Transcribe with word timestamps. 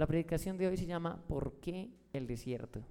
La 0.00 0.06
predicación 0.06 0.56
de 0.56 0.66
hoy 0.66 0.78
se 0.78 0.86
llama 0.86 1.22
¿Por 1.28 1.60
qué 1.60 1.90
el 2.14 2.26
desierto? 2.26 2.82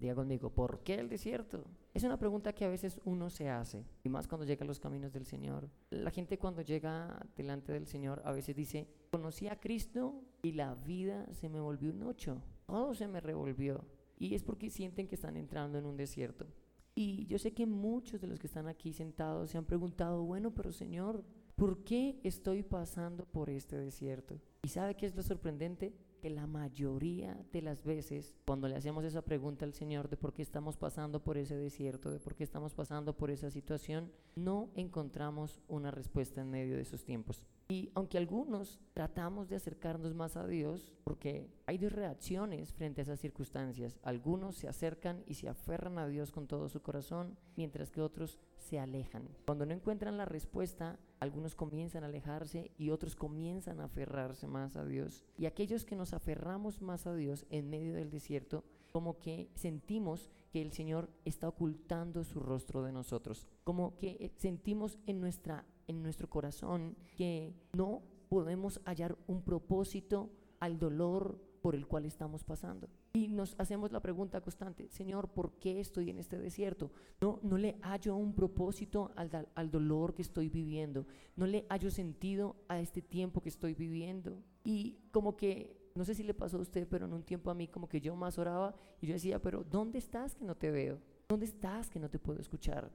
Diga 0.00 0.16
conmigo, 0.16 0.50
¿por 0.52 0.82
qué 0.82 0.94
el 0.94 1.08
desierto? 1.08 1.64
Es 1.94 2.02
una 2.02 2.18
pregunta 2.18 2.52
que 2.52 2.64
a 2.64 2.68
veces 2.68 3.00
uno 3.04 3.30
se 3.30 3.48
hace, 3.48 3.84
y 4.02 4.08
más 4.08 4.26
cuando 4.26 4.44
llega 4.44 4.64
a 4.64 4.66
los 4.66 4.80
caminos 4.80 5.12
del 5.12 5.24
Señor. 5.24 5.70
La 5.90 6.10
gente 6.10 6.36
cuando 6.36 6.62
llega 6.62 7.24
delante 7.36 7.72
del 7.72 7.86
Señor 7.86 8.22
a 8.24 8.32
veces 8.32 8.56
dice, 8.56 8.88
conocí 9.12 9.46
a 9.46 9.60
Cristo 9.60 10.20
y 10.42 10.50
la 10.50 10.74
vida 10.74 11.32
se 11.32 11.48
me 11.48 11.60
volvió 11.60 11.92
un 11.92 12.02
ocho, 12.02 12.42
todo 12.66 12.92
se 12.92 13.06
me 13.06 13.20
revolvió. 13.20 13.84
Y 14.18 14.34
es 14.34 14.42
porque 14.42 14.68
sienten 14.68 15.06
que 15.06 15.14
están 15.14 15.36
entrando 15.36 15.78
en 15.78 15.86
un 15.86 15.96
desierto. 15.96 16.48
Y 16.96 17.24
yo 17.26 17.38
sé 17.38 17.54
que 17.54 17.66
muchos 17.66 18.20
de 18.20 18.26
los 18.26 18.40
que 18.40 18.48
están 18.48 18.66
aquí 18.66 18.92
sentados 18.92 19.50
se 19.50 19.58
han 19.58 19.64
preguntado, 19.64 20.24
bueno, 20.24 20.52
pero 20.52 20.72
Señor, 20.72 21.24
¿por 21.54 21.84
qué 21.84 22.18
estoy 22.24 22.64
pasando 22.64 23.26
por 23.26 23.48
este 23.48 23.76
desierto? 23.76 24.40
¿Y 24.64 24.70
sabe 24.70 24.96
qué 24.96 25.06
es 25.06 25.14
lo 25.14 25.22
sorprendente? 25.22 25.94
Que 26.18 26.30
la 26.30 26.46
mayoría 26.46 27.36
de 27.52 27.62
las 27.62 27.84
veces, 27.84 28.36
cuando 28.46 28.68
le 28.68 28.76
hacemos 28.76 29.04
esa 29.04 29.22
pregunta 29.22 29.64
al 29.64 29.74
Señor 29.74 30.08
de 30.08 30.16
por 30.16 30.32
qué 30.32 30.42
estamos 30.42 30.76
pasando 30.76 31.22
por 31.22 31.38
ese 31.38 31.56
desierto, 31.56 32.10
de 32.10 32.20
por 32.20 32.34
qué 32.34 32.44
estamos 32.44 32.74
pasando 32.74 33.16
por 33.16 33.30
esa 33.30 33.50
situación, 33.50 34.12
no 34.34 34.70
encontramos 34.74 35.60
una 35.68 35.90
respuesta 35.90 36.40
en 36.40 36.50
medio 36.50 36.76
de 36.76 36.82
esos 36.82 37.04
tiempos. 37.04 37.46
Y 37.70 37.90
aunque 37.94 38.16
algunos 38.16 38.80
tratamos 38.94 39.50
de 39.50 39.56
acercarnos 39.56 40.14
más 40.14 40.38
a 40.38 40.46
Dios, 40.46 40.90
porque 41.04 41.50
hay 41.66 41.76
dos 41.76 41.92
reacciones 41.92 42.72
frente 42.72 43.02
a 43.02 43.04
esas 43.04 43.20
circunstancias. 43.20 44.00
Algunos 44.02 44.56
se 44.56 44.68
acercan 44.68 45.22
y 45.26 45.34
se 45.34 45.50
aferran 45.50 45.98
a 45.98 46.08
Dios 46.08 46.32
con 46.32 46.46
todo 46.46 46.70
su 46.70 46.80
corazón, 46.80 47.36
mientras 47.56 47.90
que 47.90 48.00
otros 48.00 48.38
se 48.56 48.78
alejan. 48.78 49.28
Cuando 49.44 49.66
no 49.66 49.74
encuentran 49.74 50.16
la 50.16 50.24
respuesta, 50.24 50.98
algunos 51.20 51.54
comienzan 51.54 52.04
a 52.04 52.06
alejarse 52.06 52.70
y 52.78 52.88
otros 52.88 53.14
comienzan 53.14 53.80
a 53.80 53.84
aferrarse 53.84 54.46
más 54.46 54.76
a 54.76 54.86
Dios. 54.86 55.26
Y 55.36 55.44
aquellos 55.44 55.84
que 55.84 55.94
nos 55.94 56.14
aferramos 56.14 56.80
más 56.80 57.06
a 57.06 57.14
Dios 57.14 57.44
en 57.50 57.68
medio 57.68 57.92
del 57.92 58.08
desierto, 58.08 58.64
como 58.92 59.18
que 59.18 59.50
sentimos 59.54 60.30
que 60.50 60.62
el 60.62 60.72
Señor 60.72 61.10
está 61.26 61.48
ocultando 61.48 62.24
su 62.24 62.40
rostro 62.40 62.82
de 62.82 62.92
nosotros, 62.92 63.46
como 63.62 63.98
que 63.98 64.32
sentimos 64.38 64.98
en 65.04 65.20
nuestra 65.20 65.66
en 65.88 66.02
nuestro 66.02 66.30
corazón 66.30 66.96
que 67.16 67.54
no 67.72 68.02
podemos 68.28 68.80
hallar 68.84 69.18
un 69.26 69.42
propósito 69.42 70.30
al 70.60 70.78
dolor 70.78 71.40
por 71.60 71.74
el 71.74 71.86
cual 71.86 72.04
estamos 72.04 72.44
pasando. 72.44 72.88
Y 73.12 73.28
nos 73.28 73.54
hacemos 73.58 73.90
la 73.90 74.00
pregunta 74.00 74.40
constante, 74.40 74.88
Señor, 74.90 75.28
¿por 75.28 75.58
qué 75.58 75.80
estoy 75.80 76.10
en 76.10 76.18
este 76.18 76.38
desierto? 76.38 76.92
No, 77.20 77.40
no 77.42 77.58
le 77.58 77.78
hallo 77.82 78.16
un 78.16 78.34
propósito 78.34 79.10
al, 79.16 79.48
al 79.54 79.70
dolor 79.70 80.14
que 80.14 80.22
estoy 80.22 80.48
viviendo, 80.48 81.06
no 81.36 81.46
le 81.46 81.66
hallo 81.68 81.90
sentido 81.90 82.56
a 82.68 82.80
este 82.80 83.02
tiempo 83.02 83.40
que 83.40 83.48
estoy 83.48 83.74
viviendo. 83.74 84.42
Y 84.62 84.98
como 85.10 85.36
que, 85.36 85.90
no 85.94 86.04
sé 86.04 86.14
si 86.14 86.22
le 86.22 86.34
pasó 86.34 86.58
a 86.58 86.60
usted, 86.62 86.86
pero 86.88 87.06
en 87.06 87.12
un 87.12 87.24
tiempo 87.24 87.50
a 87.50 87.54
mí 87.54 87.66
como 87.66 87.88
que 87.88 88.00
yo 88.00 88.14
más 88.14 88.38
oraba 88.38 88.74
y 89.00 89.06
yo 89.06 89.14
decía, 89.14 89.40
pero 89.40 89.64
¿dónde 89.64 89.98
estás 89.98 90.34
que 90.34 90.44
no 90.44 90.56
te 90.56 90.70
veo? 90.70 91.00
¿Dónde 91.28 91.46
estás 91.46 91.90
que 91.90 91.98
no 91.98 92.08
te 92.08 92.18
puedo 92.18 92.40
escuchar? 92.40 92.90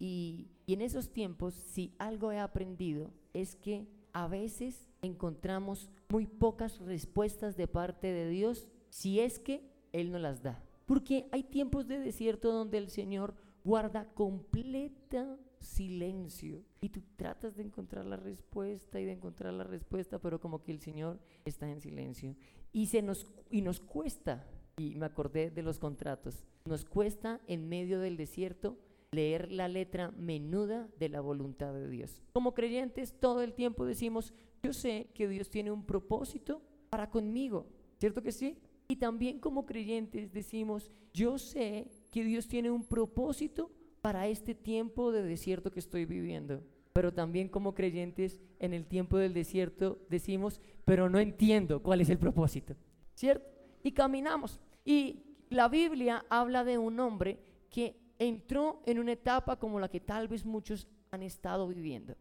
Y, 0.00 0.48
en 0.66 0.80
esos 0.80 1.10
tiempos, 1.10 1.54
si 1.54 1.92
algo 1.98 2.32
he 2.32 2.38
aprendido, 2.38 3.12
es 3.34 3.54
que 3.54 3.86
a 4.12 4.26
veces 4.26 4.88
encontramos 5.02 5.90
muy 6.08 6.26
pocas 6.26 6.78
respuestas 6.78 7.56
de 7.56 7.68
parte 7.68 8.06
de 8.08 8.28
Dios 8.28 8.68
si 8.88 9.20
es 9.20 9.38
que 9.38 9.62
Él 9.92 10.10
no 10.10 10.18
las 10.18 10.42
da. 10.42 10.64
Porque 10.86 11.28
hay 11.32 11.44
tiempos 11.44 11.86
de 11.86 11.98
desierto 11.98 12.50
donde 12.50 12.78
el 12.78 12.88
Señor 12.88 13.34
guarda 13.62 14.08
completa 14.14 15.38
silencio 15.60 16.64
y 16.80 16.88
tú 16.88 17.02
tratas 17.16 17.56
de 17.56 17.62
encontrar 17.62 18.06
la 18.06 18.16
respuesta 18.16 18.98
y 18.98 19.04
de 19.04 19.12
encontrar 19.12 19.52
la 19.52 19.64
respuesta, 19.64 20.18
pero 20.18 20.40
como 20.40 20.62
que 20.62 20.72
el 20.72 20.80
Señor 20.80 21.20
está 21.44 21.68
en 21.68 21.80
silencio. 21.80 22.34
Y, 22.72 22.86
se 22.86 23.02
nos, 23.02 23.26
y 23.50 23.60
nos 23.60 23.80
cuesta, 23.80 24.46
y 24.78 24.94
me 24.94 25.06
acordé 25.06 25.50
de 25.50 25.62
los 25.62 25.78
contratos, 25.78 26.46
nos 26.64 26.84
cuesta 26.84 27.40
en 27.46 27.68
medio 27.68 28.00
del 28.00 28.16
desierto 28.16 28.78
leer 29.12 29.50
la 29.50 29.66
letra 29.66 30.12
menuda 30.12 30.88
de 30.98 31.08
la 31.08 31.20
voluntad 31.20 31.74
de 31.74 31.88
Dios. 31.88 32.22
Como 32.32 32.54
creyentes 32.54 33.18
todo 33.18 33.42
el 33.42 33.54
tiempo 33.54 33.84
decimos, 33.84 34.32
yo 34.62 34.72
sé 34.72 35.08
que 35.14 35.28
Dios 35.28 35.50
tiene 35.50 35.72
un 35.72 35.84
propósito 35.84 36.62
para 36.90 37.10
conmigo, 37.10 37.66
¿cierto 37.98 38.22
que 38.22 38.32
sí? 38.32 38.56
Y 38.88 38.96
también 38.96 39.40
como 39.40 39.66
creyentes 39.66 40.32
decimos, 40.32 40.90
yo 41.12 41.38
sé 41.38 41.88
que 42.10 42.24
Dios 42.24 42.46
tiene 42.46 42.70
un 42.70 42.84
propósito 42.84 43.70
para 44.00 44.28
este 44.28 44.54
tiempo 44.54 45.12
de 45.12 45.22
desierto 45.22 45.70
que 45.70 45.80
estoy 45.80 46.04
viviendo. 46.04 46.62
Pero 46.92 47.12
también 47.12 47.48
como 47.48 47.74
creyentes 47.74 48.40
en 48.58 48.74
el 48.74 48.86
tiempo 48.86 49.16
del 49.16 49.34
desierto 49.34 50.00
decimos, 50.08 50.60
pero 50.84 51.08
no 51.08 51.18
entiendo 51.18 51.82
cuál 51.82 52.00
es 52.00 52.10
el 52.10 52.18
propósito, 52.18 52.74
¿cierto? 53.14 53.48
Y 53.82 53.92
caminamos. 53.92 54.60
Y 54.84 55.22
la 55.50 55.68
Biblia 55.68 56.24
habla 56.28 56.64
de 56.64 56.78
un 56.78 56.98
hombre 56.98 57.38
que 57.70 57.99
entró 58.20 58.82
en 58.86 58.98
una 58.98 59.12
etapa 59.12 59.58
como 59.58 59.80
la 59.80 59.88
que 59.88 59.98
tal 59.98 60.28
vez 60.28 60.44
muchos 60.44 60.86
han 61.10 61.22
estado 61.22 61.66
viviendo. 61.66 62.14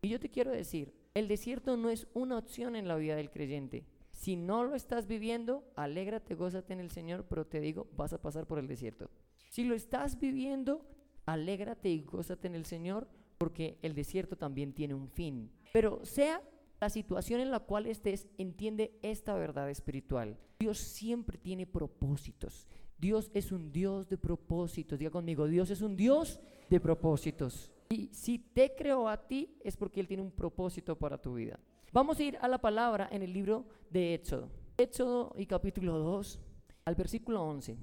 Y 0.00 0.08
yo 0.08 0.18
te 0.18 0.30
quiero 0.30 0.52
decir, 0.52 0.94
el 1.14 1.28
desierto 1.28 1.76
no 1.76 1.90
es 1.90 2.06
una 2.14 2.38
opción 2.38 2.76
en 2.76 2.88
la 2.88 2.96
vida 2.96 3.16
del 3.16 3.30
creyente. 3.30 3.84
Si 4.12 4.36
no 4.36 4.62
lo 4.62 4.76
estás 4.76 5.06
viviendo, 5.06 5.64
alégrate, 5.74 6.36
gózate 6.36 6.72
en 6.72 6.80
el 6.80 6.90
Señor, 6.90 7.26
pero 7.28 7.44
te 7.44 7.60
digo, 7.60 7.88
vas 7.96 8.12
a 8.12 8.22
pasar 8.22 8.46
por 8.46 8.58
el 8.58 8.68
desierto. 8.68 9.10
Si 9.50 9.64
lo 9.64 9.74
estás 9.74 10.18
viviendo, 10.18 10.86
alégrate 11.26 11.88
y 11.88 12.02
gózate 12.02 12.46
en 12.46 12.54
el 12.54 12.64
Señor, 12.64 13.08
porque 13.38 13.78
el 13.82 13.94
desierto 13.94 14.36
también 14.36 14.72
tiene 14.72 14.94
un 14.94 15.08
fin. 15.08 15.50
Pero 15.72 16.04
sea 16.04 16.40
la 16.80 16.88
situación 16.88 17.40
en 17.40 17.50
la 17.50 17.60
cual 17.60 17.86
estés, 17.86 18.28
entiende 18.38 18.96
esta 19.02 19.34
verdad 19.34 19.68
espiritual. 19.70 20.38
Dios 20.60 20.78
siempre 20.78 21.36
tiene 21.36 21.66
propósitos. 21.66 22.68
Dios 23.02 23.32
es 23.34 23.50
un 23.50 23.72
Dios 23.72 24.08
de 24.08 24.16
propósitos. 24.16 24.96
Diga 24.96 25.10
conmigo, 25.10 25.48
Dios 25.48 25.70
es 25.70 25.82
un 25.82 25.96
Dios 25.96 26.38
de 26.70 26.78
propósitos. 26.78 27.72
Y 27.90 28.08
si 28.12 28.38
te 28.38 28.76
creó 28.76 29.08
a 29.08 29.26
ti 29.26 29.58
es 29.64 29.76
porque 29.76 29.98
Él 29.98 30.06
tiene 30.06 30.22
un 30.22 30.30
propósito 30.30 30.96
para 30.96 31.20
tu 31.20 31.34
vida. 31.34 31.58
Vamos 31.92 32.20
a 32.20 32.22
ir 32.22 32.38
a 32.40 32.46
la 32.46 32.58
palabra 32.58 33.08
en 33.10 33.22
el 33.22 33.32
libro 33.32 33.66
de 33.90 34.14
Éxodo. 34.14 34.50
Éxodo 34.78 35.34
y 35.36 35.46
capítulo 35.46 35.98
2, 35.98 36.38
al 36.84 36.94
versículo 36.94 37.42
11. 37.42 37.76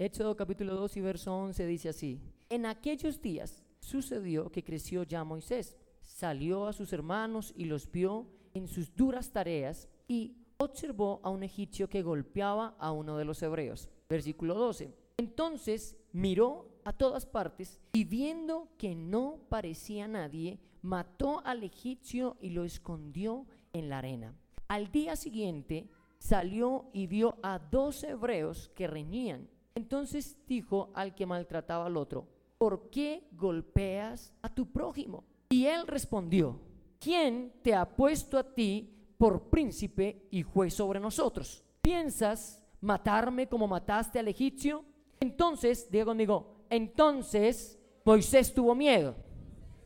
Éxodo 0.00 0.34
capítulo 0.34 0.74
2 0.74 0.96
y 0.96 1.00
verso 1.02 1.32
11 1.32 1.66
dice 1.66 1.90
así. 1.90 2.20
En 2.50 2.66
aquellos 2.66 3.22
días 3.22 3.62
sucedió 3.78 4.50
que 4.50 4.64
creció 4.64 5.04
ya 5.04 5.22
Moisés. 5.22 5.76
Salió 6.02 6.66
a 6.66 6.72
sus 6.72 6.92
hermanos 6.92 7.54
y 7.56 7.66
los 7.66 7.88
vio 7.88 8.26
en 8.54 8.66
sus 8.66 8.92
duras 8.96 9.30
tareas 9.30 9.88
y 10.08 10.34
observó 10.56 11.20
a 11.22 11.30
un 11.30 11.44
egipcio 11.44 11.88
que 11.88 12.02
golpeaba 12.02 12.74
a 12.80 12.90
uno 12.90 13.16
de 13.16 13.24
los 13.24 13.40
hebreos. 13.40 13.88
Versículo 14.08 14.54
12. 14.54 14.94
Entonces 15.16 15.96
miró 16.12 16.68
a 16.84 16.92
todas 16.92 17.26
partes 17.26 17.80
y 17.92 18.04
viendo 18.04 18.68
que 18.78 18.94
no 18.94 19.40
parecía 19.48 20.08
nadie, 20.08 20.58
mató 20.82 21.40
al 21.44 21.62
egipcio 21.62 22.36
y 22.40 22.50
lo 22.50 22.64
escondió 22.64 23.46
en 23.72 23.88
la 23.88 23.98
arena. 23.98 24.34
Al 24.68 24.90
día 24.90 25.16
siguiente 25.16 25.88
salió 26.18 26.86
y 26.92 27.06
vio 27.06 27.36
a 27.42 27.58
dos 27.58 28.02
hebreos 28.04 28.70
que 28.74 28.86
reñían. 28.86 29.48
Entonces 29.74 30.38
dijo 30.46 30.90
al 30.94 31.14
que 31.14 31.26
maltrataba 31.26 31.86
al 31.86 31.96
otro, 31.96 32.28
¿por 32.58 32.90
qué 32.90 33.28
golpeas 33.32 34.32
a 34.42 34.54
tu 34.54 34.70
prójimo? 34.70 35.24
Y 35.50 35.66
él 35.66 35.86
respondió, 35.86 36.60
¿quién 36.98 37.52
te 37.62 37.74
ha 37.74 37.88
puesto 37.94 38.38
a 38.38 38.54
ti 38.54 38.90
por 39.18 39.50
príncipe 39.50 40.26
y 40.30 40.42
juez 40.42 40.74
sobre 40.74 41.00
nosotros? 41.00 41.62
¿Piensas 41.80 42.63
matarme 42.84 43.48
como 43.48 43.66
mataste 43.66 44.18
al 44.18 44.28
egipcio? 44.28 44.84
Entonces, 45.20 45.90
diga 45.90 46.04
conmigo, 46.04 46.66
entonces 46.70 47.78
Moisés 48.04 48.52
tuvo 48.52 48.74
miedo. 48.74 49.16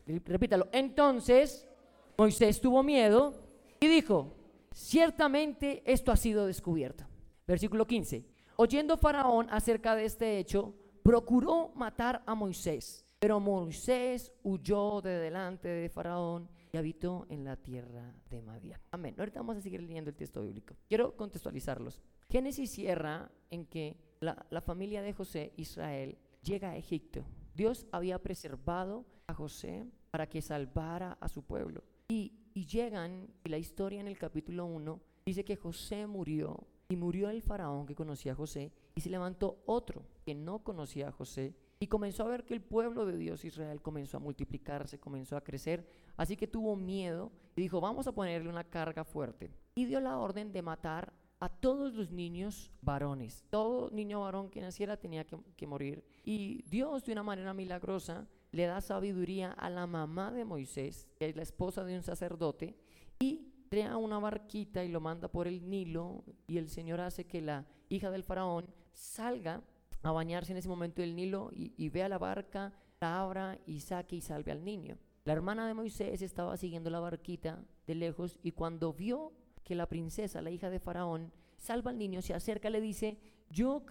Repítalo, 0.06 0.68
entonces 0.72 1.68
Moisés 2.16 2.60
tuvo 2.60 2.82
miedo 2.82 3.34
y 3.78 3.86
dijo, 3.86 4.34
ciertamente 4.72 5.82
esto 5.84 6.10
ha 6.10 6.16
sido 6.16 6.46
descubierto. 6.46 7.04
Versículo 7.46 7.86
15. 7.86 8.26
Oyendo 8.56 8.96
Faraón 8.96 9.46
acerca 9.50 9.94
de 9.94 10.04
este 10.04 10.38
hecho, 10.38 10.74
procuró 11.02 11.70
matar 11.74 12.22
a 12.26 12.34
Moisés, 12.34 13.06
pero 13.18 13.38
Moisés 13.38 14.32
huyó 14.42 15.00
de 15.00 15.18
delante 15.18 15.68
de 15.68 15.88
Faraón 15.88 16.48
y 16.72 16.76
habitó 16.76 17.26
en 17.28 17.44
la 17.44 17.56
tierra 17.56 18.14
de 18.28 18.42
Madian. 18.42 18.80
Amén. 18.90 19.14
Ahorita 19.18 19.40
vamos 19.40 19.56
a 19.56 19.60
seguir 19.60 19.82
leyendo 19.82 20.10
el 20.10 20.16
texto 20.16 20.42
bíblico. 20.42 20.74
Quiero 20.88 21.16
contextualizarlos. 21.16 22.02
Génesis 22.30 22.70
cierra 22.70 23.30
en 23.50 23.64
que 23.64 23.96
la, 24.20 24.60
familia 24.60 25.00
de 25.00 25.14
José, 25.14 25.52
Israel, 25.56 26.18
llega 26.42 26.70
a 26.70 26.76
Egipto. 26.76 27.24
Dios 27.54 27.86
había 27.90 28.18
preservado 28.18 29.06
a 29.26 29.32
José 29.32 29.86
para 30.10 30.28
que 30.28 30.42
salvara 30.42 31.16
a 31.20 31.28
su 31.28 31.42
pueblo. 31.42 31.82
Y, 32.06 32.34
llegan, 32.54 33.28
y 33.44 33.48
la 33.48 33.56
historia 33.56 34.00
en 34.00 34.08
el 34.08 34.18
capítulo 34.18 34.66
1 34.66 35.00
dice 35.24 35.44
que 35.44 35.56
José 35.56 36.06
murió, 36.06 36.66
y 36.90 36.96
murió 36.96 37.30
el 37.30 37.40
faraón 37.40 37.86
que 37.86 37.94
conocía 37.94 38.32
a 38.32 38.36
José, 38.36 38.72
y 38.94 39.00
se 39.00 39.10
levantó 39.10 39.62
otro 39.64 40.04
que 40.24 40.34
no 40.34 40.62
conocía 40.62 41.08
a 41.08 41.12
José, 41.12 41.54
y 41.80 41.86
comenzó 41.86 42.24
a 42.24 42.28
ver 42.28 42.44
que 42.44 42.54
el 42.54 42.60
pueblo 42.60 43.06
de 43.06 43.16
Dios 43.16 43.44
Israel 43.44 43.80
comenzó 43.80 44.16
a 44.16 44.20
multiplicarse, 44.20 44.98
comenzó 44.98 45.36
a 45.36 45.44
crecer, 45.44 45.88
así 46.16 46.36
que 46.36 46.48
tuvo 46.48 46.76
miedo 46.76 47.30
y 47.56 47.62
dijo, 47.62 47.80
vamos 47.80 48.06
a 48.06 48.12
ponerle 48.12 48.48
una 48.48 48.64
carga 48.64 49.04
fuerte. 49.04 49.50
Y 49.74 49.84
dio 49.84 50.00
la 50.00 50.18
orden 50.18 50.52
de 50.52 50.62
matar 50.62 51.12
a 51.40 51.48
todos 51.48 51.94
los 51.94 52.10
niños 52.10 52.70
varones. 52.82 53.44
Todo 53.50 53.90
niño 53.90 54.20
varón 54.20 54.50
que 54.50 54.60
naciera 54.60 54.96
tenía 54.96 55.24
que, 55.24 55.66
morir. 55.66 56.04
Y 56.24 56.62
Dios, 56.68 57.04
de 57.04 57.12
una 57.12 57.22
manera 57.22 57.54
milagrosa, 57.54 58.26
le 58.50 58.66
da 58.66 58.80
sabiduría 58.80 59.52
a 59.52 59.70
la 59.70 59.86
mamá 59.86 60.32
de 60.32 60.44
Moisés, 60.44 61.08
que 61.18 61.28
es 61.28 61.36
la 61.36 61.42
esposa 61.42 61.84
de 61.84 61.96
un 61.96 62.02
sacerdote, 62.02 62.76
y 63.18 63.52
crea 63.70 63.96
una 63.96 64.18
barquita 64.18 64.84
y 64.84 64.88
lo 64.88 65.00
manda 65.00 65.28
por 65.28 65.46
el 65.46 65.68
Nilo, 65.68 66.24
y 66.46 66.58
el 66.58 66.68
Señor 66.68 67.00
hace 67.00 67.26
que 67.26 67.40
la 67.40 67.66
hija 67.88 68.10
del 68.10 68.24
faraón 68.24 68.66
salga 68.92 69.62
a 70.02 70.12
bañarse 70.12 70.52
en 70.52 70.58
ese 70.58 70.68
momento 70.68 71.02
del 71.02 71.14
Nilo 71.14 71.50
y, 71.52 71.72
y 71.76 71.88
vea 71.88 72.08
la 72.08 72.18
barca, 72.18 72.72
la 73.00 73.20
abra 73.20 73.58
y 73.66 73.80
saque 73.80 74.16
y 74.16 74.20
salve 74.20 74.52
al 74.52 74.64
niño. 74.64 74.98
La 75.24 75.34
hermana 75.34 75.68
de 75.68 75.74
Moisés 75.74 76.22
estaba 76.22 76.56
siguiendo 76.56 76.88
la 76.90 77.00
barquita 77.00 77.62
de 77.86 77.94
lejos 77.94 78.38
y 78.42 78.52
cuando 78.52 78.94
vio 78.94 79.32
que 79.68 79.74
la 79.74 79.86
princesa, 79.86 80.40
la 80.40 80.50
hija 80.50 80.70
de 80.70 80.80
Faraón, 80.80 81.30
salva 81.58 81.90
al 81.90 81.98
niño, 81.98 82.22
se 82.22 82.32
acerca 82.32 82.70
le 82.70 82.80
dice, 82.80 83.18
yo, 83.50 83.84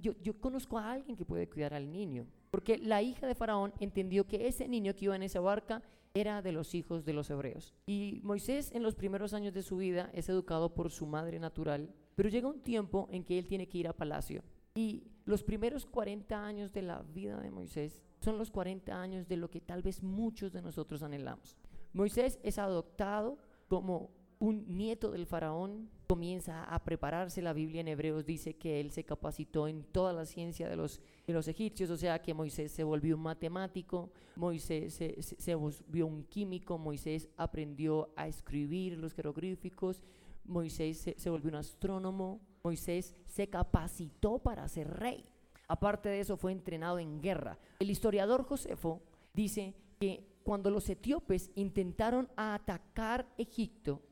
yo, 0.00 0.12
yo 0.22 0.40
conozco 0.40 0.78
a 0.78 0.92
alguien 0.92 1.16
que 1.16 1.24
puede 1.24 1.48
cuidar 1.48 1.74
al 1.74 1.90
niño. 1.90 2.26
Porque 2.52 2.78
la 2.78 3.02
hija 3.02 3.26
de 3.26 3.34
Faraón 3.34 3.74
entendió 3.80 4.28
que 4.28 4.46
ese 4.46 4.68
niño 4.68 4.94
que 4.94 5.06
iba 5.06 5.16
en 5.16 5.24
esa 5.24 5.40
barca 5.40 5.82
era 6.14 6.40
de 6.40 6.52
los 6.52 6.76
hijos 6.76 7.04
de 7.04 7.12
los 7.12 7.28
hebreos. 7.30 7.74
Y 7.84 8.20
Moisés 8.22 8.70
en 8.72 8.84
los 8.84 8.94
primeros 8.94 9.34
años 9.34 9.52
de 9.52 9.64
su 9.64 9.78
vida 9.78 10.08
es 10.14 10.28
educado 10.28 10.72
por 10.72 10.92
su 10.92 11.06
madre 11.06 11.40
natural, 11.40 11.92
pero 12.14 12.28
llega 12.28 12.46
un 12.46 12.60
tiempo 12.60 13.08
en 13.10 13.24
que 13.24 13.36
él 13.36 13.48
tiene 13.48 13.68
que 13.68 13.78
ir 13.78 13.88
a 13.88 13.92
palacio. 13.92 14.44
Y 14.76 15.02
los 15.24 15.42
primeros 15.42 15.84
40 15.84 16.46
años 16.46 16.72
de 16.72 16.82
la 16.82 17.02
vida 17.02 17.40
de 17.40 17.50
Moisés 17.50 18.00
son 18.20 18.38
los 18.38 18.52
40 18.52 19.00
años 19.00 19.26
de 19.26 19.36
lo 19.36 19.50
que 19.50 19.60
tal 19.60 19.82
vez 19.82 20.02
muchos 20.02 20.52
de 20.52 20.62
nosotros 20.62 21.02
anhelamos. 21.02 21.56
Moisés 21.92 22.38
es 22.42 22.58
adoptado 22.58 23.38
como 23.68 24.10
un 24.38 24.76
nieto 24.76 25.10
del 25.10 25.26
faraón, 25.26 25.88
comienza 26.06 26.64
a 26.64 26.84
prepararse. 26.84 27.42
La 27.42 27.52
Biblia 27.52 27.80
en 27.80 27.88
Hebreos 27.88 28.24
dice 28.24 28.54
que 28.54 28.80
él 28.80 28.90
se 28.90 29.04
capacitó 29.04 29.68
en 29.68 29.84
toda 29.84 30.12
la 30.12 30.26
ciencia 30.26 30.68
de 30.68 30.76
los, 30.76 31.00
de 31.26 31.32
los 31.32 31.48
egipcios, 31.48 31.90
o 31.90 31.96
sea 31.96 32.20
que 32.20 32.34
Moisés 32.34 32.72
se 32.72 32.84
volvió 32.84 33.16
un 33.16 33.22
matemático, 33.22 34.10
Moisés 34.36 34.94
se, 34.94 35.54
volvió 35.54 36.06
un 36.06 36.24
químico, 36.24 36.78
Moisés 36.78 37.28
aprendió 37.36 38.10
a 38.16 38.28
escribir 38.28 38.98
los 38.98 39.14
jeroglíficos, 39.14 40.02
Moisés 40.44 40.98
se, 40.98 41.18
se 41.18 41.30
volvió 41.30 41.50
un 41.50 41.56
astrónomo, 41.56 42.40
Moisés 42.62 43.14
se 43.26 43.48
capacitó 43.48 44.38
para 44.38 44.68
ser 44.68 44.88
rey. 44.88 45.24
Aparte 45.66 46.10
de 46.10 46.20
eso, 46.20 46.36
fue 46.36 46.52
entrenado 46.52 46.98
en 46.98 47.22
guerra. 47.22 47.58
El 47.78 47.90
historiador 47.90 48.44
Josefo 48.44 49.02
dice 49.32 49.74
que 49.98 50.26
cuando 50.42 50.70
los 50.70 50.88
etíopes 50.90 51.50
intentaron 51.54 52.28
atacar 52.36 53.26
Egipto, 53.38 54.02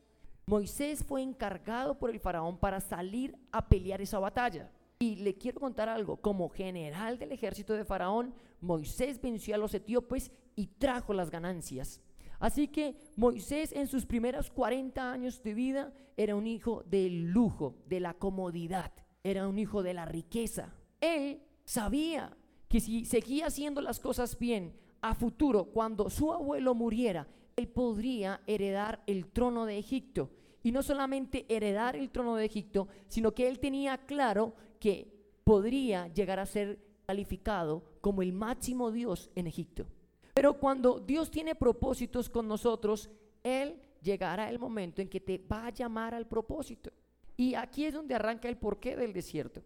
Moisés 0.52 1.02
fue 1.02 1.22
encargado 1.22 1.98
por 1.98 2.10
el 2.10 2.20
faraón 2.20 2.58
para 2.58 2.78
salir 2.78 3.38
a 3.52 3.70
pelear 3.70 4.02
esa 4.02 4.18
batalla. 4.18 4.70
Y 4.98 5.16
le 5.16 5.38
quiero 5.38 5.58
contar 5.58 5.88
algo, 5.88 6.18
como 6.18 6.50
general 6.50 7.18
del 7.18 7.32
ejército 7.32 7.72
de 7.72 7.86
faraón, 7.86 8.34
Moisés 8.60 9.18
venció 9.18 9.54
a 9.54 9.58
los 9.58 9.72
etíopes 9.72 10.30
y 10.54 10.66
trajo 10.66 11.14
las 11.14 11.30
ganancias. 11.30 12.02
Así 12.38 12.68
que 12.68 12.94
Moisés 13.16 13.72
en 13.72 13.86
sus 13.86 14.04
primeros 14.04 14.50
40 14.50 15.10
años 15.10 15.42
de 15.42 15.54
vida 15.54 15.94
era 16.18 16.36
un 16.36 16.46
hijo 16.46 16.84
del 16.84 17.30
lujo, 17.30 17.76
de 17.86 18.00
la 18.00 18.12
comodidad, 18.12 18.92
era 19.24 19.48
un 19.48 19.58
hijo 19.58 19.82
de 19.82 19.94
la 19.94 20.04
riqueza. 20.04 20.74
Él 21.00 21.40
sabía 21.64 22.36
que 22.68 22.80
si 22.80 23.06
seguía 23.06 23.46
haciendo 23.46 23.80
las 23.80 24.00
cosas 24.00 24.38
bien, 24.38 24.76
a 25.00 25.14
futuro, 25.14 25.64
cuando 25.72 26.10
su 26.10 26.30
abuelo 26.30 26.74
muriera, 26.74 27.26
él 27.56 27.68
podría 27.68 28.42
heredar 28.46 29.02
el 29.06 29.32
trono 29.32 29.64
de 29.64 29.78
Egipto. 29.78 30.28
Y 30.62 30.72
no 30.72 30.82
solamente 30.82 31.44
heredar 31.48 31.96
el 31.96 32.10
trono 32.10 32.36
de 32.36 32.44
Egipto, 32.44 32.88
sino 33.08 33.32
que 33.32 33.48
él 33.48 33.58
tenía 33.58 33.98
claro 33.98 34.54
que 34.78 35.12
podría 35.44 36.08
llegar 36.08 36.38
a 36.38 36.46
ser 36.46 36.78
calificado 37.06 37.82
como 38.00 38.22
el 38.22 38.32
máximo 38.32 38.90
Dios 38.90 39.30
en 39.34 39.46
Egipto. 39.46 39.86
Pero 40.34 40.58
cuando 40.58 41.00
Dios 41.00 41.30
tiene 41.30 41.54
propósitos 41.54 42.30
con 42.30 42.48
nosotros, 42.48 43.10
Él 43.42 43.80
llegará 44.02 44.48
el 44.50 44.58
momento 44.58 45.02
en 45.02 45.08
que 45.08 45.20
te 45.20 45.38
va 45.38 45.66
a 45.66 45.70
llamar 45.70 46.14
al 46.14 46.26
propósito. 46.26 46.90
Y 47.36 47.54
aquí 47.54 47.84
es 47.84 47.94
donde 47.94 48.14
arranca 48.14 48.48
el 48.48 48.56
porqué 48.56 48.96
del 48.96 49.12
desierto. 49.12 49.62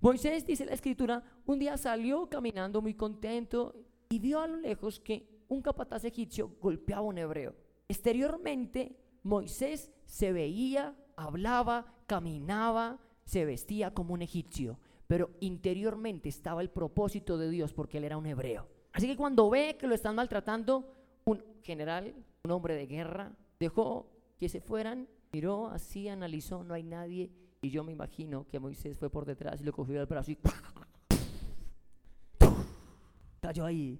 Moisés, 0.00 0.44
dice 0.46 0.66
la 0.66 0.74
escritura, 0.74 1.22
un 1.46 1.58
día 1.58 1.76
salió 1.76 2.28
caminando 2.28 2.82
muy 2.82 2.94
contento 2.94 3.74
y 4.08 4.18
vio 4.18 4.40
a 4.40 4.46
lo 4.46 4.56
lejos 4.56 5.00
que 5.00 5.26
un 5.48 5.62
capataz 5.62 6.04
egipcio 6.04 6.56
golpeaba 6.60 7.00
a 7.00 7.04
un 7.04 7.18
hebreo. 7.18 7.54
Exteriormente, 7.88 8.96
Moisés 9.24 9.90
se 10.04 10.32
veía, 10.32 10.94
hablaba, 11.16 11.86
caminaba, 12.06 13.00
se 13.24 13.44
vestía 13.44 13.92
como 13.92 14.14
un 14.14 14.22
egipcio, 14.22 14.78
pero 15.06 15.30
interiormente 15.40 16.28
estaba 16.28 16.60
el 16.60 16.70
propósito 16.70 17.36
de 17.38 17.50
Dios 17.50 17.72
porque 17.72 17.98
él 17.98 18.04
era 18.04 18.18
un 18.18 18.26
hebreo. 18.26 18.68
Así 18.92 19.06
que 19.08 19.16
cuando 19.16 19.50
ve 19.50 19.76
que 19.78 19.86
lo 19.86 19.94
están 19.94 20.14
maltratando, 20.14 20.94
un 21.24 21.42
general, 21.62 22.14
un 22.44 22.50
hombre 22.50 22.74
de 22.74 22.86
guerra, 22.86 23.32
dejó 23.58 24.10
que 24.38 24.48
se 24.48 24.60
fueran, 24.60 25.08
miró 25.32 25.68
así, 25.68 26.08
analizó, 26.08 26.62
no 26.62 26.74
hay 26.74 26.82
nadie, 26.82 27.32
y 27.62 27.70
yo 27.70 27.82
me 27.82 27.92
imagino 27.92 28.46
que 28.46 28.60
Moisés 28.60 28.98
fue 28.98 29.08
por 29.08 29.24
detrás 29.24 29.60
y 29.60 29.64
lo 29.64 29.72
cogió 29.72 29.94
del 29.94 30.06
brazo 30.06 30.32
y 30.32 30.38
cayó 33.40 33.64
ahí. 33.64 33.98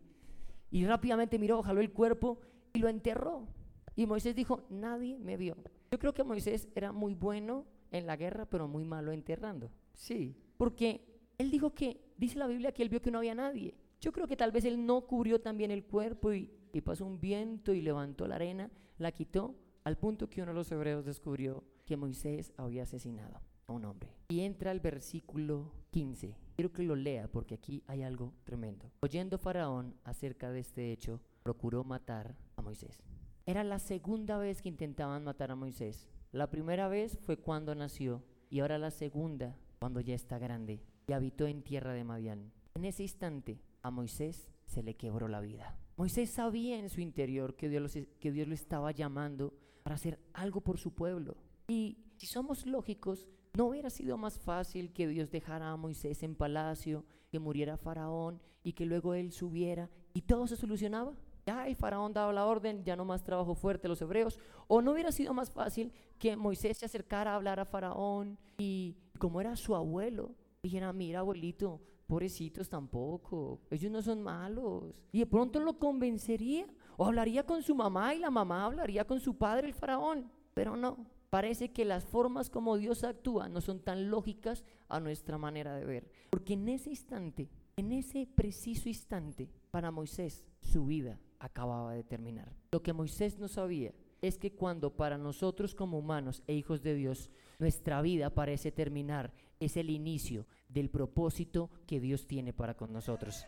Y 0.71 0.85
rápidamente 0.85 1.39
miró, 1.39 1.63
jaló 1.63 1.81
el 1.81 1.93
cuerpo 1.93 2.39
y 2.75 2.79
lo 2.79 2.89
enterró. 2.89 3.47
Y 3.97 4.07
Moisés 4.07 4.35
dijo, 4.35 4.65
nadie 4.71 5.19
me 5.19 5.37
vio. 5.37 5.57
Yo 5.91 5.99
creo 5.99 6.15
que 6.15 6.25
Moisés 6.25 6.69
era 6.75 6.93
muy 6.93 7.15
bueno 7.15 7.67
en 7.91 8.07
la 8.07 8.17
guerra, 8.17 8.47
pero 8.47 8.67
muy 8.69 8.85
malo 8.85 9.13
enterrando. 9.13 9.71
Sí, 9.93 10.37
porque 10.57 11.05
él 11.39 11.51
dijo 11.51 11.75
que, 11.75 12.01
dice 12.17 12.39
la 12.39 12.47
Biblia 12.47 12.73
que 12.73 12.83
él 12.83 12.89
vio 12.89 13.01
que 13.01 13.11
no 13.11 13.19
había 13.19 13.35
nadie. 13.35 13.75
Yo 14.01 14.13
creo 14.13 14.27
que 14.27 14.37
tal 14.37 14.53
vez 14.53 14.65
él 14.65 14.85
no 14.85 15.03
cubrió 15.03 15.41
también 15.41 15.71
el 15.71 15.85
cuerpo 15.85 16.33
y, 16.33 16.51
y 16.73 16.81
pasó 16.81 17.07
un 17.07 17.21
viento 17.21 17.73
y 17.73 17.81
levantó 17.81 18.27
la 18.27 18.35
arena, 18.35 18.71
la 18.99 19.13
quitó, 19.13 19.55
al 19.85 19.97
punto 19.97 20.29
que 20.29 20.43
uno 20.43 20.53
de 20.53 20.57
los 20.57 20.73
hebreos 20.73 21.05
descubrió 21.05 21.65
que 21.87 21.97
Moisés 21.97 22.53
había 22.57 22.83
asesinado 22.83 23.41
a 23.67 23.73
un 23.73 23.85
hombre. 23.85 24.11
Y 24.29 24.41
entra 24.41 24.73
el 24.73 24.81
versículo 24.81 25.73
15 25.91 26.37
Quiero 26.55 26.73
que 26.73 26.85
lo 26.85 26.95
lea 26.95 27.27
porque 27.27 27.55
aquí 27.55 27.83
hay 27.89 28.03
algo 28.03 28.33
tremendo. 28.45 28.91
Oyendo 29.01 29.39
Faraón 29.39 29.97
acerca 30.05 30.53
de 30.53 30.61
este 30.61 30.93
hecho, 30.93 31.21
procuró 31.43 31.83
matar 31.83 32.37
a 32.55 32.63
Moisés. 32.63 33.03
Era 33.47 33.63
la 33.63 33.79
segunda 33.79 34.39
vez 34.39 34.63
que 34.63 34.69
intentaban 34.69 35.25
matar 35.25 35.51
a 35.51 35.55
Moisés. 35.55 36.09
La 36.33 36.51
primera 36.51 36.89
vez 36.89 37.19
fue 37.21 37.37
cuando 37.37 37.75
nació 37.75 38.23
y 38.51 38.61
ahora 38.61 38.79
la 38.79 38.91
segunda 38.91 39.57
cuando 39.79 40.01
ya 40.01 40.15
está 40.15 40.39
grande 40.39 40.81
y 41.07 41.13
habitó 41.13 41.47
en 41.47 41.63
tierra 41.63 41.93
de 41.93 42.05
Madián. 42.05 42.53
En 42.75 42.85
ese 42.85 43.03
instante 43.03 43.61
a 43.83 43.91
Moisés 43.91 44.51
se 44.65 44.83
le 44.83 44.95
quebró 44.95 45.29
la 45.29 45.41
vida. 45.41 45.77
Moisés 45.97 46.31
sabía 46.31 46.79
en 46.79 46.89
su 46.89 47.01
interior 47.01 47.55
que 47.55 47.69
Dios, 47.69 47.99
que 48.19 48.33
Dios 48.33 48.49
lo 48.49 48.55
estaba 48.55 48.91
llamando 48.93 49.53
para 49.83 49.97
hacer 49.97 50.19
algo 50.33 50.63
por 50.63 50.79
su 50.79 50.95
pueblo. 50.95 51.37
Y 51.69 51.99
si 52.17 52.27
somos 52.27 52.67
lógicos, 52.67 53.29
¿No 53.57 53.67
hubiera 53.67 53.89
sido 53.89 54.19
más 54.19 54.41
fácil 54.41 54.93
que 54.93 55.07
Dios 55.07 55.31
dejara 55.31 55.71
a 55.71 55.77
Moisés 55.77 56.25
en 56.25 56.35
palacio, 56.35 57.05
que 57.31 57.39
muriera 57.39 57.77
Faraón 57.77 58.43
y 58.65 58.73
que 58.73 58.85
luego 58.85 59.15
él 59.15 59.31
subiera 59.31 59.89
y 60.13 60.23
todo 60.23 60.49
se 60.49 60.57
solucionaba? 60.57 61.15
Ya 61.47 61.67
el 61.67 61.77
faraón 61.77 62.13
daba 62.13 62.33
la 62.33 62.47
orden, 62.47 62.85
ya 62.85 62.97
no 62.97 63.05
más 63.05 63.23
trabajo 63.23 63.55
fuerte 63.55 63.89
los 63.89 64.01
hebreos. 64.01 64.39
¿O 64.67 64.81
no 64.81 64.93
hubiera 64.93 65.13
sido 65.13 65.35
más 65.35 65.51
fácil 65.51 65.93
que 66.19 66.37
Moisés 66.37 66.79
se 66.79 66.87
acercara 66.87 67.33
a 67.33 67.37
hablar 67.37 67.61
a 67.61 67.65
faraón 67.65 68.39
y 68.59 68.97
como 69.19 69.41
era 69.41 69.57
su 69.57 69.75
abuelo, 69.75 70.35
dijera, 70.63 70.93
mira 70.93 71.21
abuelito, 71.21 71.81
pobrecitos 72.07 72.69
tampoco, 72.69 73.61
ellos 73.71 73.91
no 73.91 74.03
son 74.03 74.23
malos. 74.23 74.95
Y 75.13 75.21
de 75.21 75.27
pronto 75.27 75.61
lo 75.61 75.79
convencería 75.79 76.67
o 76.97 77.07
hablaría 77.07 77.45
con 77.45 77.63
su 77.63 77.75
mamá 77.75 78.15
y 78.15 78.19
la 78.19 78.31
mamá 78.31 78.65
hablaría 78.65 79.07
con 79.07 79.21
su 79.21 79.37
padre, 79.37 79.69
el 79.69 79.75
faraón. 79.75 80.31
Pero 80.55 80.77
no, 80.77 81.07
parece 81.31 81.73
que 81.73 81.85
las 81.85 82.05
formas 82.05 82.49
como 82.49 82.77
Dios 82.77 83.05
actúa 83.05 83.49
no 83.49 83.61
son 83.61 83.81
tan 83.81 84.11
lógicas 84.11 84.65
a 84.89 85.01
nuestra 85.01 85.39
manera 85.39 85.75
de 85.75 85.85
ver. 85.85 86.09
Porque 86.31 86.55
en 86.55 86.69
ese 86.69 86.91
instante, 86.91 87.49
en 87.77 87.93
ese 87.93 88.27
preciso 88.27 88.89
instante, 88.89 89.51
para 89.71 89.91
Moisés 89.91 90.47
su 90.61 90.87
vida 90.87 91.19
acababa 91.45 91.93
de 91.93 92.03
terminar. 92.03 92.51
Lo 92.73 92.83
que 92.83 92.95
Moisés 92.95 93.39
no 93.39 93.49
sabía 93.49 93.93
es 94.23 94.39
que 94.39 94.53
cuando 94.53 94.97
para 94.97 95.19
nosotros 95.19 95.75
como 95.75 95.99
humanos 95.99 96.43
e 96.47 96.55
hijos 96.55 96.83
de 96.83 96.95
Dios 96.95 97.31
nuestra 97.59 98.01
vida 98.01 98.31
parece 98.31 98.73
terminar, 98.73 99.33
es 99.61 99.77
el 99.77 99.91
inicio 99.91 100.47
del 100.69 100.89
propósito 100.89 101.71
que 101.87 102.01
Dios 102.01 102.27
tiene 102.27 102.55
para 102.55 102.75
con 102.75 102.93
nosotros. 102.93 103.45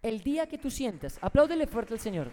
El 0.00 0.20
día 0.20 0.46
que 0.46 0.58
tú 0.58 0.70
sientas, 0.70 1.18
apláudele 1.20 1.66
fuerte 1.66 1.94
al 1.94 2.00
Señor. 2.00 2.30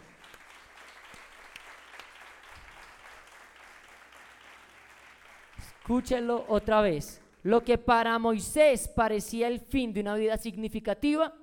Escúchelo 5.57 6.45
otra 6.47 6.81
vez. 6.81 7.21
Lo 7.41 7.63
que 7.63 7.79
para 7.79 8.19
Moisés 8.19 8.87
parecía 8.87 9.47
el 9.47 9.59
fin 9.59 9.93
de 9.93 10.01
una 10.01 10.13
vida 10.13 10.37
significativa, 10.37 11.33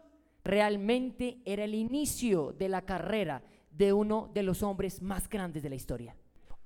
realmente 0.49 1.43
era 1.45 1.65
el 1.65 1.75
inicio 1.75 2.55
de 2.59 2.71
la 2.71 2.81
carrera 2.83 3.43
de 3.71 3.93
uno 3.93 4.31
de 4.33 4.43
los 4.43 4.63
hombres 4.63 5.03
más 5.03 5.29
grandes 5.29 5.63
de 5.63 5.69
la 5.69 5.75
historia. 5.75 6.17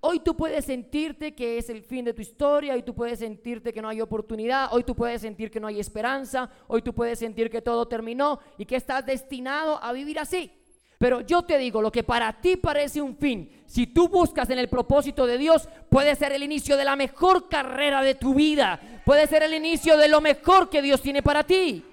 Hoy 0.01 0.21
tú 0.21 0.37
puedes 0.37 0.65
sentirte 0.65 1.35
que 1.35 1.59
es 1.59 1.69
el 1.69 1.83
fin 1.83 2.05
de 2.05 2.15
tu 2.15 2.23
historia, 2.23 2.75
hoy 2.75 2.83
tú 2.85 2.95
puedes 2.95 3.19
sentirte 3.19 3.73
que 3.73 3.83
no 3.83 3.89
hay 3.89 4.01
oportunidad, 4.01 4.73
hoy 4.73 4.85
tú 4.85 4.95
puedes 4.95 5.21
sentir 5.21 5.51
que 5.51 5.59
no 5.59 5.67
hay 5.67 5.81
esperanza, 5.81 6.49
hoy 6.69 6.83
tú 6.83 6.95
puedes 6.95 7.19
sentir 7.19 7.51
que 7.51 7.61
todo 7.61 7.87
terminó 7.87 8.39
y 8.57 8.67
que 8.67 8.77
estás 8.77 9.05
destinado 9.05 9.83
a 9.83 9.93
vivir 9.93 10.19
así. 10.19 10.53
Pero 10.99 11.21
yo 11.21 11.43
te 11.43 11.59
digo, 11.59 11.83
lo 11.83 11.91
que 11.91 12.05
para 12.05 12.41
ti 12.41 12.57
parece 12.57 13.03
un 13.03 13.17
fin, 13.17 13.51
si 13.67 13.89
tú 13.89 14.09
buscas 14.09 14.49
en 14.51 14.61
el 14.61 14.69
propósito 14.69 15.27
de 15.27 15.39
Dios, 15.39 15.69
puede 15.91 16.15
ser 16.15 16.31
el 16.31 16.45
inicio 16.45 16.77
de 16.77 16.85
la 16.85 16.95
mejor 16.95 17.49
carrera 17.49 18.01
de 18.03 18.15
tu 18.15 18.35
vida, 18.35 18.81
puede 19.05 19.27
ser 19.27 19.43
el 19.43 19.55
inicio 19.55 19.97
de 19.97 20.07
lo 20.07 20.21
mejor 20.21 20.71
que 20.71 20.83
Dios 20.83 21.03
tiene 21.03 21.21
para 21.21 21.43
ti. 21.43 21.85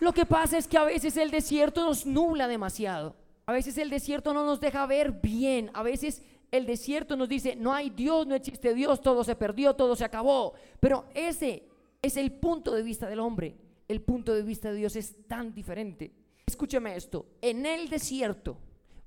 Lo 0.00 0.12
que 0.12 0.26
pasa 0.26 0.58
es 0.58 0.68
que 0.68 0.78
a 0.78 0.84
veces 0.84 1.16
el 1.16 1.30
desierto 1.30 1.84
nos 1.84 2.06
nubla 2.06 2.46
demasiado. 2.46 3.16
A 3.46 3.52
veces 3.52 3.78
el 3.78 3.90
desierto 3.90 4.32
no 4.32 4.44
nos 4.44 4.60
deja 4.60 4.86
ver 4.86 5.12
bien. 5.12 5.70
A 5.74 5.82
veces 5.82 6.22
el 6.50 6.66
desierto 6.66 7.16
nos 7.16 7.28
dice, 7.28 7.56
no 7.56 7.72
hay 7.72 7.90
Dios, 7.90 8.26
no 8.26 8.34
existe 8.34 8.74
Dios, 8.74 9.00
todo 9.00 9.24
se 9.24 9.36
perdió, 9.36 9.74
todo 9.74 9.96
se 9.96 10.04
acabó. 10.04 10.54
Pero 10.80 11.06
ese 11.14 11.64
es 12.00 12.16
el 12.16 12.32
punto 12.32 12.72
de 12.74 12.82
vista 12.82 13.08
del 13.08 13.20
hombre. 13.20 13.56
El 13.88 14.02
punto 14.02 14.34
de 14.34 14.42
vista 14.42 14.70
de 14.70 14.76
Dios 14.76 14.96
es 14.96 15.16
tan 15.26 15.54
diferente. 15.54 16.12
Escúcheme 16.46 16.94
esto. 16.94 17.26
En 17.40 17.66
el 17.66 17.88
desierto, 17.88 18.58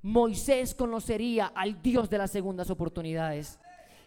Moisés 0.02 0.76
conocería 0.76 1.48
al 1.48 1.82
Dios 1.82 2.10
de 2.10 2.18
las 2.18 2.32
segundas 2.32 2.70
oportunidades. 2.70 3.60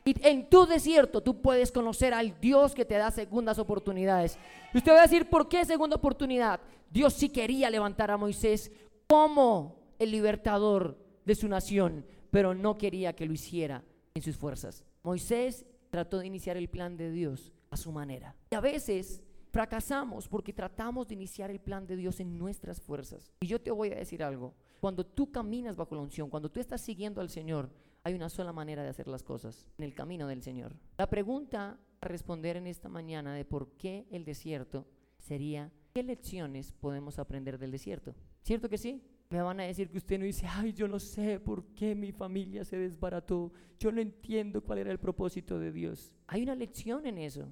Y 0.05 0.15
en 0.27 0.51
tu 0.51 0.67
desierto 0.67 1.23
tú 1.23 1.41
puedes 1.41 1.73
conocer 1.73 2.13
al 2.13 2.39
Dios 2.41 2.75
que 2.75 2.85
te 2.85 2.95
da 2.95 3.11
segundas 3.11 3.59
oportunidades. 3.59 4.39
Y 4.75 4.79
usted 4.79 4.93
va 4.93 4.99
a 4.99 5.03
decir, 5.03 5.31
¿por 5.31 5.49
qué 5.49 5.65
segunda 5.65 5.97
oportunidad? 5.97 6.61
Dios 6.91 7.15
sí 7.15 7.31
quería 7.31 7.71
levantar 7.71 8.11
a 8.11 8.17
Moisés 8.17 8.71
como 9.07 9.77
el 9.99 10.11
libertador 10.11 10.99
de 11.25 11.35
su 11.35 11.49
nación, 11.49 12.05
pero 12.31 12.55
no 12.55 12.77
quería 12.77 13.15
que 13.15 13.27
lo 13.27 13.33
hiciera 13.33 13.83
en 14.15 14.23
sus 14.23 14.37
fuerzas. 14.37 14.85
Moisés 15.03 15.65
trató 15.91 16.19
de 16.19 16.27
iniciar 16.27 16.57
el 16.57 16.69
plan 16.69 16.97
de 16.97 17.11
Dios 17.11 17.53
a 17.71 17.77
su 17.77 17.91
manera. 17.91 18.37
Y 18.51 18.57
a 18.57 18.61
veces 18.61 19.23
fracasamos 19.51 20.29
porque 20.29 20.53
tratamos 20.53 21.09
de 21.09 21.15
iniciar 21.15 21.51
el 21.51 21.61
plan 21.61 21.87
de 21.87 21.97
Dios 21.97 22.21
en 22.21 22.37
nuestras 22.37 22.81
fuerzas. 22.81 23.33
Y 23.41 23.47
yo 23.47 23.61
te 23.61 23.71
voy 23.71 23.91
a 23.93 23.97
decir 23.97 24.23
algo. 24.23 24.55
Cuando 24.81 25.07
tú 25.07 25.31
caminas 25.31 25.77
bajo 25.77 25.95
la 25.95 26.03
unción, 26.03 26.29
cuando 26.29 26.51
tú 26.51 26.61
estás 26.61 26.81
siguiendo 26.81 27.21
al 27.21 27.31
Señor, 27.31 27.71
hay 28.05 28.15
una 28.15 28.29
sola 28.29 28.53
manera 28.53 28.83
de 28.83 28.91
hacer 28.91 29.09
las 29.09 29.23
cosas, 29.23 29.67
en 29.79 29.85
el 29.85 29.95
camino 29.95 30.29
del 30.29 30.43
Señor. 30.43 30.77
La 30.99 31.09
pregunta 31.09 31.81
a 32.01 32.07
responder 32.07 32.57
en 32.59 32.67
esta 32.67 32.91
mañana 32.91 33.35
de 33.35 33.47
por 33.47 33.73
qué 33.79 34.07
el 34.11 34.27
desierto 34.27 34.87
sería, 35.19 35.73
¿qué 35.95 36.03
lecciones 36.03 36.73
podemos 36.73 37.19
aprender 37.19 37.59
del 37.59 37.71
desierto? 37.71 38.15
¿Cierto 38.43 38.69
que 38.69 38.77
sí? 38.77 39.03
Me 39.31 39.41
van 39.41 39.59
a 39.59 39.65
decir 39.65 39.89
que 39.91 39.97
usted 39.97 40.19
no 40.19 40.27
dice, 40.27 40.47
ay, 40.47 40.75
yo 40.75 40.87
no 40.87 41.01
sé 41.01 41.41
por 41.41 41.65
qué 41.75 41.95
mi 41.95 42.13
familia 42.13 42.63
se 42.63 42.77
desbarató, 42.77 43.51
yo 43.79 43.91
no 43.91 44.03
entiendo 44.03 44.63
cuál 44.63 44.81
era 44.81 44.93
el 44.93 45.01
propósito 45.01 45.59
de 45.59 45.73
Dios. 45.73 46.13
Hay 46.27 46.43
una 46.43 46.55
lección 46.55 47.07
en 47.07 47.17
eso. 47.17 47.49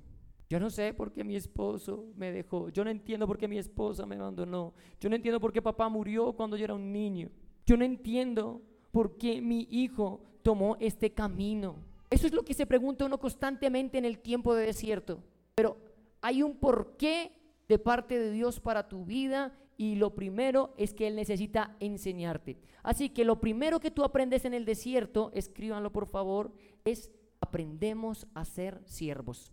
Yo 0.50 0.60
no 0.60 0.68
sé 0.68 0.92
por 0.92 1.14
qué 1.14 1.24
mi 1.24 1.34
esposo 1.34 2.12
me 2.14 2.30
dejó, 2.30 2.68
yo 2.68 2.84
no 2.84 2.90
entiendo 2.90 3.26
por 3.26 3.38
qué 3.38 3.48
mi 3.48 3.56
esposa 3.56 4.04
me 4.04 4.16
abandonó, 4.16 4.74
yo 5.00 5.08
no 5.08 5.16
entiendo 5.16 5.40
por 5.40 5.50
qué 5.50 5.62
papá 5.62 5.88
murió 5.88 6.34
cuando 6.34 6.58
yo 6.58 6.64
era 6.64 6.74
un 6.74 6.92
niño, 6.92 7.30
yo 7.64 7.78
no 7.78 7.86
entiendo 7.86 8.60
por 8.90 9.16
qué 9.16 9.40
mi 9.40 9.66
hijo 9.70 10.22
tomó 10.42 10.76
este 10.80 11.12
camino? 11.12 11.76
Eso 12.10 12.26
es 12.26 12.32
lo 12.32 12.44
que 12.44 12.54
se 12.54 12.66
pregunta 12.66 13.06
uno 13.06 13.18
constantemente 13.18 13.98
en 13.98 14.04
el 14.04 14.18
tiempo 14.18 14.54
de 14.54 14.66
desierto. 14.66 15.22
Pero 15.54 15.78
hay 16.20 16.42
un 16.42 16.56
porqué 16.56 17.32
de 17.68 17.78
parte 17.78 18.18
de 18.18 18.30
Dios 18.30 18.60
para 18.60 18.88
tu 18.88 19.04
vida 19.04 19.52
y 19.76 19.94
lo 19.94 20.14
primero 20.14 20.74
es 20.76 20.92
que 20.92 21.06
Él 21.06 21.16
necesita 21.16 21.76
enseñarte. 21.80 22.58
Así 22.82 23.08
que 23.08 23.24
lo 23.24 23.40
primero 23.40 23.80
que 23.80 23.90
tú 23.90 24.04
aprendes 24.04 24.44
en 24.44 24.54
el 24.54 24.64
desierto, 24.64 25.30
escríbanlo 25.34 25.90
por 25.90 26.06
favor, 26.06 26.52
es 26.84 27.10
aprendemos 27.40 28.26
a 28.34 28.44
ser 28.44 28.80
siervos. 28.84 29.50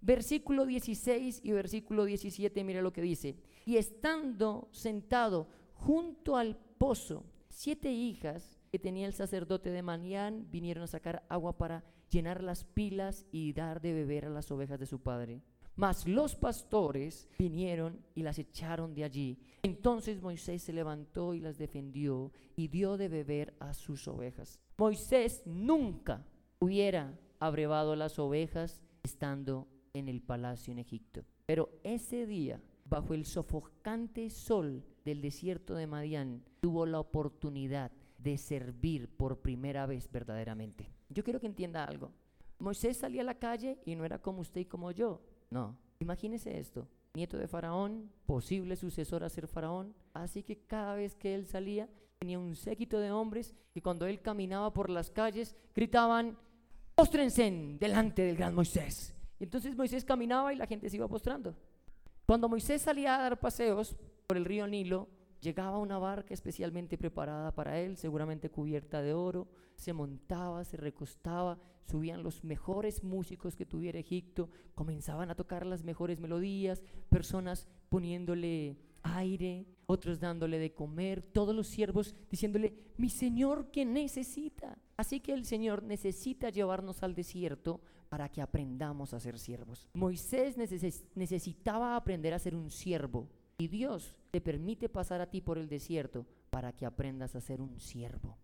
Versículo 0.00 0.64
16 0.64 1.40
y 1.42 1.52
versículo 1.52 2.04
17, 2.04 2.62
mire 2.62 2.82
lo 2.82 2.92
que 2.92 3.02
dice. 3.02 3.36
Y 3.64 3.76
estando 3.76 4.68
sentado 4.70 5.48
junto 5.74 6.36
al 6.36 6.56
pozo, 6.78 7.24
siete 7.48 7.90
hijas 7.90 8.57
que 8.70 8.78
tenía 8.78 9.06
el 9.06 9.12
sacerdote 9.12 9.70
de 9.70 9.82
Manián 9.82 10.46
vinieron 10.50 10.84
a 10.84 10.88
sacar 10.88 11.24
agua 11.28 11.56
para 11.56 11.84
llenar 12.10 12.42
las 12.42 12.64
pilas 12.64 13.26
y 13.30 13.52
dar 13.52 13.80
de 13.80 13.92
beber 13.92 14.26
a 14.26 14.30
las 14.30 14.50
ovejas 14.50 14.78
de 14.78 14.86
su 14.86 15.00
padre. 15.00 15.42
Mas 15.76 16.08
los 16.08 16.34
pastores 16.34 17.28
vinieron 17.38 18.04
y 18.14 18.22
las 18.22 18.38
echaron 18.40 18.94
de 18.94 19.04
allí. 19.04 19.38
Entonces 19.62 20.20
Moisés 20.20 20.62
se 20.62 20.72
levantó 20.72 21.34
y 21.34 21.40
las 21.40 21.56
defendió 21.56 22.32
y 22.56 22.66
dio 22.66 22.96
de 22.96 23.08
beber 23.08 23.54
a 23.60 23.74
sus 23.74 24.08
ovejas. 24.08 24.58
Moisés 24.76 25.42
nunca 25.46 26.26
hubiera 26.58 27.16
abrevado 27.38 27.94
las 27.94 28.18
ovejas 28.18 28.82
estando 29.04 29.68
en 29.92 30.08
el 30.08 30.20
palacio 30.20 30.72
en 30.72 30.80
Egipto. 30.80 31.24
Pero 31.46 31.70
ese 31.84 32.26
día, 32.26 32.60
bajo 32.84 33.14
el 33.14 33.24
sofocante 33.24 34.30
sol 34.30 34.84
del 35.04 35.22
desierto 35.22 35.74
de 35.74 35.86
Madián, 35.86 36.42
tuvo 36.60 36.86
la 36.86 36.98
oportunidad 37.00 37.92
de 38.18 38.36
servir 38.36 39.08
por 39.08 39.40
primera 39.40 39.86
vez 39.86 40.10
verdaderamente. 40.10 40.90
Yo 41.08 41.24
quiero 41.24 41.40
que 41.40 41.46
entienda 41.46 41.84
algo. 41.84 42.12
Moisés 42.58 42.96
salía 42.96 43.22
a 43.22 43.24
la 43.24 43.38
calle 43.38 43.78
y 43.84 43.94
no 43.94 44.04
era 44.04 44.20
como 44.20 44.40
usted 44.40 44.62
y 44.62 44.66
como 44.66 44.90
yo. 44.90 45.22
No. 45.50 45.78
Imagínese 46.00 46.58
esto. 46.58 46.88
Nieto 47.14 47.38
de 47.38 47.48
Faraón, 47.48 48.10
posible 48.26 48.76
sucesor 48.76 49.24
a 49.24 49.28
ser 49.28 49.46
Faraón. 49.46 49.94
Así 50.12 50.42
que 50.42 50.58
cada 50.58 50.94
vez 50.94 51.14
que 51.14 51.34
él 51.34 51.46
salía, 51.46 51.88
tenía 52.18 52.38
un 52.38 52.54
séquito 52.56 52.98
de 52.98 53.12
hombres 53.12 53.54
que 53.72 53.82
cuando 53.82 54.06
él 54.06 54.20
caminaba 54.20 54.72
por 54.72 54.90
las 54.90 55.10
calles 55.10 55.56
gritaban, 55.74 56.36
postrense 56.94 57.50
delante 57.78 58.22
del 58.22 58.36
gran 58.36 58.54
Moisés. 58.54 59.14
Y 59.38 59.44
entonces 59.44 59.76
Moisés 59.76 60.04
caminaba 60.04 60.52
y 60.52 60.56
la 60.56 60.66
gente 60.66 60.90
se 60.90 60.96
iba 60.96 61.08
postrando. 61.08 61.54
Cuando 62.26 62.48
Moisés 62.48 62.82
salía 62.82 63.16
a 63.16 63.22
dar 63.22 63.40
paseos 63.40 63.96
por 64.26 64.36
el 64.36 64.44
río 64.44 64.66
Nilo, 64.66 65.08
Llegaba 65.40 65.78
una 65.78 65.98
barca 65.98 66.34
especialmente 66.34 66.98
preparada 66.98 67.54
para 67.54 67.78
él, 67.78 67.96
seguramente 67.96 68.50
cubierta 68.50 69.02
de 69.02 69.14
oro, 69.14 69.46
se 69.76 69.92
montaba, 69.92 70.64
se 70.64 70.76
recostaba, 70.76 71.58
subían 71.84 72.24
los 72.24 72.42
mejores 72.42 73.04
músicos 73.04 73.54
que 73.54 73.64
tuviera 73.64 74.00
Egipto, 74.00 74.50
comenzaban 74.74 75.30
a 75.30 75.36
tocar 75.36 75.64
las 75.64 75.84
mejores 75.84 76.18
melodías, 76.18 76.82
personas 77.08 77.68
poniéndole 77.88 78.76
aire, 79.02 79.64
otros 79.86 80.18
dándole 80.18 80.58
de 80.58 80.74
comer, 80.74 81.22
todos 81.22 81.54
los 81.54 81.68
siervos 81.68 82.16
diciéndole, 82.30 82.74
mi 82.96 83.08
Señor 83.08 83.70
que 83.70 83.84
necesita. 83.84 84.76
Así 84.96 85.20
que 85.20 85.32
el 85.32 85.44
Señor 85.44 85.84
necesita 85.84 86.50
llevarnos 86.50 87.04
al 87.04 87.14
desierto 87.14 87.80
para 88.08 88.28
que 88.28 88.42
aprendamos 88.42 89.14
a 89.14 89.20
ser 89.20 89.38
siervos. 89.38 89.88
Moisés 89.94 90.56
necesitaba 91.14 91.94
aprender 91.94 92.34
a 92.34 92.38
ser 92.38 92.56
un 92.56 92.70
siervo 92.70 93.28
y 93.60 93.66
Dios 93.66 94.14
te 94.30 94.40
permite 94.40 94.88
pasar 94.88 95.20
a 95.20 95.28
ti 95.28 95.40
por 95.40 95.58
el 95.58 95.68
desierto 95.68 96.24
para 96.48 96.72
que 96.72 96.86
aprendas 96.86 97.34
a 97.34 97.40
ser 97.40 97.60
un 97.60 97.80
siervo. 97.80 98.38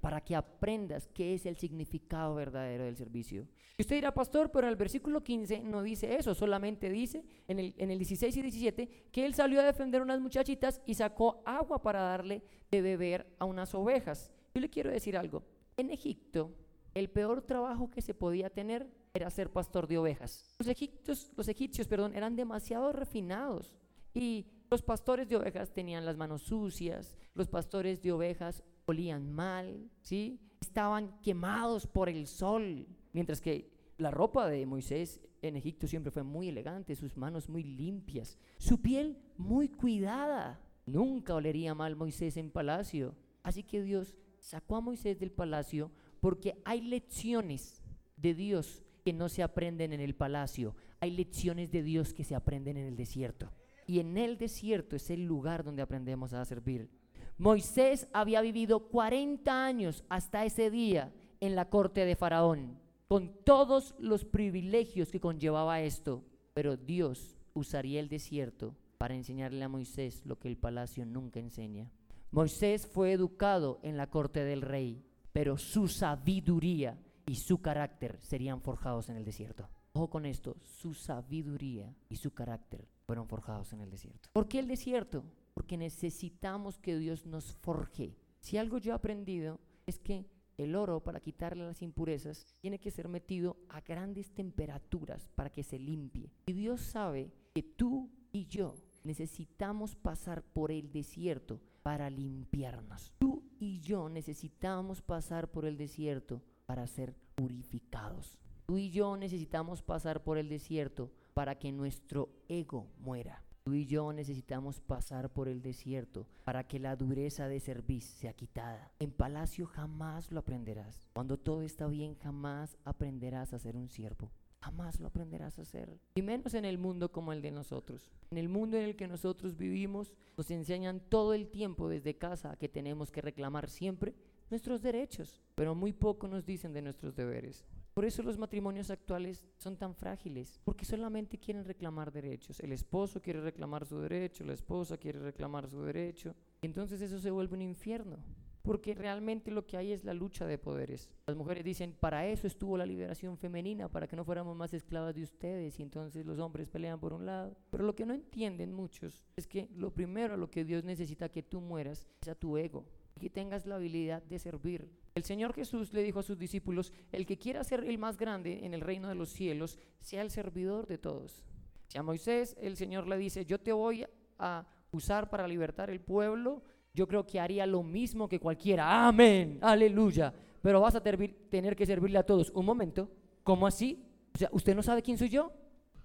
Para 0.00 0.20
que 0.20 0.36
aprendas 0.36 1.08
qué 1.08 1.34
es 1.34 1.46
el 1.46 1.56
significado 1.56 2.36
verdadero 2.36 2.84
del 2.84 2.96
servicio. 2.96 3.48
Y 3.76 3.82
usted 3.82 3.96
dirá, 3.96 4.14
pastor, 4.14 4.52
pero 4.52 4.68
en 4.68 4.70
el 4.70 4.76
versículo 4.76 5.24
15 5.24 5.64
no 5.64 5.82
dice 5.82 6.14
eso, 6.14 6.32
solamente 6.32 6.90
dice 6.90 7.24
en 7.48 7.58
el, 7.58 7.74
en 7.76 7.90
el 7.90 7.98
16 7.98 8.36
y 8.36 8.42
17 8.42 8.88
que 9.10 9.26
él 9.26 9.34
salió 9.34 9.60
a 9.60 9.64
defender 9.64 10.00
unas 10.00 10.20
muchachitas 10.20 10.80
y 10.86 10.94
sacó 10.94 11.42
agua 11.44 11.82
para 11.82 12.00
darle 12.00 12.44
de 12.70 12.82
beber 12.82 13.26
a 13.40 13.46
unas 13.46 13.74
ovejas. 13.74 14.30
Yo 14.54 14.60
le 14.60 14.70
quiero 14.70 14.90
decir 14.90 15.16
algo. 15.16 15.42
En 15.76 15.90
Egipto, 15.90 16.54
el 16.94 17.10
peor 17.10 17.42
trabajo 17.42 17.90
que 17.90 18.00
se 18.00 18.14
podía 18.14 18.48
tener 18.48 18.86
era 19.12 19.28
ser 19.30 19.50
pastor 19.50 19.88
de 19.88 19.98
ovejas. 19.98 20.54
Los 20.60 20.68
egipcios, 20.68 21.32
los 21.36 21.48
egipcios 21.48 21.88
perdón, 21.88 22.14
eran 22.14 22.36
demasiado 22.36 22.92
refinados 22.92 23.74
y 24.14 24.46
los 24.70 24.82
pastores 24.82 25.28
de 25.28 25.36
ovejas 25.36 25.72
tenían 25.72 26.06
las 26.06 26.16
manos 26.16 26.42
sucias, 26.42 27.16
los 27.34 27.48
pastores 27.48 28.00
de 28.00 28.12
ovejas 28.12 28.62
olían 28.86 29.30
mal, 29.30 29.90
¿sí? 30.00 30.40
Estaban 30.60 31.20
quemados 31.20 31.86
por 31.86 32.08
el 32.08 32.26
sol, 32.26 32.86
mientras 33.12 33.40
que 33.40 33.70
la 33.98 34.10
ropa 34.10 34.48
de 34.48 34.64
Moisés 34.66 35.20
en 35.42 35.56
Egipto 35.56 35.86
siempre 35.86 36.10
fue 36.10 36.22
muy 36.22 36.48
elegante, 36.48 36.96
sus 36.96 37.16
manos 37.16 37.48
muy 37.48 37.62
limpias, 37.62 38.38
su 38.58 38.80
piel 38.80 39.18
muy 39.36 39.68
cuidada. 39.68 40.60
Nunca 40.86 41.34
olería 41.34 41.74
mal 41.74 41.96
Moisés 41.96 42.36
en 42.36 42.50
palacio. 42.50 43.14
Así 43.42 43.62
que 43.62 43.82
Dios 43.82 44.16
sacó 44.38 44.76
a 44.76 44.80
Moisés 44.80 45.18
del 45.18 45.30
palacio 45.32 45.90
porque 46.20 46.60
hay 46.64 46.80
lecciones 46.80 47.82
de 48.16 48.34
Dios 48.34 48.82
que 49.04 49.12
no 49.12 49.28
se 49.28 49.42
aprenden 49.42 49.92
en 49.92 50.00
el 50.00 50.14
palacio, 50.14 50.74
hay 50.98 51.10
lecciones 51.10 51.70
de 51.70 51.82
Dios 51.82 52.14
que 52.14 52.24
se 52.24 52.34
aprenden 52.34 52.78
en 52.78 52.86
el 52.86 52.96
desierto 52.96 53.52
y 53.86 54.00
en 54.00 54.16
el 54.16 54.38
desierto 54.38 54.96
es 54.96 55.10
el 55.10 55.24
lugar 55.24 55.64
donde 55.64 55.82
aprendemos 55.82 56.32
a 56.32 56.44
servir. 56.44 56.88
Moisés 57.36 58.08
había 58.12 58.40
vivido 58.40 58.88
40 58.88 59.66
años 59.66 60.04
hasta 60.08 60.44
ese 60.44 60.70
día 60.70 61.12
en 61.40 61.56
la 61.56 61.68
corte 61.68 62.04
de 62.04 62.16
Faraón, 62.16 62.78
con 63.08 63.34
todos 63.44 63.94
los 63.98 64.24
privilegios 64.24 65.10
que 65.10 65.20
conllevaba 65.20 65.80
esto, 65.80 66.22
pero 66.54 66.76
Dios 66.76 67.36
usaría 67.52 68.00
el 68.00 68.08
desierto 68.08 68.76
para 68.98 69.14
enseñarle 69.14 69.64
a 69.64 69.68
Moisés 69.68 70.24
lo 70.24 70.38
que 70.38 70.48
el 70.48 70.56
palacio 70.56 71.04
nunca 71.04 71.40
enseña. 71.40 71.90
Moisés 72.30 72.86
fue 72.86 73.12
educado 73.12 73.80
en 73.82 73.96
la 73.96 74.08
corte 74.10 74.44
del 74.44 74.62
rey, 74.62 75.04
pero 75.32 75.58
su 75.58 75.88
sabiduría 75.88 76.98
y 77.26 77.36
su 77.36 77.60
carácter 77.60 78.18
serían 78.22 78.60
forjados 78.60 79.08
en 79.08 79.16
el 79.16 79.24
desierto. 79.24 79.68
Ojo 79.92 80.08
con 80.08 80.26
esto, 80.26 80.56
su 80.62 80.94
sabiduría 80.94 81.94
y 82.08 82.16
su 82.16 82.32
carácter 82.32 82.93
fueron 83.06 83.28
forjados 83.28 83.72
en 83.72 83.80
el 83.80 83.90
desierto. 83.90 84.28
¿Por 84.32 84.48
qué 84.48 84.58
el 84.58 84.68
desierto? 84.68 85.24
Porque 85.54 85.76
necesitamos 85.76 86.78
que 86.78 86.98
Dios 86.98 87.26
nos 87.26 87.52
forje. 87.52 88.16
Si 88.40 88.58
algo 88.58 88.78
yo 88.78 88.92
he 88.92 88.94
aprendido 88.94 89.60
es 89.86 89.98
que 89.98 90.26
el 90.56 90.76
oro 90.76 91.00
para 91.02 91.20
quitarle 91.20 91.64
las 91.64 91.82
impurezas 91.82 92.46
tiene 92.60 92.78
que 92.78 92.90
ser 92.90 93.08
metido 93.08 93.56
a 93.68 93.80
grandes 93.80 94.30
temperaturas 94.30 95.28
para 95.34 95.50
que 95.50 95.62
se 95.62 95.78
limpie. 95.78 96.30
Y 96.46 96.52
Dios 96.52 96.80
sabe 96.80 97.32
que 97.54 97.62
tú 97.62 98.10
y 98.32 98.46
yo 98.46 98.76
necesitamos 99.02 99.96
pasar 99.96 100.42
por 100.42 100.70
el 100.70 100.90
desierto 100.92 101.60
para 101.82 102.08
limpiarnos. 102.08 103.12
Tú 103.18 103.42
y 103.58 103.80
yo 103.80 104.08
necesitamos 104.08 105.02
pasar 105.02 105.50
por 105.50 105.66
el 105.66 105.76
desierto 105.76 106.42
para 106.66 106.86
ser 106.86 107.14
purificados. 107.34 108.38
Tú 108.66 108.78
y 108.78 108.90
yo 108.90 109.16
necesitamos 109.16 109.82
pasar 109.82 110.22
por 110.22 110.38
el 110.38 110.48
desierto 110.48 111.10
para 111.34 111.58
que 111.58 111.72
nuestro 111.72 112.30
ego 112.48 112.86
muera. 112.98 113.42
Tú 113.64 113.74
y 113.74 113.86
yo 113.86 114.12
necesitamos 114.12 114.80
pasar 114.80 115.32
por 115.32 115.48
el 115.48 115.62
desierto 115.62 116.26
para 116.44 116.68
que 116.68 116.78
la 116.78 116.96
dureza 116.96 117.48
de 117.48 117.60
servir 117.60 118.02
sea 118.02 118.34
quitada. 118.34 118.92
En 118.98 119.10
palacio 119.10 119.66
jamás 119.66 120.30
lo 120.30 120.40
aprenderás. 120.40 121.08
Cuando 121.14 121.38
todo 121.38 121.62
está 121.62 121.86
bien, 121.86 122.14
jamás 122.14 122.76
aprenderás 122.84 123.52
a 123.52 123.58
ser 123.58 123.76
un 123.76 123.88
siervo. 123.88 124.30
Jamás 124.60 125.00
lo 125.00 125.08
aprenderás 125.08 125.58
a 125.58 125.62
hacer. 125.62 125.98
Y 126.14 126.22
menos 126.22 126.54
en 126.54 126.64
el 126.64 126.78
mundo 126.78 127.10
como 127.10 127.32
el 127.32 127.42
de 127.42 127.50
nosotros. 127.50 128.10
En 128.30 128.38
el 128.38 128.48
mundo 128.48 128.76
en 128.76 128.84
el 128.84 128.96
que 128.96 129.08
nosotros 129.08 129.56
vivimos, 129.56 130.14
nos 130.36 130.50
enseñan 130.50 131.00
todo 131.00 131.34
el 131.34 131.48
tiempo 131.48 131.88
desde 131.88 132.16
casa 132.16 132.56
que 132.56 132.68
tenemos 132.68 133.10
que 133.10 133.22
reclamar 133.22 133.68
siempre 133.68 134.14
nuestros 134.50 134.82
derechos, 134.82 135.40
pero 135.54 135.74
muy 135.74 135.92
poco 135.92 136.28
nos 136.28 136.44
dicen 136.44 136.72
de 136.72 136.82
nuestros 136.82 137.14
deberes. 137.16 137.64
Por 137.94 138.04
eso 138.04 138.24
los 138.24 138.38
matrimonios 138.38 138.90
actuales 138.90 139.44
son 139.56 139.76
tan 139.76 139.94
frágiles, 139.94 140.60
porque 140.64 140.84
solamente 140.84 141.38
quieren 141.38 141.64
reclamar 141.64 142.10
derechos. 142.10 142.58
El 142.58 142.72
esposo 142.72 143.22
quiere 143.22 143.40
reclamar 143.40 143.86
su 143.86 144.00
derecho, 144.00 144.42
la 144.42 144.52
esposa 144.52 144.98
quiere 144.98 145.20
reclamar 145.20 145.68
su 145.68 145.80
derecho. 145.80 146.34
Entonces 146.62 147.00
eso 147.00 147.20
se 147.20 147.30
vuelve 147.30 147.54
un 147.54 147.62
infierno, 147.62 148.16
porque 148.62 148.96
realmente 148.96 149.52
lo 149.52 149.64
que 149.64 149.76
hay 149.76 149.92
es 149.92 150.02
la 150.02 150.12
lucha 150.12 150.44
de 150.44 150.58
poderes. 150.58 151.08
Las 151.28 151.36
mujeres 151.36 151.62
dicen, 151.62 151.92
para 151.92 152.26
eso 152.26 152.48
estuvo 152.48 152.76
la 152.76 152.84
liberación 152.84 153.38
femenina, 153.38 153.88
para 153.88 154.08
que 154.08 154.16
no 154.16 154.24
fuéramos 154.24 154.56
más 154.56 154.74
esclavas 154.74 155.14
de 155.14 155.22
ustedes, 155.22 155.78
y 155.78 155.82
entonces 155.82 156.26
los 156.26 156.40
hombres 156.40 156.68
pelean 156.68 156.98
por 156.98 157.12
un 157.12 157.26
lado. 157.26 157.56
Pero 157.70 157.84
lo 157.84 157.94
que 157.94 158.06
no 158.06 158.12
entienden 158.12 158.72
muchos 158.72 159.22
es 159.36 159.46
que 159.46 159.68
lo 159.72 159.94
primero 159.94 160.34
a 160.34 160.36
lo 160.36 160.50
que 160.50 160.64
Dios 160.64 160.82
necesita 160.82 161.28
que 161.28 161.44
tú 161.44 161.60
mueras 161.60 162.08
es 162.20 162.28
a 162.28 162.34
tu 162.34 162.56
ego 162.56 162.84
que 163.20 163.30
tengas 163.30 163.66
la 163.66 163.76
habilidad 163.76 164.22
de 164.22 164.38
servir. 164.38 164.90
El 165.14 165.22
Señor 165.22 165.54
Jesús 165.54 165.92
le 165.92 166.02
dijo 166.02 166.18
a 166.18 166.24
sus 166.24 166.36
discípulos, 166.36 166.92
el 167.12 167.24
que 167.24 167.38
quiera 167.38 167.62
ser 167.62 167.84
el 167.84 167.98
más 167.98 168.18
grande 168.18 168.66
en 168.66 168.74
el 168.74 168.80
reino 168.80 169.08
de 169.08 169.14
los 169.14 169.28
cielos, 169.28 169.78
sea 170.00 170.22
el 170.22 170.30
servidor 170.30 170.88
de 170.88 170.98
todos. 170.98 171.44
Si 171.86 171.96
a 171.98 172.02
Moisés 172.02 172.56
el 172.60 172.76
Señor 172.76 173.06
le 173.06 173.16
dice, 173.16 173.44
yo 173.44 173.60
te 173.60 173.72
voy 173.72 174.04
a 174.40 174.66
usar 174.90 175.30
para 175.30 175.46
libertar 175.46 175.88
el 175.88 176.00
pueblo, 176.00 176.64
yo 176.92 177.06
creo 177.06 177.24
que 177.24 177.38
haría 177.38 177.64
lo 177.64 177.84
mismo 177.84 178.28
que 178.28 178.40
cualquiera. 178.40 179.06
Amén, 179.06 179.60
aleluya. 179.62 180.34
Pero 180.60 180.80
vas 180.80 180.96
a 180.96 181.00
tener 181.00 181.76
que 181.76 181.86
servirle 181.86 182.18
a 182.18 182.26
todos. 182.26 182.50
Un 182.50 182.66
momento, 182.66 183.08
¿cómo 183.44 183.68
así? 183.68 184.04
O 184.34 184.38
sea, 184.38 184.48
¿usted 184.50 184.74
no 184.74 184.82
sabe 184.82 185.00
quién 185.00 185.16
soy 185.16 185.28
yo? 185.28 185.52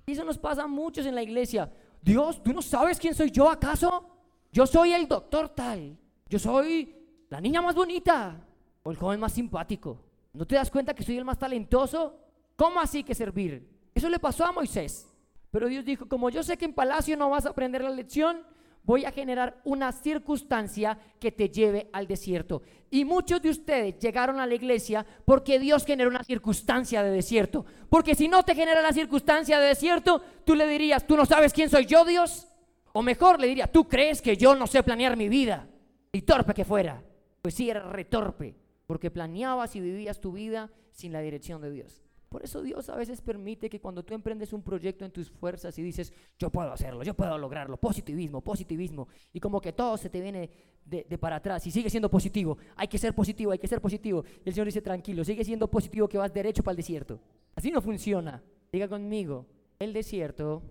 Eso 0.06 0.24
nos 0.24 0.38
pasa 0.38 0.64
a 0.64 0.68
muchos 0.68 1.08
en 1.08 1.16
la 1.16 1.24
iglesia. 1.24 1.72
Dios, 2.00 2.44
¿tú 2.44 2.54
no 2.54 2.62
sabes 2.62 3.00
quién 3.00 3.16
soy 3.16 3.32
yo 3.32 3.50
acaso? 3.50 4.08
Yo 4.52 4.68
soy 4.68 4.94
el 4.94 5.08
doctor 5.08 5.50
tal. 5.50 5.98
Yo 6.28 6.38
soy 6.38 6.96
la 7.28 7.42
niña 7.42 7.60
más 7.64 7.74
bonita 7.74 8.46
el 8.92 8.98
joven 8.98 9.20
más 9.20 9.34
simpático. 9.34 10.00
¿No 10.34 10.46
te 10.46 10.56
das 10.56 10.70
cuenta 10.72 10.94
que 10.94 11.04
soy 11.04 11.18
el 11.18 11.26
más 11.26 11.40
talentoso? 11.40 12.18
¿Cómo 12.56 12.80
así 12.80 13.04
que 13.04 13.16
servir? 13.16 13.68
Eso 13.94 14.10
le 14.10 14.20
pasó 14.20 14.46
a 14.46 14.52
Moisés. 14.52 15.08
Pero 15.52 15.68
Dios 15.68 15.84
dijo, 15.84 16.08
como 16.08 16.30
yo 16.30 16.44
sé 16.44 16.58
que 16.58 16.66
en 16.66 16.74
palacio 16.74 17.18
no 17.18 17.30
vas 17.30 17.46
a 17.46 17.50
aprender 17.50 17.84
la 17.84 17.90
lección, 17.90 18.44
voy 18.84 19.06
a 19.06 19.12
generar 19.12 19.60
una 19.64 19.92
circunstancia 19.92 20.98
que 21.20 21.32
te 21.32 21.50
lleve 21.50 21.90
al 21.94 22.08
desierto. 22.08 22.62
Y 22.92 23.06
muchos 23.06 23.42
de 23.42 23.50
ustedes 23.50 24.00
llegaron 24.00 24.40
a 24.40 24.48
la 24.48 24.56
iglesia 24.56 25.06
porque 25.26 25.60
Dios 25.60 25.86
generó 25.86 26.10
una 26.10 26.24
circunstancia 26.24 27.04
de 27.04 27.12
desierto. 27.12 27.66
Porque 27.90 28.16
si 28.16 28.28
no 28.28 28.44
te 28.44 28.56
genera 28.56 28.82
la 28.82 28.94
circunstancia 28.94 29.60
de 29.60 29.68
desierto, 29.68 30.22
tú 30.44 30.56
le 30.56 30.68
dirías, 30.68 31.06
¿tú 31.06 31.16
no 31.16 31.26
sabes 31.26 31.54
quién 31.54 31.70
soy 31.70 31.86
yo, 31.86 32.06
Dios? 32.06 32.48
O 32.94 33.02
mejor 33.02 33.40
le 33.40 33.48
diría, 33.48 33.68
¿tú 33.68 33.88
crees 33.88 34.22
que 34.22 34.36
yo 34.36 34.56
no 34.56 34.68
sé 34.68 34.82
planear 34.84 35.16
mi 35.16 35.30
vida? 35.30 35.68
Y 36.12 36.22
torpe 36.24 36.54
que 36.54 36.66
fuera. 36.66 37.04
Pues 37.42 37.54
sí, 37.54 37.70
era 37.70 37.82
retorpe, 37.92 38.56
porque 38.90 39.12
planeabas 39.12 39.76
y 39.76 39.82
vivías 39.82 40.20
tu 40.20 40.32
vida 40.32 40.72
sin 40.90 41.14
la 41.14 41.22
dirección 41.22 41.62
de 41.62 41.70
Dios. 41.70 42.02
Por 42.28 42.44
eso 42.44 42.64
Dios 42.64 42.90
a 42.90 42.96
veces 42.96 43.22
permite 43.22 43.70
que 43.70 43.80
cuando 43.80 44.02
tú 44.02 44.16
emprendes 44.16 44.52
un 44.52 44.64
proyecto 44.64 45.06
en 45.06 45.12
tus 45.12 45.30
fuerzas 45.30 45.78
y 45.78 45.84
dices, 45.84 46.12
yo 46.40 46.50
puedo 46.50 46.72
hacerlo, 46.72 47.04
yo 47.04 47.14
puedo 47.14 47.38
lograrlo, 47.38 47.78
positivismo, 47.78 48.42
positivismo, 48.42 49.08
y 49.32 49.40
como 49.40 49.62
que 49.62 49.74
todo 49.74 49.96
se 49.96 50.10
te 50.10 50.20
viene 50.20 50.50
de, 50.84 51.04
para 51.20 51.36
atrás 51.36 51.68
y 51.68 51.70
sigue 51.70 51.88
siendo 51.88 52.10
positivo, 52.10 52.58
hay 52.76 52.88
que 52.88 52.98
ser 52.98 53.14
positivo, 53.14 53.52
hay 53.52 53.60
que 53.60 53.68
ser 53.68 53.80
positivo. 53.80 54.26
Y 54.44 54.50
el 54.50 54.56
Señor 54.56 54.66
dice, 54.66 54.82
tranquilo, 54.82 55.24
sigue 55.24 55.46
siendo 55.46 55.70
positivo 55.70 56.10
que 56.10 56.18
vas 56.18 56.34
derecho 56.34 56.64
para 56.64 56.72
el 56.72 56.78
desierto. 56.78 57.20
Así 57.56 57.70
no 57.70 57.82
funciona. 57.82 58.42
Diga 58.72 58.88
conmigo, 58.88 59.46
el 59.78 59.94
desierto 59.94 60.64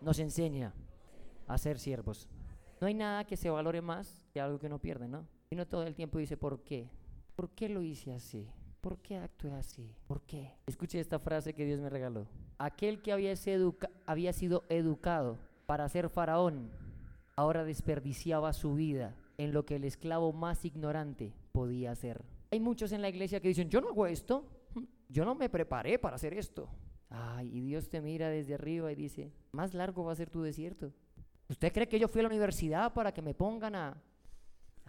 nos 0.00 0.18
enseña 0.18 0.72
a 1.46 1.58
ser 1.58 1.78
siervos. 1.78 2.26
No 2.80 2.86
hay 2.86 2.94
nada 2.94 3.26
que 3.26 3.36
se 3.36 3.50
valore 3.50 3.82
más 3.82 4.26
que 4.32 4.40
algo 4.40 4.58
que 4.58 4.70
no 4.70 4.78
pierde, 4.78 5.08
¿no? 5.08 5.28
Y 5.50 5.56
no 5.56 5.66
todo 5.66 5.82
el 5.82 5.94
tiempo 5.94 6.16
dice, 6.16 6.38
¿por 6.38 6.62
qué? 6.64 6.88
¿Por 7.40 7.52
qué 7.52 7.70
lo 7.70 7.80
hice 7.80 8.12
así? 8.12 8.46
¿Por 8.82 8.98
qué 8.98 9.16
actué 9.16 9.50
así? 9.54 9.94
¿Por 10.06 10.20
qué? 10.26 10.52
Escuche 10.66 11.00
esta 11.00 11.18
frase 11.18 11.54
que 11.54 11.64
Dios 11.64 11.80
me 11.80 11.88
regaló. 11.88 12.26
Aquel 12.58 13.00
que 13.00 13.12
había, 13.12 13.34
sido 13.34 14.64
educado 14.68 15.38
para 15.64 15.88
ser 15.88 16.10
faraón, 16.10 16.70
ahora 17.36 17.64
desperdiciaba 17.64 18.52
su 18.52 18.74
vida 18.74 19.16
en 19.38 19.54
lo 19.54 19.64
que 19.64 19.76
el 19.76 19.84
esclavo 19.84 20.34
más 20.34 20.66
ignorante 20.66 21.32
podía 21.52 21.92
hacer. 21.92 22.22
Hay 22.50 22.60
muchos 22.60 22.92
en 22.92 23.00
la 23.00 23.08
iglesia 23.08 23.40
que 23.40 23.48
dicen, 23.48 23.70
yo 23.70 23.80
no 23.80 23.88
hago 23.88 24.06
esto, 24.06 24.44
yo 25.08 25.24
no 25.24 25.34
me 25.34 25.48
preparé 25.48 25.98
para 25.98 26.16
hacer 26.16 26.34
esto. 26.34 26.68
Ay, 27.08 27.56
y 27.56 27.62
Dios 27.62 27.88
te 27.88 28.02
mira 28.02 28.28
desde 28.28 28.52
arriba 28.52 28.92
y 28.92 28.96
dice, 28.96 29.32
más 29.52 29.72
largo 29.72 30.04
va 30.04 30.12
a 30.12 30.16
ser 30.16 30.28
tu 30.28 30.42
desierto. 30.42 30.92
¿Usted 31.48 31.72
cree 31.72 31.88
que 31.88 31.98
yo 31.98 32.06
fui 32.06 32.20
a 32.20 32.24
la 32.24 32.28
universidad 32.28 32.92
para 32.92 33.14
que 33.14 33.22
me 33.22 33.32
pongan 33.32 33.76
a 33.76 33.96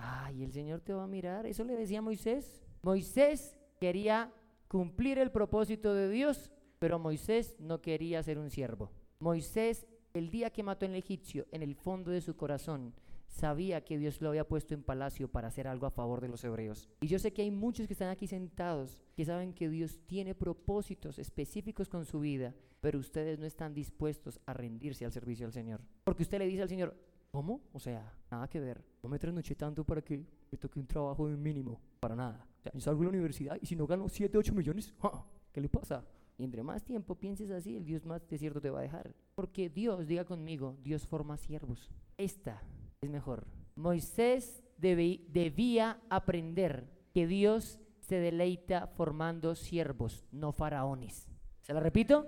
Ay, 0.01 0.43
el 0.43 0.51
Señor 0.51 0.81
te 0.81 0.93
va 0.93 1.03
a 1.03 1.07
mirar. 1.07 1.45
Eso 1.45 1.63
le 1.63 1.75
decía 1.75 2.01
Moisés. 2.01 2.61
Moisés 2.81 3.57
quería 3.79 4.33
cumplir 4.67 5.19
el 5.19 5.31
propósito 5.31 5.93
de 5.93 6.09
Dios, 6.09 6.51
pero 6.79 6.97
Moisés 6.97 7.55
no 7.59 7.81
quería 7.81 8.23
ser 8.23 8.39
un 8.39 8.49
siervo. 8.49 8.91
Moisés, 9.19 9.85
el 10.13 10.31
día 10.31 10.49
que 10.49 10.63
mató 10.63 10.85
al 10.87 10.95
egipcio, 10.95 11.45
en 11.51 11.61
el 11.61 11.75
fondo 11.75 12.09
de 12.09 12.21
su 12.21 12.35
corazón, 12.35 12.93
sabía 13.27 13.83
que 13.83 13.97
Dios 13.97 14.21
lo 14.21 14.29
había 14.29 14.47
puesto 14.47 14.73
en 14.73 14.83
palacio 14.83 15.29
para 15.29 15.47
hacer 15.47 15.67
algo 15.67 15.85
a 15.85 15.91
favor 15.91 16.19
de 16.19 16.29
los 16.29 16.43
hebreos. 16.43 16.89
Y 17.01 17.07
yo 17.07 17.19
sé 17.19 17.31
que 17.31 17.43
hay 17.43 17.51
muchos 17.51 17.85
que 17.85 17.93
están 17.93 18.09
aquí 18.09 18.27
sentados 18.27 18.97
que 19.15 19.25
saben 19.25 19.53
que 19.53 19.69
Dios 19.69 19.99
tiene 20.07 20.33
propósitos 20.33 21.19
específicos 21.19 21.87
con 21.87 22.05
su 22.05 22.19
vida, 22.19 22.55
pero 22.81 22.97
ustedes 22.97 23.37
no 23.37 23.45
están 23.45 23.75
dispuestos 23.75 24.41
a 24.47 24.53
rendirse 24.53 25.05
al 25.05 25.11
servicio 25.11 25.45
del 25.45 25.53
Señor. 25.53 25.81
Porque 26.03 26.23
usted 26.23 26.39
le 26.39 26.47
dice 26.47 26.63
al 26.63 26.69
Señor, 26.69 26.95
¿Cómo? 27.31 27.61
O 27.71 27.79
sea, 27.79 28.13
nada 28.29 28.47
que 28.49 28.59
ver. 28.59 28.83
No 29.01 29.09
me 29.09 29.17
trasnoché 29.17 29.55
tanto 29.55 29.85
para 29.85 30.01
que 30.01 30.17
me 30.51 30.57
toque 30.57 30.79
un 30.79 30.85
trabajo 30.85 31.29
de 31.29 31.37
mínimo. 31.37 31.79
Para 32.01 32.15
nada. 32.15 32.45
O 32.59 32.61
sea, 32.61 32.71
yo 32.73 32.81
salgo 32.81 32.99
de 32.99 33.05
la 33.05 33.09
universidad 33.09 33.57
y 33.61 33.65
si 33.65 33.75
no 33.75 33.87
gano 33.87 34.09
7, 34.09 34.37
8 34.37 34.53
millones, 34.53 34.93
¿qué 35.53 35.61
le 35.61 35.69
pasa? 35.69 36.05
Y 36.37 36.43
entre 36.43 36.61
más 36.61 36.83
tiempo 36.83 37.15
pienses 37.15 37.49
así, 37.51 37.77
el 37.77 37.85
Dios 37.85 38.05
más 38.05 38.27
desierto 38.27 38.59
te 38.59 38.69
va 38.69 38.79
a 38.79 38.83
dejar. 38.83 39.15
Porque 39.35 39.69
Dios, 39.69 40.07
diga 40.07 40.25
conmigo, 40.25 40.75
Dios 40.83 41.05
forma 41.05 41.37
siervos. 41.37 41.89
Esta 42.17 42.61
es 42.99 43.09
mejor. 43.09 43.47
Moisés 43.75 44.61
debía 44.77 46.01
aprender 46.09 46.89
que 47.13 47.27
Dios 47.27 47.79
se 47.99 48.15
deleita 48.15 48.87
formando 48.87 49.55
siervos, 49.55 50.25
no 50.31 50.51
faraones. 50.51 51.29
¿Se 51.61 51.73
la 51.73 51.79
repito? 51.79 52.27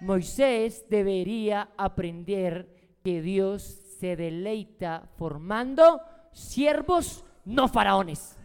Moisés 0.00 0.86
debería 0.88 1.70
aprender 1.76 2.98
que 3.04 3.22
Dios 3.22 3.81
se 4.02 4.16
deleita 4.16 5.08
formando 5.16 6.00
siervos, 6.32 7.24
no 7.44 7.68
faraones. 7.68 8.36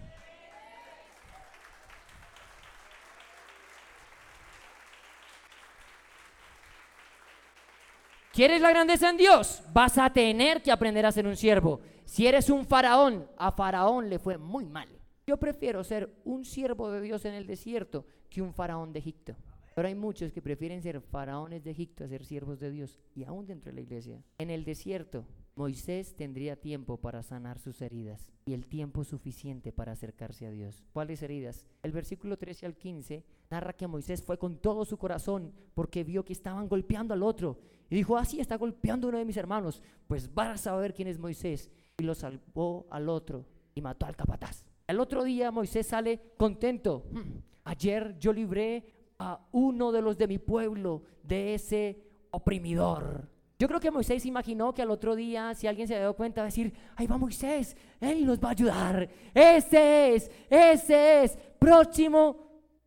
¿Quieres 8.31 8.61
la 8.61 8.69
grandeza 8.69 9.09
en 9.09 9.17
Dios? 9.17 9.63
Vas 9.73 9.97
a 9.97 10.11
tener 10.11 10.61
que 10.61 10.71
aprender 10.71 11.07
a 11.07 11.11
ser 11.11 11.25
un 11.25 11.35
siervo. 11.35 11.81
Si 12.05 12.27
eres 12.27 12.51
un 12.51 12.63
faraón, 12.63 13.27
a 13.35 13.51
faraón 13.51 14.11
le 14.11 14.19
fue 14.19 14.37
muy 14.37 14.63
mal. 14.63 14.87
Yo 15.25 15.37
prefiero 15.37 15.83
ser 15.83 16.21
un 16.23 16.45
siervo 16.45 16.91
de 16.91 17.01
Dios 17.01 17.25
en 17.25 17.33
el 17.33 17.47
desierto 17.47 18.05
que 18.29 18.43
un 18.43 18.53
faraón 18.53 18.93
de 18.93 18.99
Egipto. 18.99 19.35
Pero 19.73 19.87
hay 19.87 19.95
muchos 19.95 20.31
que 20.31 20.41
prefieren 20.43 20.83
ser 20.83 21.01
faraones 21.01 21.63
de 21.63 21.71
Egipto 21.71 22.03
a 22.03 22.07
ser 22.07 22.23
siervos 22.25 22.59
de 22.59 22.69
Dios 22.69 22.99
y 23.15 23.23
aún 23.23 23.47
dentro 23.47 23.71
de 23.71 23.75
la 23.75 23.81
iglesia. 23.81 24.21
En 24.37 24.51
el 24.51 24.63
desierto, 24.63 25.25
Moisés 25.57 26.15
tendría 26.15 26.55
tiempo 26.55 26.97
para 26.97 27.23
sanar 27.23 27.57
sus 27.57 27.81
heridas 27.81 28.29
y 28.45 28.53
el 28.53 28.67
tiempo 28.67 29.03
suficiente 29.03 29.71
para 29.71 29.93
acercarse 29.93 30.45
a 30.45 30.51
Dios. 30.51 30.83
¿Cuáles 30.93 31.23
heridas? 31.23 31.65
El 31.81 31.91
versículo 31.91 32.37
13 32.37 32.67
al 32.67 32.75
15 32.75 33.25
narra 33.49 33.73
que 33.73 33.87
Moisés 33.87 34.21
fue 34.21 34.37
con 34.37 34.57
todo 34.57 34.85
su 34.85 34.97
corazón 34.97 35.51
porque 35.73 36.03
vio 36.03 36.23
que 36.23 36.33
estaban 36.33 36.67
golpeando 36.69 37.15
al 37.15 37.23
otro 37.23 37.57
y 37.89 37.95
dijo, 37.95 38.17
así 38.17 38.37
ah, 38.37 38.41
está 38.43 38.55
golpeando 38.55 39.07
uno 39.07 39.17
de 39.17 39.25
mis 39.25 39.37
hermanos, 39.37 39.81
pues 40.07 40.31
vas 40.31 40.49
a 40.49 40.57
saber 40.57 40.93
quién 40.93 41.07
es 41.07 41.17
Moisés. 41.17 41.71
Y 41.97 42.03
lo 42.03 42.13
salvó 42.13 42.85
al 42.91 43.09
otro 43.09 43.45
y 43.73 43.81
mató 43.81 44.05
al 44.05 44.15
capataz. 44.15 44.63
El 44.85 44.99
otro 44.99 45.23
día 45.23 45.49
Moisés 45.49 45.87
sale 45.87 46.33
contento. 46.37 47.05
Hmm, 47.11 47.39
ayer 47.63 48.15
yo 48.19 48.31
libré 48.31 48.85
a 49.17 49.43
uno 49.51 49.91
de 49.91 50.03
los 50.03 50.19
de 50.19 50.27
mi 50.27 50.37
pueblo 50.37 51.01
de 51.23 51.55
ese 51.55 52.03
oprimidor. 52.29 53.27
Yo 53.59 53.67
creo 53.67 53.79
que 53.79 53.89
Moisés 53.89 54.25
imaginó 54.25 54.73
que 54.73 54.83
al 54.83 54.91
otro 54.91 55.15
día, 55.15 55.55
si 55.55 55.65
alguien 55.65 55.87
se 55.87 55.95
había 55.95 56.03
dado 56.03 56.15
cuenta, 56.15 56.43
decir, 56.43 56.71
ahí 56.95 57.07
va 57.07 57.17
Moisés, 57.17 57.75
él 57.99 58.25
nos 58.25 58.39
va 58.39 58.49
a 58.49 58.51
ayudar. 58.51 59.09
Ese 59.33 60.13
es, 60.13 60.31
ese 60.49 61.23
es, 61.23 61.37
próximo 61.57 62.37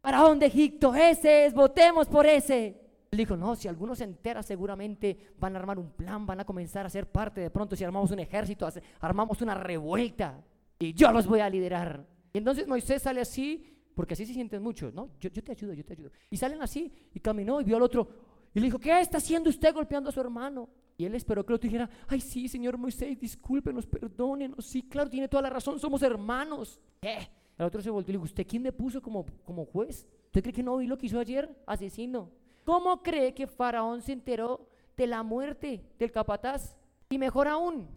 faraón 0.00 0.38
de 0.38 0.46
Egipto, 0.46 0.94
ese 0.94 1.46
es, 1.46 1.54
votemos 1.54 2.06
por 2.06 2.24
ese. 2.24 2.80
Él 3.10 3.18
dijo, 3.18 3.36
no, 3.36 3.56
si 3.56 3.66
alguno 3.66 3.96
se 3.96 4.04
entera 4.04 4.44
seguramente 4.44 5.32
van 5.38 5.56
a 5.56 5.58
armar 5.58 5.78
un 5.78 5.90
plan, 5.90 6.24
van 6.24 6.38
a 6.38 6.44
comenzar 6.44 6.86
a 6.86 6.90
ser 6.90 7.10
parte 7.10 7.40
de 7.40 7.50
pronto, 7.50 7.74
si 7.74 7.82
armamos 7.82 8.12
un 8.12 8.20
ejército, 8.20 8.68
armamos 9.00 9.42
una 9.42 9.54
revuelta 9.54 10.40
y 10.78 10.94
yo 10.94 11.10
los 11.10 11.26
voy 11.26 11.40
a 11.40 11.50
liderar. 11.50 12.06
Y 12.32 12.38
entonces 12.38 12.68
Moisés 12.68 13.02
sale 13.02 13.20
así, 13.20 13.76
porque 13.96 14.14
así 14.14 14.24
se 14.24 14.34
sienten 14.34 14.62
muchos, 14.62 14.94
¿no? 14.94 15.10
Yo, 15.18 15.28
yo 15.30 15.42
te 15.42 15.50
ayudo, 15.50 15.72
yo 15.72 15.84
te 15.84 15.94
ayudo. 15.94 16.12
Y 16.30 16.36
salen 16.36 16.62
así 16.62 16.92
y 17.12 17.18
caminó 17.18 17.60
y 17.60 17.64
vio 17.64 17.76
al 17.76 17.82
otro, 17.82 18.08
y 18.54 18.60
le 18.60 18.66
dijo, 18.66 18.78
¿qué 18.78 19.00
está 19.00 19.18
haciendo 19.18 19.50
usted 19.50 19.72
golpeando 19.74 20.10
a 20.10 20.12
su 20.12 20.20
hermano? 20.20 20.68
Y 20.96 21.04
él 21.04 21.14
esperó 21.14 21.46
que 21.46 21.54
otro 21.54 21.68
dijera, 21.68 21.88
ay 22.08 22.20
sí, 22.20 22.48
señor 22.48 22.76
Moisés, 22.76 23.18
discúlpenos, 23.18 23.86
perdónenos. 23.86 24.66
Sí, 24.66 24.82
claro, 24.82 25.08
tiene 25.08 25.28
toda 25.28 25.42
la 25.42 25.50
razón, 25.50 25.78
somos 25.78 26.02
hermanos. 26.02 26.78
¿Qué? 27.00 27.30
El 27.56 27.64
otro 27.64 27.80
se 27.80 27.90
volvió 27.90 28.10
y 28.10 28.12
le 28.12 28.18
dijo, 28.18 28.24
¿usted 28.24 28.46
quién 28.46 28.62
me 28.62 28.72
puso 28.72 29.00
como, 29.00 29.24
como 29.44 29.64
juez? 29.64 30.06
¿Usted 30.26 30.42
cree 30.42 30.52
que 30.52 30.62
no 30.62 30.76
vi 30.76 30.86
lo 30.86 30.98
que 30.98 31.06
hizo 31.06 31.18
ayer? 31.18 31.54
Asesino. 31.66 32.30
¿Cómo 32.64 33.02
cree 33.02 33.34
que 33.34 33.46
Faraón 33.46 34.02
se 34.02 34.12
enteró 34.12 34.68
de 34.96 35.06
la 35.06 35.22
muerte 35.22 35.82
del 35.98 36.12
capataz? 36.12 36.76
Y 37.08 37.18
mejor 37.18 37.48
aún, 37.48 37.88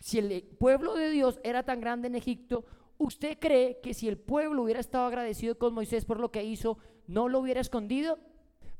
si 0.00 0.18
el 0.18 0.42
pueblo 0.42 0.94
de 0.94 1.10
Dios 1.10 1.40
era 1.44 1.62
tan 1.62 1.80
grande 1.80 2.08
en 2.08 2.16
Egipto, 2.16 2.64
¿usted 2.98 3.38
cree 3.38 3.80
que 3.80 3.94
si 3.94 4.08
el 4.08 4.18
pueblo 4.18 4.62
hubiera 4.62 4.80
estado 4.80 5.06
agradecido 5.06 5.58
con 5.58 5.72
Moisés 5.74 6.04
por 6.04 6.18
lo 6.18 6.30
que 6.30 6.44
hizo, 6.44 6.78
no 7.06 7.28
lo 7.28 7.38
hubiera 7.38 7.60
escondido? 7.60 8.18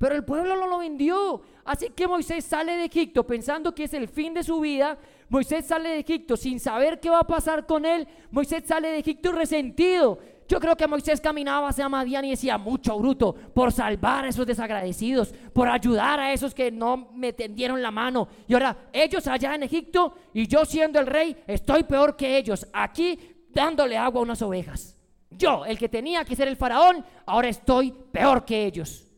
Pero 0.01 0.15
el 0.15 0.25
pueblo 0.25 0.57
no 0.57 0.67
lo 0.67 0.79
vendió. 0.79 1.43
Así 1.63 1.91
que 1.91 2.09
Moisés 2.09 2.43
sale 2.47 2.75
de 2.75 2.87
Egipto 2.87 3.27
pensando 3.27 3.75
que 3.75 3.85
es 3.85 3.93
el 3.93 4.09
fin 4.09 4.33
de 4.33 4.43
su 4.43 4.59
vida. 4.59 4.97
Moisés 5.29 5.67
sale 5.67 5.91
de 5.91 5.99
Egipto 5.99 6.39
sin 6.39 6.59
saber 6.59 7.01
qué 7.01 7.11
va 7.11 7.21
a 7.21 7.27
pasar 7.27 7.67
con 7.67 7.85
él. 7.85 8.09
Moisés 8.31 8.63
sale 8.67 8.89
de 8.89 9.01
Egipto 9.01 9.31
resentido. 9.31 10.19
Yo 10.49 10.59
creo 10.59 10.75
que 10.75 10.87
Moisés 10.87 11.21
caminaba 11.21 11.69
hacia 11.69 11.87
Madián 11.91 12.25
y 12.25 12.31
decía, 12.31 12.57
mucho 12.57 12.99
bruto, 12.99 13.35
por 13.35 13.73
salvar 13.73 14.25
a 14.25 14.29
esos 14.29 14.47
desagradecidos, 14.47 15.35
por 15.53 15.69
ayudar 15.69 16.19
a 16.19 16.33
esos 16.33 16.55
que 16.55 16.73
no 16.73 17.11
me 17.13 17.35
tendieron 17.35 17.83
la 17.83 17.91
mano. 17.91 18.27
Y 18.49 18.55
ahora 18.55 18.89
ellos 18.95 19.27
allá 19.27 19.55
en 19.55 19.65
Egipto 19.65 20.15
y 20.33 20.47
yo 20.47 20.65
siendo 20.65 20.99
el 20.99 21.09
rey, 21.09 21.37
estoy 21.47 21.85
peor 21.85 22.17
que 22.17 22.39
ellos, 22.39 22.67
aquí 22.73 23.19
dándole 23.51 23.99
agua 23.99 24.21
a 24.21 24.25
unas 24.25 24.41
ovejas. 24.41 24.97
Yo, 25.29 25.67
el 25.67 25.79
que 25.79 25.91
tenía 25.91 26.25
que 26.25 26.35
ser 26.35 26.49
el 26.49 26.57
faraón, 26.57 27.05
ahora 27.27 27.51
estoy 27.51 27.93
peor 28.11 28.47
que 28.47 28.65
ellos. 28.65 29.10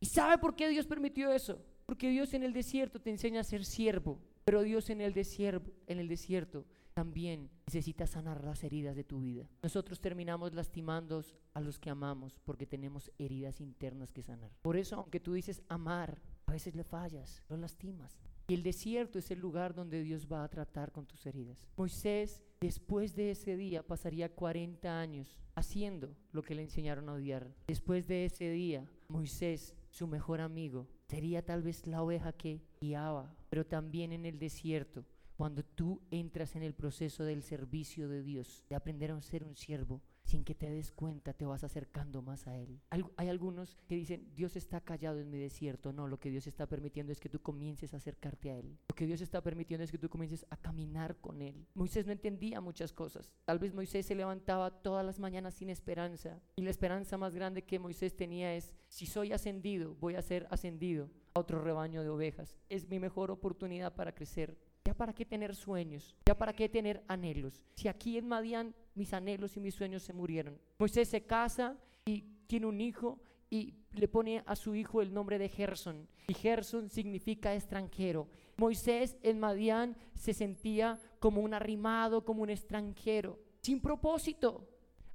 ¿Y 0.00 0.06
sabe 0.06 0.38
por 0.38 0.56
qué 0.56 0.68
Dios 0.68 0.86
permitió 0.86 1.30
eso? 1.30 1.62
Porque 1.84 2.08
Dios 2.08 2.32
en 2.32 2.42
el 2.42 2.52
desierto 2.52 3.00
te 3.00 3.10
enseña 3.10 3.40
a 3.40 3.44
ser 3.44 3.64
siervo, 3.64 4.18
pero 4.44 4.62
Dios 4.62 4.88
en 4.88 5.02
el 5.02 5.12
desierto, 5.12 5.70
en 5.86 5.98
el 5.98 6.08
desierto 6.08 6.64
también 6.94 7.50
necesita 7.66 8.06
sanar 8.06 8.42
las 8.44 8.64
heridas 8.64 8.96
de 8.96 9.04
tu 9.04 9.20
vida. 9.20 9.48
Nosotros 9.62 10.00
terminamos 10.00 10.54
lastimando 10.54 11.22
a 11.54 11.60
los 11.60 11.78
que 11.78 11.90
amamos 11.90 12.38
porque 12.44 12.66
tenemos 12.66 13.10
heridas 13.18 13.60
internas 13.60 14.12
que 14.12 14.22
sanar. 14.22 14.50
Por 14.62 14.76
eso, 14.76 14.96
aunque 14.96 15.20
tú 15.20 15.34
dices 15.34 15.62
amar, 15.68 16.20
a 16.46 16.52
veces 16.52 16.74
le 16.74 16.84
fallas, 16.84 17.42
lo 17.48 17.56
lastimas. 17.56 18.20
Y 18.48 18.54
el 18.54 18.62
desierto 18.62 19.18
es 19.18 19.30
el 19.30 19.38
lugar 19.38 19.74
donde 19.74 20.02
Dios 20.02 20.26
va 20.30 20.42
a 20.42 20.48
tratar 20.48 20.90
con 20.90 21.06
tus 21.06 21.24
heridas. 21.26 21.68
Moisés, 21.76 22.42
después 22.60 23.14
de 23.14 23.30
ese 23.30 23.56
día, 23.56 23.82
pasaría 23.86 24.34
40 24.34 25.00
años 25.00 25.38
haciendo 25.54 26.16
lo 26.32 26.42
que 26.42 26.54
le 26.54 26.62
enseñaron 26.62 27.08
a 27.08 27.12
odiar. 27.12 27.54
Después 27.68 28.08
de 28.08 28.24
ese 28.24 28.50
día, 28.50 28.90
Moisés 29.08 29.74
su 29.90 30.06
mejor 30.06 30.40
amigo. 30.40 30.88
Sería 31.08 31.44
tal 31.44 31.62
vez 31.62 31.86
la 31.86 32.02
oveja 32.02 32.32
que 32.32 32.62
guiaba, 32.80 33.34
pero 33.48 33.66
también 33.66 34.12
en 34.12 34.24
el 34.24 34.38
desierto, 34.38 35.04
cuando 35.36 35.62
tú 35.62 36.00
entras 36.10 36.54
en 36.56 36.62
el 36.62 36.74
proceso 36.74 37.24
del 37.24 37.42
servicio 37.42 38.08
de 38.08 38.22
Dios, 38.22 38.64
de 38.68 38.76
aprender 38.76 39.10
a 39.10 39.20
ser 39.20 39.44
un 39.44 39.56
siervo, 39.56 40.00
sin 40.30 40.44
que 40.44 40.54
te 40.54 40.70
des 40.70 40.92
cuenta 40.92 41.32
te 41.32 41.44
vas 41.44 41.64
acercando 41.64 42.22
más 42.22 42.46
a 42.46 42.56
Él. 42.56 42.80
Hay 43.16 43.28
algunos 43.28 43.76
que 43.88 43.96
dicen, 43.96 44.30
Dios 44.36 44.54
está 44.54 44.80
callado 44.80 45.18
en 45.18 45.28
mi 45.28 45.38
desierto. 45.38 45.92
No, 45.92 46.06
lo 46.06 46.20
que 46.20 46.30
Dios 46.30 46.46
está 46.46 46.68
permitiendo 46.68 47.12
es 47.12 47.18
que 47.18 47.28
tú 47.28 47.42
comiences 47.42 47.92
a 47.94 47.96
acercarte 47.96 48.50
a 48.50 48.58
Él. 48.58 48.78
Lo 48.88 48.94
que 48.94 49.06
Dios 49.06 49.20
está 49.20 49.42
permitiendo 49.42 49.82
es 49.82 49.90
que 49.90 49.98
tú 49.98 50.08
comiences 50.08 50.46
a 50.50 50.56
caminar 50.56 51.16
con 51.16 51.42
Él. 51.42 51.66
Moisés 51.74 52.06
no 52.06 52.12
entendía 52.12 52.60
muchas 52.60 52.92
cosas. 52.92 53.32
Tal 53.44 53.58
vez 53.58 53.74
Moisés 53.74 54.06
se 54.06 54.14
levantaba 54.14 54.70
todas 54.82 55.04
las 55.04 55.18
mañanas 55.18 55.54
sin 55.54 55.68
esperanza. 55.68 56.40
Y 56.54 56.62
la 56.62 56.70
esperanza 56.70 57.18
más 57.18 57.34
grande 57.34 57.62
que 57.62 57.80
Moisés 57.80 58.14
tenía 58.14 58.54
es, 58.54 58.72
si 58.86 59.06
soy 59.06 59.32
ascendido, 59.32 59.96
voy 59.96 60.14
a 60.14 60.22
ser 60.22 60.46
ascendido 60.50 61.10
a 61.34 61.40
otro 61.40 61.60
rebaño 61.60 62.04
de 62.04 62.08
ovejas. 62.08 62.56
Es 62.68 62.88
mi 62.88 63.00
mejor 63.00 63.32
oportunidad 63.32 63.94
para 63.94 64.14
crecer. 64.14 64.56
¿Ya 64.84 64.94
para 64.94 65.12
qué 65.12 65.26
tener 65.26 65.54
sueños? 65.54 66.16
¿Ya 66.24 66.36
para 66.36 66.52
qué 66.52 66.68
tener 66.68 67.02
anhelos? 67.06 67.62
Si 67.76 67.88
aquí 67.88 68.16
en 68.16 68.26
Madián 68.26 68.74
mis 68.94 69.12
anhelos 69.12 69.56
y 69.56 69.60
mis 69.60 69.74
sueños 69.74 70.02
se 70.02 70.12
murieron. 70.12 70.58
Moisés 70.78 71.08
se 71.08 71.22
casa 71.22 71.76
y 72.06 72.22
tiene 72.46 72.66
un 72.66 72.80
hijo 72.80 73.20
y 73.50 73.74
le 73.92 74.08
pone 74.08 74.42
a 74.46 74.56
su 74.56 74.74
hijo 74.74 75.02
el 75.02 75.12
nombre 75.12 75.38
de 75.38 75.48
Gerson. 75.48 76.08
Y 76.28 76.34
Gerson 76.34 76.88
significa 76.88 77.54
extranjero. 77.54 78.28
Moisés 78.56 79.16
en 79.22 79.40
Madián 79.40 79.96
se 80.14 80.32
sentía 80.32 80.98
como 81.18 81.40
un 81.40 81.54
arrimado, 81.54 82.24
como 82.24 82.42
un 82.42 82.50
extranjero, 82.50 83.38
sin 83.60 83.80
propósito. 83.80 84.66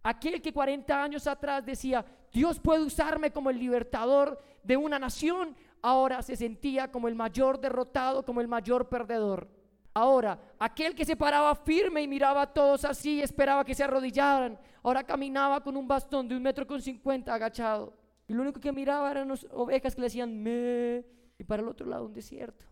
Aquel 0.03 0.41
que 0.41 0.53
40 0.53 1.03
años 1.03 1.25
atrás 1.25 1.65
decía, 1.65 2.05
Dios 2.31 2.59
puede 2.59 2.83
usarme 2.83 3.31
como 3.31 3.49
el 3.49 3.57
libertador 3.57 4.39
de 4.61 4.77
una 4.77 4.99
nación, 4.99 5.55
ahora 5.81 6.21
se 6.21 6.35
sentía 6.35 6.91
como 6.91 7.07
el 7.07 7.15
mayor 7.15 7.59
derrotado, 7.59 8.23
como 8.23 8.41
el 8.41 8.47
mayor 8.47 8.89
perdedor. 8.89 9.47
Ahora, 9.97 10.37
aquel 10.59 10.93
que 10.93 11.05
se 11.05 11.15
paraba 11.15 11.55
firme 11.55 12.01
y 12.01 12.07
miraba 12.07 12.41
a 12.41 12.53
todos 12.53 12.83
así 12.83 13.15
y 13.15 13.21
esperaba 13.21 13.63
que 13.63 13.73
se 13.73 13.81
arrodillaran, 13.81 14.59
ahora 14.83 15.05
caminaba 15.05 15.63
con 15.63 15.77
un 15.77 15.87
bastón 15.87 16.27
de 16.27 16.35
un 16.35 16.43
metro 16.43 16.67
con 16.67 16.81
cincuenta 16.81 17.33
agachado. 17.33 17.93
Y 18.27 18.33
lo 18.33 18.41
único 18.41 18.59
que 18.59 18.73
miraba 18.73 19.09
eran 19.09 19.29
las 19.29 19.47
ovejas 19.51 19.95
que 19.95 20.01
le 20.01 20.07
decían 20.07 20.43
me 20.43 21.05
y 21.37 21.45
para 21.45 21.63
el 21.63 21.69
otro 21.69 21.87
lado 21.87 22.07
un 22.07 22.13
desierto. 22.13 22.65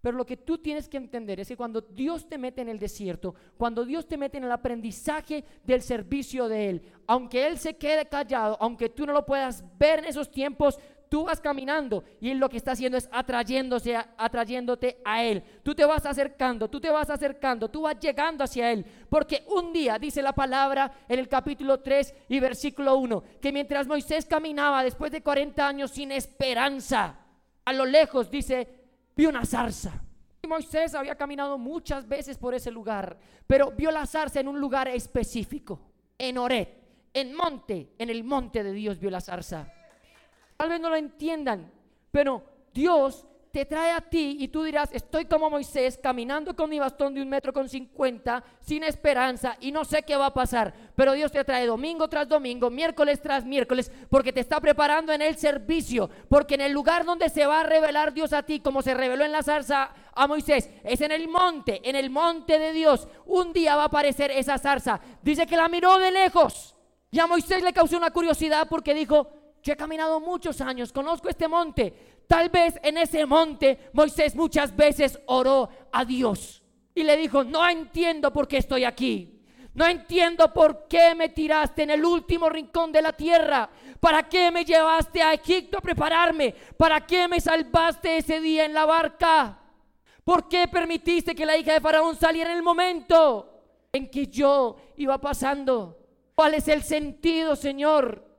Pero 0.00 0.16
lo 0.16 0.26
que 0.26 0.36
tú 0.36 0.58
tienes 0.58 0.88
que 0.88 0.96
entender 0.96 1.38
es 1.38 1.46
que 1.46 1.56
cuando 1.56 1.80
Dios 1.80 2.28
te 2.28 2.38
mete 2.38 2.60
en 2.60 2.68
el 2.68 2.80
desierto, 2.80 3.36
cuando 3.56 3.84
Dios 3.84 4.08
te 4.08 4.18
mete 4.18 4.38
en 4.38 4.44
el 4.44 4.52
aprendizaje 4.52 5.44
del 5.62 5.80
servicio 5.80 6.48
de 6.48 6.68
Él, 6.70 6.82
aunque 7.06 7.46
Él 7.46 7.56
se 7.56 7.76
quede 7.76 8.06
callado, 8.06 8.58
aunque 8.60 8.88
tú 8.88 9.06
no 9.06 9.12
lo 9.12 9.24
puedas 9.24 9.64
ver 9.78 10.00
en 10.00 10.06
esos 10.06 10.30
tiempos, 10.30 10.78
Tú 11.14 11.22
vas 11.22 11.40
caminando 11.40 12.02
y 12.20 12.30
él 12.30 12.38
lo 12.38 12.48
que 12.48 12.56
está 12.56 12.72
haciendo 12.72 12.98
es 12.98 13.08
atrayéndose, 13.12 13.94
atrayéndote 13.94 15.00
a 15.04 15.22
él. 15.22 15.44
Tú 15.62 15.72
te 15.72 15.84
vas 15.84 16.04
acercando, 16.04 16.68
tú 16.68 16.80
te 16.80 16.90
vas 16.90 17.08
acercando, 17.08 17.70
tú 17.70 17.82
vas 17.82 18.00
llegando 18.00 18.42
hacia 18.42 18.72
él. 18.72 18.84
Porque 19.08 19.44
un 19.46 19.72
día 19.72 19.96
dice 19.96 20.22
la 20.22 20.32
palabra 20.32 20.90
en 21.08 21.20
el 21.20 21.28
capítulo 21.28 21.78
3 21.78 22.14
y 22.30 22.40
versículo 22.40 22.96
1, 22.96 23.22
que 23.40 23.52
mientras 23.52 23.86
Moisés 23.86 24.26
caminaba 24.26 24.82
después 24.82 25.12
de 25.12 25.22
40 25.22 25.68
años 25.68 25.92
sin 25.92 26.10
esperanza, 26.10 27.16
a 27.64 27.72
lo 27.72 27.84
lejos 27.84 28.28
dice, 28.28 28.66
vio 29.14 29.28
una 29.28 29.44
zarza. 29.44 30.02
Y 30.42 30.48
Moisés 30.48 30.96
había 30.96 31.14
caminado 31.14 31.58
muchas 31.58 32.08
veces 32.08 32.38
por 32.38 32.54
ese 32.54 32.72
lugar, 32.72 33.16
pero 33.46 33.70
vio 33.70 33.92
la 33.92 34.04
zarza 34.04 34.40
en 34.40 34.48
un 34.48 34.58
lugar 34.58 34.88
específico, 34.88 35.80
en 36.18 36.38
Oret, 36.38 37.08
en 37.14 37.36
monte, 37.36 37.94
en 38.00 38.10
el 38.10 38.24
monte 38.24 38.64
de 38.64 38.72
Dios 38.72 38.98
vio 38.98 39.10
la 39.10 39.20
zarza. 39.20 39.83
Tal 40.56 40.68
vez 40.68 40.80
no 40.80 40.90
lo 40.90 40.96
entiendan, 40.96 41.70
pero 42.10 42.42
Dios 42.72 43.26
te 43.54 43.64
trae 43.64 43.92
a 43.92 44.00
ti 44.00 44.36
y 44.40 44.48
tú 44.48 44.64
dirás, 44.64 44.88
estoy 44.92 45.26
como 45.26 45.48
Moisés 45.48 45.96
caminando 46.02 46.56
con 46.56 46.68
mi 46.68 46.80
bastón 46.80 47.14
de 47.14 47.22
un 47.22 47.28
metro 47.28 47.52
con 47.52 47.68
cincuenta, 47.68 48.42
sin 48.58 48.82
esperanza 48.82 49.56
y 49.60 49.70
no 49.70 49.84
sé 49.84 50.02
qué 50.02 50.16
va 50.16 50.26
a 50.26 50.34
pasar. 50.34 50.74
Pero 50.96 51.12
Dios 51.12 51.30
te 51.30 51.44
trae 51.44 51.64
domingo 51.64 52.08
tras 52.08 52.28
domingo, 52.28 52.68
miércoles 52.68 53.22
tras 53.22 53.44
miércoles, 53.44 53.92
porque 54.10 54.32
te 54.32 54.40
está 54.40 54.60
preparando 54.60 55.12
en 55.12 55.22
el 55.22 55.36
servicio, 55.36 56.10
porque 56.28 56.56
en 56.56 56.62
el 56.62 56.72
lugar 56.72 57.04
donde 57.04 57.28
se 57.28 57.46
va 57.46 57.60
a 57.60 57.62
revelar 57.62 58.12
Dios 58.12 58.32
a 58.32 58.42
ti, 58.42 58.58
como 58.58 58.82
se 58.82 58.92
reveló 58.92 59.24
en 59.24 59.30
la 59.30 59.44
zarza 59.44 59.92
a 60.12 60.26
Moisés, 60.26 60.68
es 60.82 61.00
en 61.00 61.12
el 61.12 61.28
monte, 61.28 61.80
en 61.88 61.94
el 61.94 62.10
monte 62.10 62.58
de 62.58 62.72
Dios. 62.72 63.06
Un 63.24 63.52
día 63.52 63.76
va 63.76 63.82
a 63.82 63.86
aparecer 63.86 64.32
esa 64.32 64.58
zarza. 64.58 65.00
Dice 65.22 65.46
que 65.46 65.56
la 65.56 65.68
miró 65.68 65.96
de 66.00 66.10
lejos 66.10 66.74
y 67.12 67.20
a 67.20 67.28
Moisés 67.28 67.62
le 67.62 67.72
causó 67.72 67.96
una 67.96 68.10
curiosidad 68.10 68.66
porque 68.68 68.94
dijo, 68.94 69.28
yo 69.64 69.72
he 69.72 69.76
caminado 69.76 70.20
muchos 70.20 70.60
años, 70.60 70.92
conozco 70.92 71.30
este 71.30 71.48
monte. 71.48 72.20
Tal 72.28 72.50
vez 72.50 72.78
en 72.82 72.98
ese 72.98 73.24
monte 73.24 73.90
Moisés 73.94 74.36
muchas 74.36 74.76
veces 74.76 75.18
oró 75.24 75.70
a 75.90 76.04
Dios 76.04 76.62
y 76.94 77.02
le 77.02 77.16
dijo, 77.16 77.44
no 77.44 77.66
entiendo 77.66 78.30
por 78.30 78.46
qué 78.46 78.58
estoy 78.58 78.84
aquí. 78.84 79.40
No 79.72 79.86
entiendo 79.86 80.52
por 80.52 80.86
qué 80.86 81.14
me 81.14 81.30
tiraste 81.30 81.82
en 81.82 81.90
el 81.90 82.04
último 82.04 82.48
rincón 82.50 82.92
de 82.92 83.00
la 83.00 83.14
tierra. 83.14 83.68
¿Para 83.98 84.28
qué 84.28 84.50
me 84.50 84.66
llevaste 84.66 85.22
a 85.22 85.32
Egipto 85.32 85.78
a 85.78 85.80
prepararme? 85.80 86.54
¿Para 86.76 87.04
qué 87.04 87.26
me 87.26 87.40
salvaste 87.40 88.18
ese 88.18 88.40
día 88.40 88.66
en 88.66 88.74
la 88.74 88.84
barca? 88.84 89.58
¿Por 90.22 90.46
qué 90.46 90.68
permitiste 90.68 91.34
que 91.34 91.46
la 91.46 91.56
hija 91.56 91.72
de 91.72 91.80
Faraón 91.80 92.16
saliera 92.16 92.50
en 92.50 92.58
el 92.58 92.62
momento 92.62 93.62
en 93.90 94.10
que 94.10 94.26
yo 94.26 94.76
iba 94.96 95.18
pasando? 95.18 95.98
¿Cuál 96.34 96.54
es 96.54 96.68
el 96.68 96.82
sentido, 96.82 97.56
Señor? 97.56 98.33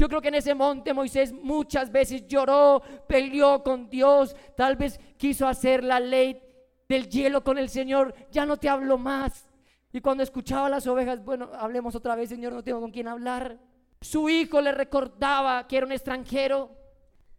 Yo 0.00 0.08
creo 0.08 0.22
que 0.22 0.28
en 0.28 0.36
ese 0.36 0.54
monte 0.54 0.94
Moisés 0.94 1.30
muchas 1.30 1.92
veces 1.92 2.26
lloró, 2.26 2.80
peleó 3.06 3.62
con 3.62 3.90
Dios, 3.90 4.34
tal 4.56 4.76
vez 4.76 4.98
quiso 5.18 5.46
hacer 5.46 5.84
la 5.84 6.00
ley 6.00 6.40
del 6.88 7.06
hielo 7.10 7.44
con 7.44 7.58
el 7.58 7.68
Señor, 7.68 8.14
ya 8.30 8.46
no 8.46 8.56
te 8.56 8.70
hablo 8.70 8.96
más. 8.96 9.46
Y 9.92 10.00
cuando 10.00 10.22
escuchaba 10.22 10.70
las 10.70 10.86
ovejas, 10.86 11.22
bueno, 11.22 11.50
hablemos 11.52 11.94
otra 11.94 12.16
vez, 12.16 12.30
Señor, 12.30 12.54
no 12.54 12.64
tengo 12.64 12.80
con 12.80 12.92
quién 12.92 13.08
hablar. 13.08 13.60
Su 14.00 14.30
hijo 14.30 14.62
le 14.62 14.72
recordaba 14.72 15.68
que 15.68 15.76
era 15.76 15.84
un 15.84 15.92
extranjero. 15.92 16.74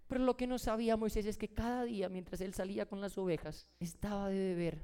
Pero 0.07 0.23
lo 0.23 0.37
que 0.37 0.45
no 0.45 0.59
sabía 0.59 0.95
Moisés 0.95 1.25
es 1.25 1.39
que 1.39 1.51
cada 1.51 1.83
día, 1.83 2.09
mientras 2.09 2.41
él 2.41 2.53
salía 2.53 2.85
con 2.85 3.01
las 3.01 3.17
ovejas, 3.17 3.65
estaba 3.79 4.29
de 4.29 4.37
beber. 4.37 4.83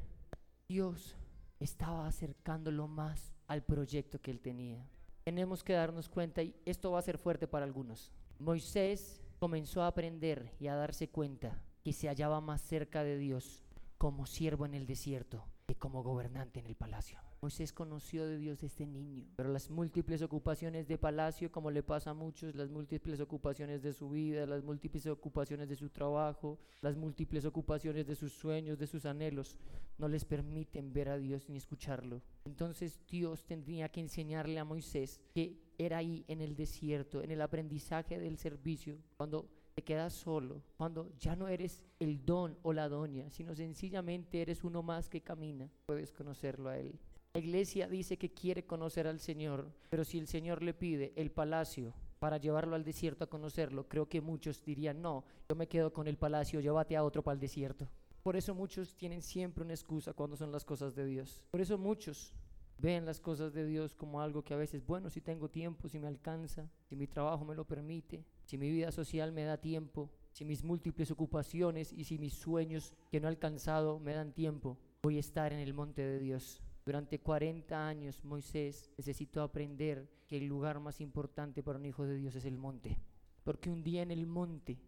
Dios 0.67 1.15
estaba 1.59 2.07
acercándolo 2.07 2.87
más 2.87 3.35
al 3.45 3.61
proyecto 3.61 4.19
que 4.19 4.31
él 4.31 4.39
tenía. 4.39 4.83
Tenemos 5.27 5.61
que 5.61 5.73
darnos 5.73 6.07
cuenta, 6.07 6.41
y 6.41 6.55
esto 6.63 6.89
va 6.89 6.99
a 6.99 7.01
ser 7.01 7.17
fuerte 7.17 7.49
para 7.49 7.65
algunos. 7.65 8.13
Moisés 8.39 9.21
comenzó 9.39 9.81
a 9.81 9.87
aprender 9.87 10.53
y 10.57 10.67
a 10.67 10.75
darse 10.75 11.09
cuenta 11.09 11.61
que 11.83 11.91
se 11.91 12.07
hallaba 12.07 12.39
más 12.39 12.61
cerca 12.61 13.03
de 13.03 13.17
Dios 13.17 13.61
como 13.97 14.25
siervo 14.25 14.65
en 14.65 14.73
el 14.73 14.87
desierto 14.87 15.43
que 15.65 15.75
como 15.75 16.01
gobernante 16.01 16.61
en 16.61 16.65
el 16.65 16.77
palacio. 16.77 17.26
Moisés 17.47 17.71
conoció 17.71 18.27
de 18.27 18.38
Dios 18.38 18.62
este 18.62 18.86
niño, 18.86 19.25
pero 19.38 19.47
las 19.47 19.69
múltiples 19.69 20.21
ocupaciones 20.21 20.86
de 20.86 20.97
palacio, 20.97 21.49
como 21.49 21.71
le 21.71 21.81
pasa 21.81 22.10
a 22.10 22.13
muchos, 22.13 22.53
las 22.55 22.69
múltiples 22.69 23.21
ocupaciones 23.21 23.81
de 23.81 23.93
su 23.93 24.10
vida, 24.10 24.45
las 24.45 24.65
múltiples 24.65 25.07
ocupaciones 25.07 25.69
de 25.69 25.77
su 25.77 25.89
trabajo, 25.89 26.60
las 26.81 26.97
múltiples 26.97 27.45
ocupaciones 27.45 28.05
de 28.05 28.15
sus 28.15 28.33
sueños, 28.33 28.77
de 28.77 28.86
sus 28.86 29.05
anhelos, 29.05 29.57
no 29.97 30.10
les 30.10 30.25
permiten 30.25 30.91
ver 30.91 31.07
a 31.07 31.17
Dios 31.17 31.47
ni 31.47 31.55
escucharlo. 31.55 32.21
Entonces 32.43 32.99
Dios 33.10 33.45
tendría 33.45 33.88
que 33.88 34.01
enseñarle 34.01 34.60
a 34.60 34.65
Moisés 34.65 35.21
que 35.33 35.57
era 35.77 35.99
ahí 35.99 36.25
en 36.27 36.41
el 36.41 36.53
desierto, 36.53 37.23
en 37.23 37.31
el 37.31 37.41
aprendizaje 37.41 38.19
del 38.19 38.38
servicio, 38.38 38.97
cuando 39.15 39.49
te 39.73 39.86
quedas 39.86 40.12
solo, 40.12 40.63
cuando 40.75 41.15
ya 41.17 41.38
no 41.38 41.47
eres 41.47 41.86
el 41.99 42.25
don 42.25 42.57
o 42.63 42.73
la 42.73 42.89
doña, 42.89 43.29
sino 43.29 43.55
sencillamente 43.55 44.41
eres 44.41 44.65
uno 44.65 44.83
más 44.83 45.07
que 45.07 45.21
camina, 45.21 45.71
puedes 45.86 46.12
conocerlo 46.12 46.67
a 46.67 46.77
Él. 46.77 46.99
La 47.38 47.43
iglesia 47.43 47.88
dice 47.88 48.17
que 48.17 48.34
quiere 48.34 48.65
conocer 48.65 49.06
al 49.06 49.19
Señor, 49.19 49.71
pero 49.91 50.04
si 50.04 50.17
el 50.17 50.26
Señor 50.26 50.63
le 50.63 50.73
pide 50.73 51.13
el 51.15 51.30
palacio 51.30 51.93
para 52.17 52.38
llevarlo 52.38 52.76
al 52.76 52.84
desierto 52.84 53.23
a 53.23 53.30
conocerlo, 53.30 53.88
creo 53.88 54.10
que 54.10 54.21
muchos 54.21 54.65
dirían, 54.65 55.04
no, 55.04 55.23
yo 55.47 55.56
me 55.56 55.67
quedo 55.67 55.93
con 55.93 56.08
el 56.08 56.17
palacio, 56.17 56.62
llévate 56.62 56.97
a 56.97 57.04
otro 57.04 57.21
para 57.21 57.36
el 57.36 57.39
desierto. 57.39 57.88
Por 58.23 58.38
eso 58.38 58.56
muchos 58.56 58.95
tienen 58.95 59.21
siempre 59.21 59.63
una 59.63 59.76
excusa 59.76 60.13
cuando 60.13 60.36
son 60.36 60.52
las 60.52 60.65
cosas 60.65 60.95
de 60.95 61.06
Dios. 61.06 61.43
Por 61.52 61.62
eso 61.62 61.78
muchos 61.78 62.34
ven 62.80 63.06
las 63.06 63.19
cosas 63.19 63.54
de 63.54 63.67
Dios 63.67 63.93
como 63.93 64.19
algo 64.19 64.43
que 64.43 64.56
a 64.56 64.58
veces, 64.58 64.84
bueno, 64.84 65.12
si 65.12 65.21
tengo 65.21 65.47
tiempo, 65.47 65.88
si 65.89 66.00
me 66.00 66.08
alcanza, 66.08 66.67
si 66.89 66.95
mi 66.95 67.06
trabajo 67.06 67.45
me 67.45 67.54
lo 67.54 67.67
permite, 67.67 68.26
si 68.45 68.58
mi 68.58 68.71
vida 68.71 68.91
social 68.91 69.32
me 69.32 69.43
da 69.43 69.58
tiempo, 69.58 70.10
si 70.32 70.43
mis 70.43 70.63
múltiples 70.63 71.12
ocupaciones 71.12 71.93
y 71.93 72.04
si 72.04 72.17
mis 72.17 72.34
sueños 72.34 72.95
que 73.12 73.19
no 73.19 73.28
he 73.28 73.30
alcanzado 73.30 74.00
me 74.00 74.15
dan 74.15 74.34
tiempo, 74.34 74.80
voy 75.04 75.17
a 75.17 75.19
estar 75.19 75.54
en 75.54 75.60
el 75.60 75.76
monte 75.76 76.02
de 76.02 76.17
Dios. 76.17 76.63
Durante 76.88 77.19
40 77.19 77.86
años 77.86 78.23
Moisés 78.23 78.89
necesitó 78.95 79.41
aprender 79.41 80.10
que 80.26 80.38
el 80.38 80.45
lugar 80.45 80.80
más 80.80 81.02
importante 81.02 81.62
para 81.62 81.80
un 81.80 81.86
hijo 81.86 82.06
de 82.06 82.15
Dios 82.15 82.34
es 82.36 82.45
el 82.45 82.58
monte. 82.58 82.97
Porque 83.43 83.69
un 83.69 83.84
día 83.84 84.04
en 84.04 84.10
el 84.10 84.26
monte 84.26 84.80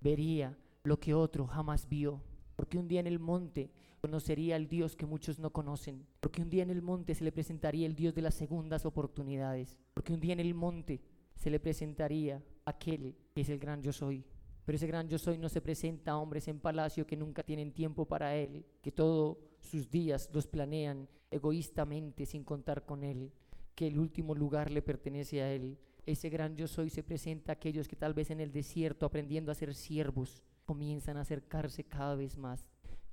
vería 0.00 0.58
lo 0.82 0.98
que 0.98 1.14
otro 1.14 1.46
jamás 1.46 1.88
vio. 1.88 2.20
Porque 2.56 2.76
un 2.76 2.88
día 2.88 2.98
en 2.98 3.06
el 3.06 3.20
monte 3.20 3.70
conocería 4.00 4.56
al 4.56 4.66
Dios 4.66 4.96
que 4.96 5.06
muchos 5.06 5.38
no 5.38 5.52
conocen. 5.52 6.04
Porque 6.18 6.42
un 6.42 6.50
día 6.50 6.64
en 6.64 6.70
el 6.70 6.82
monte 6.82 7.14
se 7.14 7.22
le 7.22 7.30
presentaría 7.30 7.86
el 7.86 7.94
Dios 7.94 8.16
de 8.16 8.22
las 8.22 8.34
segundas 8.34 8.84
oportunidades. 8.84 9.78
Porque 9.94 10.12
un 10.12 10.18
día 10.18 10.32
en 10.32 10.40
el 10.40 10.54
monte 10.54 11.02
se 11.36 11.50
le 11.50 11.60
presentaría 11.60 12.42
aquel 12.64 13.14
que 13.32 13.42
es 13.42 13.48
el 13.48 13.60
gran 13.60 13.80
yo 13.80 13.92
soy. 13.92 14.24
Pero 14.64 14.74
ese 14.74 14.88
gran 14.88 15.08
yo 15.08 15.18
soy 15.18 15.38
no 15.38 15.48
se 15.48 15.60
presenta 15.60 16.10
a 16.10 16.18
hombres 16.18 16.48
en 16.48 16.58
palacio 16.58 17.06
que 17.06 17.16
nunca 17.16 17.44
tienen 17.44 17.72
tiempo 17.72 18.06
para 18.06 18.34
él, 18.34 18.66
que 18.82 18.90
todos 18.90 19.36
sus 19.60 19.88
días 19.88 20.28
los 20.32 20.48
planean 20.48 21.08
egoístamente 21.34 22.26
sin 22.26 22.44
contar 22.44 22.84
con 22.84 23.04
él, 23.04 23.32
que 23.74 23.88
el 23.88 23.98
último 23.98 24.34
lugar 24.34 24.70
le 24.70 24.82
pertenece 24.82 25.42
a 25.42 25.52
él. 25.52 25.78
Ese 26.06 26.28
gran 26.28 26.56
yo 26.56 26.68
soy 26.68 26.90
se 26.90 27.02
presenta 27.02 27.52
a 27.52 27.54
aquellos 27.54 27.88
que 27.88 27.96
tal 27.96 28.14
vez 28.14 28.30
en 28.30 28.40
el 28.40 28.52
desierto, 28.52 29.04
aprendiendo 29.04 29.50
a 29.50 29.54
ser 29.54 29.74
siervos, 29.74 30.42
comienzan 30.64 31.16
a 31.16 31.22
acercarse 31.22 31.84
cada 31.84 32.14
vez 32.14 32.36
más. 32.36 32.64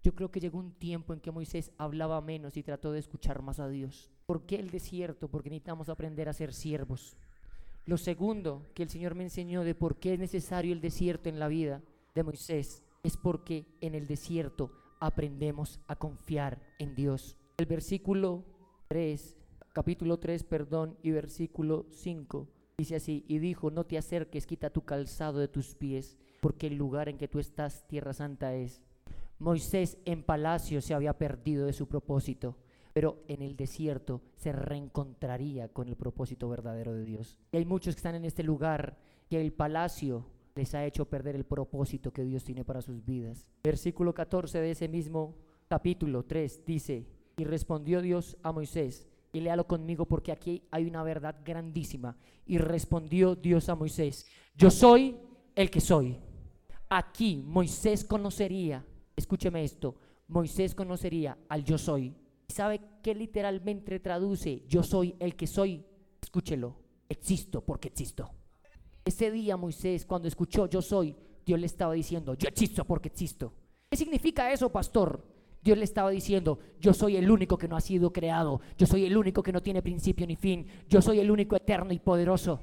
Yo 0.04 0.14
creo 0.16 0.32
que 0.32 0.40
llegó 0.40 0.60
un 0.60 0.74
tiempo 0.74 1.14
en 1.14 1.20
que 1.20 1.32
Moisés 1.32 1.72
hablaba 1.78 2.22
menos 2.22 2.58
y 2.58 2.64
trató 2.64 2.92
de 2.92 3.00
escuchar 3.00 3.42
más 3.42 3.60
a 3.60 3.70
Dios. 3.70 4.10
¿Por 4.26 4.46
qué 4.46 4.56
el 4.56 4.72
desierto? 4.72 5.28
Porque 5.30 5.50
necesitamos 5.50 5.90
aprender 5.90 6.28
a 6.28 6.34
ser 6.34 6.54
siervos. 6.54 7.18
Lo 7.86 7.98
segundo 7.98 8.68
que 8.74 8.84
el 8.84 8.90
Señor 8.90 9.16
me 9.16 9.24
enseñó 9.24 9.64
de 9.64 9.76
por 9.76 9.98
qué 9.98 10.14
es 10.14 10.20
necesario 10.20 10.74
el 10.74 10.82
desierto 10.82 11.30
en 11.30 11.40
la 11.40 11.48
vida 11.48 11.82
de 12.14 12.24
Moisés 12.24 12.84
es 13.04 13.18
porque 13.18 13.66
en 13.82 13.96
el 13.96 14.08
desierto 14.08 14.72
aprendemos 15.00 15.80
a 15.88 15.96
confiar 15.96 16.62
en 16.78 16.96
Dios. 16.96 17.38
El 17.58 17.66
versículo 17.66 18.44
3, 18.88 19.38
capítulo 19.74 20.20
3, 20.20 20.44
perdón, 20.44 20.98
y 21.04 21.12
versículo 21.12 21.86
5 21.90 22.48
dice 22.78 22.96
así, 22.96 23.24
y 23.28 23.38
dijo, 23.38 23.70
no 23.70 23.86
te 23.86 23.98
acerques, 23.98 24.48
quita 24.48 24.72
tu 24.72 24.82
calzado 24.84 25.40
de 25.40 25.48
tus 25.48 25.76
pies, 25.76 26.18
porque 26.42 26.68
el 26.68 26.76
lugar 26.76 27.10
en 27.10 27.18
que 27.18 27.28
tú 27.28 27.38
estás, 27.38 27.88
tierra 27.88 28.14
santa 28.14 28.56
es. 28.56 28.82
Moisés 29.38 29.98
en 30.06 30.24
palacio 30.24 30.82
se 30.82 30.96
había 30.96 31.18
perdido 31.18 31.68
de 31.68 31.74
su 31.74 31.88
propósito 31.88 32.58
pero 32.94 33.24
en 33.28 33.42
el 33.42 33.56
desierto 33.56 34.22
se 34.36 34.52
reencontraría 34.52 35.70
con 35.70 35.88
el 35.88 35.96
propósito 35.96 36.50
verdadero 36.50 36.94
de 36.94 37.06
Dios. 37.06 37.38
Y 37.52 37.58
hay 37.58 37.66
muchos 37.66 37.96
que 37.96 38.00
están 38.00 38.16
en 38.16 38.26
este 38.26 38.44
lugar 38.44 38.98
que 39.30 39.40
el 39.40 39.54
palacio 39.54 40.26
les 40.56 40.76
ha 40.76 40.86
hecho 40.86 41.06
perder 41.06 41.36
el 41.36 41.46
propósito 41.46 42.12
que 42.12 42.24
Dios 42.24 42.44
tiene 42.44 42.66
para 42.66 42.82
sus 42.82 43.06
vidas. 43.06 43.48
Versículo 43.64 44.14
14 44.14 44.60
de 44.60 44.72
ese 44.72 44.88
mismo 44.88 45.36
capítulo 45.70 46.24
3 46.24 46.66
dice, 46.66 47.06
y 47.38 47.44
respondió 47.44 48.02
Dios 48.02 48.38
a 48.44 48.52
Moisés, 48.52 49.08
y 49.34 49.40
léalo 49.40 49.68
conmigo 49.68 50.06
porque 50.06 50.32
aquí 50.32 50.64
hay 50.72 50.86
una 50.86 51.04
verdad 51.04 51.36
grandísima. 51.46 52.18
Y 52.46 52.58
respondió 52.58 53.36
Dios 53.36 53.70
a 53.70 53.76
Moisés, 53.76 54.26
yo 54.56 54.70
soy 54.70 55.18
el 55.56 55.70
que 55.70 55.80
soy. 55.80 56.18
Aquí 56.90 57.44
Moisés 57.46 58.04
conocería, 58.04 58.86
escúcheme 59.16 59.64
esto, 59.64 59.96
Moisés 60.28 60.76
conocería 60.76 61.38
al 61.48 61.64
yo 61.64 61.78
soy 61.78 62.16
¿Sabe 62.52 62.82
qué 63.02 63.16
literalmente 63.16 64.00
traduce? 64.00 64.64
Yo 64.68 64.84
soy 64.84 65.16
el 65.20 65.36
que 65.36 65.48
soy. 65.48 65.84
Escúchelo. 66.22 66.76
Existo 67.10 67.62
porque 67.62 67.88
existo. 67.88 68.30
Ese 69.04 69.32
día 69.32 69.58
Moisés, 69.58 70.06
cuando 70.06 70.28
escuchó 70.28 70.68
yo 70.68 70.82
soy, 70.82 71.16
Dios 71.46 71.60
le 71.60 71.66
estaba 71.66 71.94
diciendo, 71.94 72.36
yo 72.36 72.48
existo 72.48 72.86
porque 72.86 73.08
existo. 73.08 73.54
¿Qué 73.90 73.98
significa 73.98 74.52
eso, 74.52 74.72
pastor? 74.72 75.26
Dios 75.62 75.78
le 75.78 75.84
estaba 75.84 76.10
diciendo, 76.10 76.58
yo 76.80 76.94
soy 76.94 77.18
el 77.18 77.30
único 77.30 77.58
que 77.58 77.68
no 77.68 77.76
ha 77.76 77.82
sido 77.82 78.12
creado, 78.12 78.62
yo 78.78 78.88
soy 78.88 79.06
el 79.06 79.16
único 79.16 79.44
que 79.44 79.52
no 79.52 79.62
tiene 79.62 79.84
principio 79.84 80.26
ni 80.26 80.36
fin, 80.36 80.66
yo 80.90 81.02
soy 81.02 81.20
el 81.20 81.30
único 81.30 81.56
eterno 81.56 81.94
y 81.94 82.00
poderoso. 82.00 82.60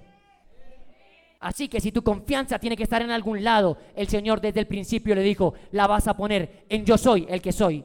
Así 1.38 1.68
que 1.68 1.80
si 1.80 1.92
tu 1.92 2.02
confianza 2.02 2.58
tiene 2.58 2.76
que 2.76 2.82
estar 2.82 3.00
en 3.00 3.12
algún 3.12 3.44
lado, 3.44 3.78
el 3.94 4.08
Señor 4.08 4.40
desde 4.40 4.58
el 4.58 4.66
principio 4.66 5.14
le 5.14 5.22
dijo, 5.22 5.54
la 5.70 5.86
vas 5.86 6.08
a 6.08 6.16
poner 6.16 6.64
en 6.68 6.84
yo 6.84 6.98
soy 6.98 7.26
el 7.28 7.40
que 7.40 7.52
soy. 7.52 7.84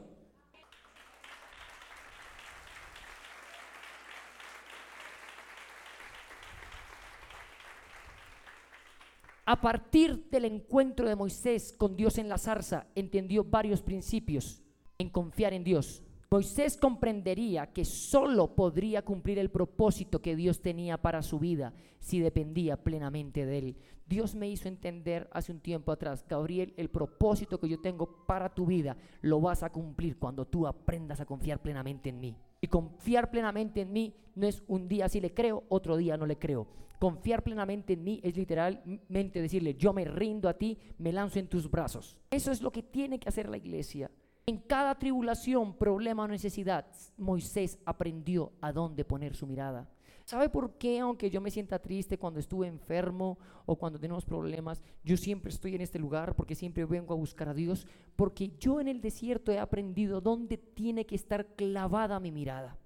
A 9.46 9.62
partir 9.62 10.30
del 10.32 10.46
encuentro 10.46 11.08
de 11.08 11.16
Moisés 11.16 11.76
con 11.78 11.96
Dios 11.96 12.18
en 12.18 12.30
la 12.30 12.40
zarza, 12.40 12.88
entendió 12.96 13.44
varios 13.44 13.84
principios 13.84 14.63
en 14.98 15.10
confiar 15.10 15.54
en 15.54 15.64
Dios. 15.64 16.04
Moisés 16.34 16.78
comprendería 16.78 17.68
que 17.68 17.86
solo 17.86 18.56
podría 18.56 19.04
cumplir 19.06 19.38
el 19.38 19.52
propósito 19.52 20.20
que 20.20 20.36
Dios 20.36 20.62
tenía 20.62 20.98
para 20.98 21.22
su 21.22 21.38
vida 21.38 21.74
si 22.00 22.20
dependía 22.20 22.76
plenamente 22.76 23.46
de 23.46 23.58
él. 23.60 23.78
Dios 24.08 24.34
me 24.34 24.50
hizo 24.50 24.68
entender 24.68 25.30
hace 25.32 25.52
un 25.52 25.60
tiempo 25.60 25.92
atrás, 25.92 26.26
Gabriel, 26.28 26.74
el 26.76 26.90
propósito 26.90 27.60
que 27.60 27.70
yo 27.70 27.80
tengo 27.80 28.26
para 28.26 28.54
tu 28.54 28.66
vida 28.66 28.98
lo 29.22 29.40
vas 29.42 29.62
a 29.62 29.72
cumplir 29.72 30.18
cuando 30.18 30.46
tú 30.46 30.66
aprendas 30.66 31.22
a 31.22 31.26
confiar 31.26 31.62
plenamente 31.62 32.10
en 32.10 32.20
mí. 32.20 32.36
Y 32.60 32.68
confiar 32.68 33.30
plenamente 33.30 33.82
en 33.82 33.94
mí 33.94 34.16
no 34.36 34.48
es 34.48 34.64
un 34.68 34.88
día 34.88 35.10
si 35.10 35.22
le 35.22 35.34
creo, 35.34 35.64
otro 35.70 35.98
día 35.98 36.18
no 36.18 36.26
le 36.26 36.40
creo. 36.40 36.68
Confiar 37.00 37.44
plenamente 37.44 37.94
en 37.94 38.04
mí 38.04 38.20
es 38.24 38.36
literalmente 38.36 39.42
decirle, 39.42 39.76
yo 39.76 39.94
me 39.94 40.06
rindo 40.06 40.50
a 40.50 40.54
ti, 40.54 40.80
me 40.98 41.12
lanzo 41.12 41.38
en 41.38 41.48
tus 41.48 41.70
brazos. 41.70 42.18
Eso 42.32 42.52
es 42.52 42.62
lo 42.62 42.72
que 42.72 42.82
tiene 42.82 43.20
que 43.20 43.30
hacer 43.30 43.50
la 43.50 43.58
iglesia. 43.58 44.10
En 44.46 44.58
cada 44.58 44.96
tribulación, 44.96 45.74
problema 45.74 46.24
o 46.24 46.28
necesidad, 46.28 46.86
Moisés 47.18 47.80
aprendió 47.86 48.52
a 48.60 48.74
dónde 48.74 49.06
poner 49.06 49.36
su 49.36 49.48
mirada. 49.48 49.90
¿Sabe 50.26 50.50
por 50.50 50.78
qué, 50.78 51.00
aunque 51.00 51.30
yo 51.30 51.40
me 51.40 51.50
sienta 51.50 51.80
triste 51.80 52.18
cuando 52.18 52.42
estuve 52.42 52.68
enfermo 52.68 53.38
o 53.66 53.78
cuando 53.78 54.00
tenemos 54.00 54.26
problemas, 54.26 54.82
yo 55.04 55.16
siempre 55.16 55.50
estoy 55.50 55.76
en 55.76 55.82
este 55.82 55.98
lugar 55.98 56.36
porque 56.36 56.56
siempre 56.56 56.84
vengo 56.84 57.14
a 57.14 57.18
buscar 57.18 57.48
a 57.48 57.54
Dios? 57.54 57.88
Porque 58.18 58.52
yo 58.60 58.82
en 58.82 58.90
el 58.90 59.00
desierto 59.00 59.52
he 59.52 59.60
aprendido 59.60 60.20
dónde 60.20 60.58
tiene 60.58 61.06
que 61.06 61.16
estar 61.16 61.56
clavada 61.56 62.20
mi 62.20 62.32
mirada. 62.32 62.78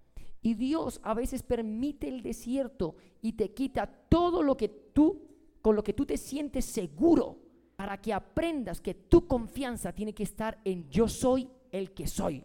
Y 0.44 0.54
Dios 0.54 1.00
a 1.04 1.16
veces 1.16 1.42
permite 1.42 2.08
el 2.08 2.22
desierto 2.22 2.96
y 3.22 3.34
te 3.34 3.52
quita 3.54 3.88
todo 3.88 4.44
lo 4.44 4.58
que 4.58 4.70
tú, 4.70 5.24
con 5.64 5.76
lo 5.76 5.84
que 5.84 5.94
tú 5.94 6.06
te 6.06 6.18
sientes 6.18 6.66
seguro, 6.66 7.47
para 7.78 8.02
que 8.02 8.12
aprendas 8.12 8.82
que 8.82 8.96
tu 8.96 9.28
confianza 9.28 9.94
tiene 9.94 10.14
que 10.14 10.24
estar 10.24 10.58
en 10.66 10.90
yo 10.90 11.08
soy 11.08 11.48
el 11.72 11.94
que 11.94 12.08
soy. 12.08 12.44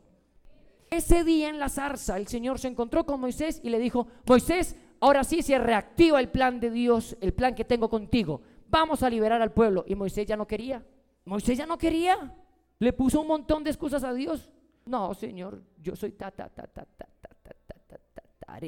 Ese 0.90 1.25
día 1.25 1.49
en 1.49 1.59
la 1.59 1.71
zarza 1.71 2.18
el 2.18 2.29
Señor 2.29 2.59
se 2.59 2.68
encontró 2.68 3.07
con 3.07 3.18
Moisés 3.18 3.59
y 3.64 3.71
le 3.71 3.79
dijo, 3.79 4.07
Moisés, 4.27 4.77
ahora 5.01 5.25
sí 5.25 5.42
se 5.42 5.59
reactiva 5.59 6.21
el 6.21 6.29
plan 6.29 6.61
de 6.61 6.71
Dios, 6.71 7.16
el 7.23 7.33
plan 7.33 7.55
que 7.55 7.64
tengo 7.64 7.88
contigo. 7.88 8.42
Vamos 8.68 9.03
a 9.03 9.09
liberar 9.09 9.40
al 9.40 9.53
pueblo. 9.53 9.85
Y 9.88 9.95
Moisés 9.95 10.27
ya 10.27 10.37
no 10.37 10.47
quería. 10.47 10.85
Moisés 11.25 11.57
ya 11.57 11.66
no 11.66 11.79
quería. 11.79 12.35
Le 12.79 12.92
puso 12.92 13.23
un 13.23 13.29
montón 13.29 13.64
de 13.64 13.71
excusas 13.71 14.05
a 14.05 14.12
Dios. 14.12 14.51
No, 14.85 15.14
Señor, 15.14 15.62
yo 15.81 15.97
soy 15.97 16.12
ta 16.12 16.31
ta 16.31 16.51
ta 16.51 16.66
ta 16.66 16.85
ta 16.85 17.07
ta 17.09 18.61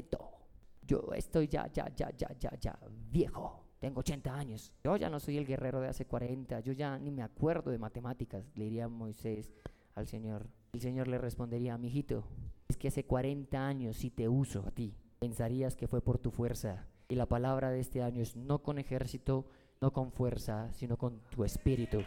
Yo 0.83 1.13
estoy 1.15 1.47
ya 1.47 1.71
ya 1.71 1.89
ya 1.95 2.11
ya 2.17 2.29
ya 2.39 2.51
ya 2.59 2.79
viejo. 3.11 3.64
Tengo 3.85 4.01
80 4.01 4.35
años. 4.35 4.73
Yo 4.83 4.97
ya 4.97 5.11
no 5.11 5.21
soy 5.21 5.37
el 5.37 5.45
guerrero 5.45 5.79
de 5.79 5.89
hace 5.89 6.07
40. 6.07 6.61
Yo 6.61 6.73
ya 6.73 6.99
ni 6.99 7.11
me 7.11 7.23
acuerdo 7.23 7.71
de 7.71 7.77
matemáticas, 7.77 8.51
le 8.55 8.65
diría 8.65 8.89
Moisés 8.89 9.53
al 9.95 10.07
Señor. 10.07 10.47
El 10.73 10.81
Señor 10.81 11.07
le 11.07 11.19
respondería, 11.19 11.77
mijito, 11.77 12.25
es 12.67 12.79
que 12.79 12.89
hace 12.89 13.05
40 13.05 13.59
años 13.59 13.99
si 13.99 14.09
te 14.09 14.27
uso 14.27 14.65
a 14.67 14.71
ti, 14.71 14.97
pensarías 15.19 15.77
que 15.77 15.87
fue 15.87 16.01
por 16.01 16.17
tu 16.17 16.31
fuerza. 16.31 16.87
Y 17.11 17.15
la 17.15 17.27
palabra 17.27 17.69
de 17.69 17.81
este 17.81 18.03
año 18.03 18.23
es 18.23 18.37
no 18.37 18.63
con 18.63 18.79
ejército, 18.79 19.45
no 19.83 19.93
con 19.93 20.13
fuerza, 20.13 20.73
sino 20.73 20.97
con 20.97 21.21
tu 21.29 21.45
espíritu. 21.45 21.99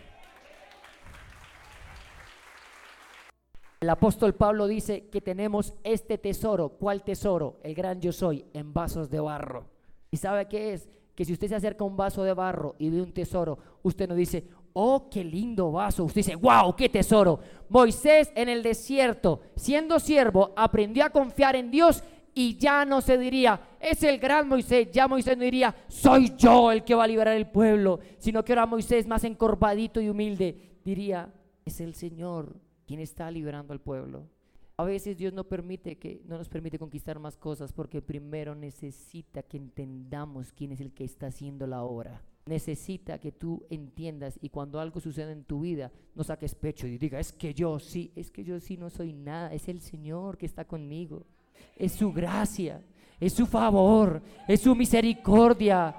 El 3.81 3.89
apóstol 3.91 4.33
Pablo 4.33 4.65
dice 4.65 5.09
que 5.09 5.21
tenemos 5.21 5.75
este 5.83 6.17
tesoro. 6.17 6.69
¿Cuál 6.69 7.03
tesoro? 7.03 7.59
El 7.61 7.75
gran 7.75 8.01
yo 8.01 8.11
soy 8.11 8.45
en 8.53 8.73
vasos 8.73 9.11
de 9.11 9.19
barro. 9.19 9.67
¿Y 10.09 10.17
sabe 10.17 10.47
qué 10.47 10.73
es? 10.73 10.89
Que 11.17 11.25
si 11.25 11.33
usted 11.33 11.47
se 11.47 11.55
acerca 11.55 11.83
a 11.83 11.87
un 11.87 11.97
vaso 11.97 12.21
de 12.23 12.31
barro 12.31 12.75
y 12.77 12.91
ve 12.91 13.01
un 13.01 13.11
tesoro, 13.11 13.57
usted 13.81 14.07
no 14.07 14.13
dice, 14.13 14.45
oh, 14.73 15.09
qué 15.09 15.23
lindo 15.23 15.71
vaso. 15.71 16.03
Usted 16.03 16.19
dice, 16.19 16.35
wow, 16.35 16.75
qué 16.75 16.89
tesoro. 16.89 17.39
Moisés 17.69 18.31
en 18.35 18.49
el 18.49 18.61
desierto, 18.61 19.41
siendo 19.55 19.99
siervo, 19.99 20.53
aprendió 20.55 21.03
a 21.03 21.09
confiar 21.09 21.55
en 21.55 21.71
Dios 21.71 22.03
y 22.35 22.55
ya 22.57 22.85
no 22.85 23.01
se 23.01 23.17
diría, 23.17 23.59
es 23.79 24.03
el 24.03 24.19
gran 24.19 24.47
Moisés, 24.47 24.91
ya 24.91 25.07
Moisés 25.07 25.35
no 25.35 25.43
diría, 25.43 25.73
soy 25.87 26.35
yo 26.37 26.71
el 26.71 26.83
que 26.83 26.93
va 26.93 27.05
a 27.05 27.07
liberar 27.07 27.35
el 27.35 27.49
pueblo, 27.49 27.99
sino 28.19 28.45
que 28.45 28.51
ahora 28.51 28.67
Moisés 28.67 29.07
más 29.07 29.23
encorvadito 29.23 29.99
y 29.99 30.09
humilde 30.09 30.77
diría, 30.85 31.33
es 31.65 31.81
el 31.81 31.95
Señor 31.95 32.55
quien 32.85 32.99
está 32.99 33.31
liberando 33.31 33.73
al 33.73 33.81
pueblo. 33.81 34.27
A 34.77 34.83
veces 34.83 35.17
Dios 35.17 35.33
no 35.33 35.43
permite 35.43 35.97
que 35.97 36.21
no 36.25 36.37
nos 36.37 36.49
permite 36.49 36.77
conquistar 36.77 37.19
más 37.19 37.35
cosas 37.35 37.73
porque 37.73 38.01
primero 38.01 38.53
necesita 38.53 39.41
que 39.43 39.57
entendamos 39.57 40.51
quién 40.53 40.71
es 40.71 40.81
el 40.81 40.93
que 40.93 41.03
está 41.03 41.27
haciendo 41.27 41.65
la 41.65 41.83
obra 41.83 42.21
necesita 42.47 43.19
que 43.19 43.31
tú 43.31 43.65
entiendas 43.69 44.39
y 44.41 44.49
cuando 44.49 44.79
algo 44.79 44.99
sucede 44.99 45.31
en 45.31 45.43
tu 45.43 45.61
vida, 45.61 45.91
no 46.15 46.23
saques 46.23 46.55
pecho 46.55 46.87
y 46.87 46.97
diga, 46.97 47.19
es 47.19 47.31
que 47.31 47.53
yo 47.53 47.79
sí, 47.79 48.11
es 48.15 48.31
que 48.31 48.43
yo 48.43 48.59
sí 48.59 48.77
no 48.77 48.89
soy 48.89 49.13
nada, 49.13 49.53
es 49.53 49.67
el 49.67 49.81
Señor 49.81 50.37
que 50.37 50.45
está 50.45 50.65
conmigo, 50.65 51.25
es 51.75 51.93
su 51.93 52.11
gracia, 52.11 52.81
es 53.19 53.33
su 53.33 53.45
favor, 53.45 54.21
es 54.47 54.61
su 54.61 54.75
misericordia. 54.75 55.95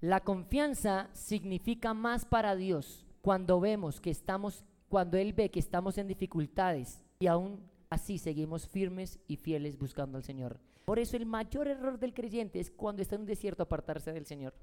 La 0.00 0.20
confianza 0.20 1.08
significa 1.12 1.94
más 1.94 2.24
para 2.24 2.54
Dios 2.54 3.06
cuando 3.20 3.60
vemos 3.60 4.00
que 4.00 4.10
estamos, 4.10 4.64
cuando 4.88 5.16
Él 5.16 5.32
ve 5.32 5.50
que 5.50 5.60
estamos 5.60 5.98
en 5.98 6.08
dificultades 6.08 7.04
y 7.18 7.26
aún 7.26 7.60
así 7.90 8.18
seguimos 8.18 8.66
firmes 8.66 9.18
y 9.26 9.36
fieles 9.36 9.78
buscando 9.78 10.18
al 10.18 10.24
Señor. 10.24 10.58
Por 10.84 10.98
eso 10.98 11.16
el 11.16 11.26
mayor 11.26 11.68
error 11.68 11.98
del 11.98 12.14
creyente 12.14 12.60
es 12.60 12.70
cuando 12.70 13.02
está 13.02 13.14
en 13.14 13.22
un 13.22 13.26
desierto 13.26 13.62
apartarse 13.62 14.12
del 14.12 14.26
Señor. 14.26 14.54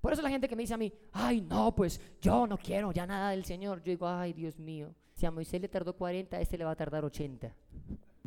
Por 0.00 0.12
eso 0.12 0.22
la 0.22 0.30
gente 0.30 0.48
que 0.48 0.56
me 0.56 0.62
dice 0.62 0.74
a 0.74 0.78
mí, 0.78 0.92
ay 1.12 1.40
no, 1.40 1.74
pues 1.74 2.00
yo 2.20 2.46
no 2.46 2.58
quiero 2.58 2.92
ya 2.92 3.06
nada 3.06 3.30
del 3.30 3.44
Señor. 3.44 3.78
Yo 3.78 3.90
digo, 3.90 4.08
ay 4.08 4.32
Dios 4.32 4.58
mío, 4.58 4.94
si 5.14 5.26
a 5.26 5.30
Moisés 5.30 5.60
le 5.60 5.68
tardó 5.68 5.96
40, 5.96 6.36
a 6.36 6.40
este 6.40 6.58
le 6.58 6.64
va 6.64 6.72
a 6.72 6.76
tardar 6.76 7.04
80. 7.04 7.54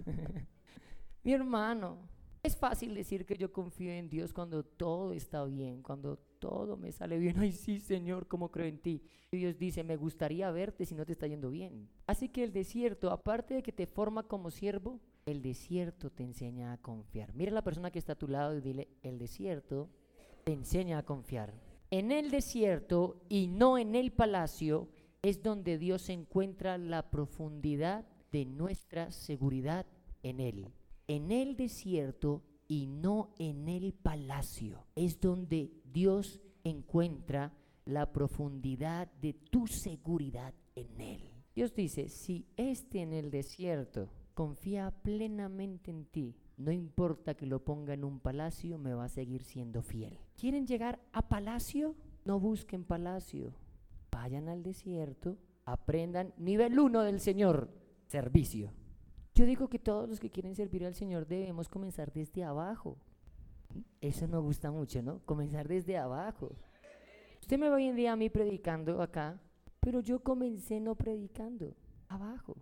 Mi 1.23 1.33
hermano, 1.33 1.97
es 2.41 2.55
fácil 2.55 2.95
decir 2.95 3.25
que 3.25 3.37
yo 3.37 3.51
confío 3.51 3.91
en 3.91 4.09
Dios 4.09 4.33
cuando 4.33 4.63
todo 4.63 5.13
está 5.13 5.43
bien, 5.43 5.81
cuando 5.83 6.19
todo 6.39 6.77
me 6.77 6.91
sale 6.91 7.17
bien. 7.17 7.35
Ay, 7.39 7.51
sí, 7.51 7.79
Señor, 7.79 8.27
¿cómo 8.27 8.51
creo 8.51 8.67
en 8.67 8.79
ti? 8.79 9.03
Y 9.31 9.37
Dios 9.37 9.57
dice, 9.57 9.83
me 9.83 9.95
gustaría 9.95 10.49
verte 10.51 10.85
si 10.85 10.95
no 10.95 11.05
te 11.05 11.11
está 11.11 11.27
yendo 11.27 11.49
bien. 11.49 11.89
Así 12.07 12.29
que 12.29 12.43
el 12.43 12.51
desierto, 12.51 13.11
aparte 13.11 13.55
de 13.55 13.63
que 13.63 13.71
te 13.71 13.85
forma 13.85 14.23
como 14.23 14.49
siervo, 14.51 14.99
el 15.25 15.41
desierto 15.41 16.11
te 16.11 16.23
enseña 16.23 16.73
a 16.73 16.77
confiar. 16.77 17.33
Mira 17.35 17.51
a 17.51 17.55
la 17.55 17.63
persona 17.63 17.91
que 17.91 17.99
está 17.99 18.13
a 18.13 18.17
tu 18.17 18.27
lado 18.27 18.57
y 18.57 18.61
dile, 18.61 18.87
el 19.03 19.19
desierto 19.19 19.89
te 20.43 20.53
enseña 20.53 20.97
a 20.97 21.03
confiar. 21.03 21.53
En 21.91 22.11
el 22.11 22.31
desierto 22.31 23.21
y 23.29 23.47
no 23.47 23.77
en 23.77 23.95
el 23.95 24.11
palacio 24.11 24.89
es 25.21 25.43
donde 25.43 25.77
Dios 25.77 26.09
encuentra 26.09 26.77
la 26.77 27.09
profundidad 27.11 28.05
de 28.31 28.45
nuestra 28.45 29.11
seguridad 29.11 29.85
en 30.23 30.39
Él 30.39 30.71
en 31.09 31.31
el 31.31 31.57
desierto 31.57 32.43
y 32.69 32.85
no 32.85 33.33
en 33.39 33.67
el 33.67 33.91
palacio. 33.93 34.85
Es 34.95 35.19
donde 35.19 35.73
Dios 35.91 36.39
encuentra 36.63 37.51
la 37.83 38.13
profundidad 38.13 39.11
de 39.13 39.33
tu 39.33 39.67
seguridad 39.67 40.53
en 40.75 41.01
Él. 41.01 41.33
Dios 41.53 41.73
dice, 41.73 42.07
si 42.07 42.45
este 42.55 43.01
en 43.01 43.11
el 43.11 43.31
desierto 43.31 44.07
confía 44.35 44.91
plenamente 44.91 45.91
en 45.91 46.05
ti, 46.05 46.37
no 46.57 46.71
importa 46.71 47.33
que 47.33 47.47
lo 47.47 47.65
ponga 47.65 47.95
en 47.95 48.03
un 48.03 48.19
palacio, 48.19 48.77
me 48.77 48.93
va 48.93 49.05
a 49.05 49.09
seguir 49.09 49.43
siendo 49.43 49.81
fiel. 49.81 50.19
¿Quieren 50.37 50.67
llegar 50.67 51.01
a 51.11 51.27
palacio? 51.27 51.95
No 52.23 52.39
busquen 52.39 52.83
palacio. 52.83 53.53
Vayan 54.11 54.47
al 54.47 54.61
desierto, 54.61 55.37
aprendan 55.65 56.33
nivel 56.37 56.77
1 56.77 57.01
del 57.01 57.19
Señor, 57.19 57.73
servicio. 58.05 58.73
Yo 59.39 59.45
digo 59.45 59.69
que 59.69 59.79
todos 59.79 60.09
los 60.09 60.19
que 60.19 60.29
quieren 60.29 60.53
servir 60.53 60.85
al 60.85 60.95
Señor 60.95 61.25
debemos 61.25 61.69
comenzar 61.69 62.11
desde 62.11 62.43
abajo. 62.43 62.97
Eso 64.01 64.27
no 64.27 64.41
gusta 64.41 64.69
mucho, 64.69 65.01
¿no? 65.01 65.21
Comenzar 65.25 65.65
desde 65.65 65.97
abajo. 65.97 66.51
Usted 67.39 67.57
me 67.57 67.69
va 67.69 67.77
hoy 67.77 67.85
en 67.85 67.95
día 67.95 68.11
a 68.11 68.17
mí 68.17 68.29
predicando 68.29 69.01
acá, 69.01 69.39
pero 69.79 70.01
yo 70.01 70.19
comencé 70.19 70.81
no 70.81 70.95
predicando, 70.95 71.73
abajo. 72.09 72.57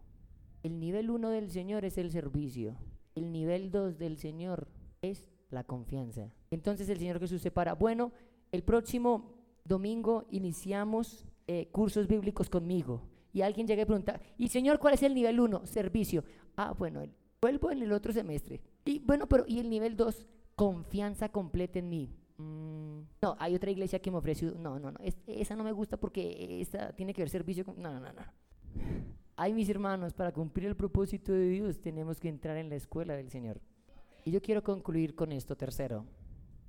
El 0.61 0.79
nivel 0.79 1.09
uno 1.09 1.31
del 1.31 1.49
Señor 1.49 1.83
es 1.83 1.97
el 1.97 2.11
servicio. 2.11 2.77
El 3.15 3.31
nivel 3.31 3.71
dos 3.71 3.97
del 3.97 4.19
Señor 4.19 4.67
es 5.01 5.31
la 5.49 5.63
confianza. 5.63 6.31
Entonces 6.51 6.87
el 6.89 6.99
Señor 6.99 7.19
Jesús 7.19 7.41
se 7.41 7.49
para. 7.49 7.73
Bueno, 7.73 8.11
el 8.51 8.61
próximo 8.61 9.33
domingo 9.65 10.27
iniciamos 10.29 11.25
eh, 11.47 11.69
cursos 11.71 12.07
bíblicos 12.07 12.51
conmigo 12.51 13.01
y 13.37 13.43
alguien 13.43 13.67
llega 13.67 13.83
y 13.83 13.85
pregunta, 13.85 14.19
¿y 14.37 14.47
señor 14.47 14.79
cuál 14.79 14.95
es 14.95 15.03
el 15.03 15.13
nivel 15.13 15.39
1? 15.39 15.67
Servicio. 15.67 16.23
Ah, 16.57 16.73
bueno, 16.77 17.03
vuelvo 17.39 17.71
en 17.71 17.83
el 17.83 17.91
otro 17.91 18.11
semestre. 18.11 18.59
Y 18.83 18.99
bueno, 18.99 19.27
pero 19.27 19.45
¿y 19.47 19.59
el 19.59 19.69
nivel 19.69 19.95
2? 19.95 20.25
Confianza 20.55 21.29
completa 21.29 21.79
en 21.79 21.89
mí. 21.89 22.09
Mm, 22.37 23.01
no, 23.21 23.35
hay 23.39 23.55
otra 23.55 23.71
iglesia 23.71 23.99
que 23.99 24.11
me 24.11 24.17
ofrece, 24.17 24.45
no, 24.45 24.79
no, 24.79 24.91
no, 24.91 24.99
esa 25.27 25.55
no 25.55 25.63
me 25.63 25.71
gusta 25.71 25.97
porque 25.97 26.59
esa 26.61 26.93
tiene 26.93 27.13
que 27.13 27.21
ver 27.21 27.29
servicio 27.29 27.63
con, 27.63 27.81
no, 27.81 27.93
no, 27.93 27.99
no, 27.99 28.11
no. 28.11 28.21
Ay, 29.35 29.53
mis 29.53 29.69
hermanos, 29.69 30.13
para 30.13 30.31
cumplir 30.31 30.67
el 30.67 30.75
propósito 30.75 31.31
de 31.31 31.47
Dios 31.47 31.79
tenemos 31.79 32.19
que 32.19 32.27
entrar 32.27 32.57
en 32.57 32.69
la 32.69 32.75
escuela 32.75 33.15
del 33.15 33.29
Señor. 33.29 33.61
Y 34.25 34.31
yo 34.31 34.41
quiero 34.41 34.63
concluir 34.63 35.15
con 35.15 35.31
esto, 35.31 35.55
tercero. 35.55 36.05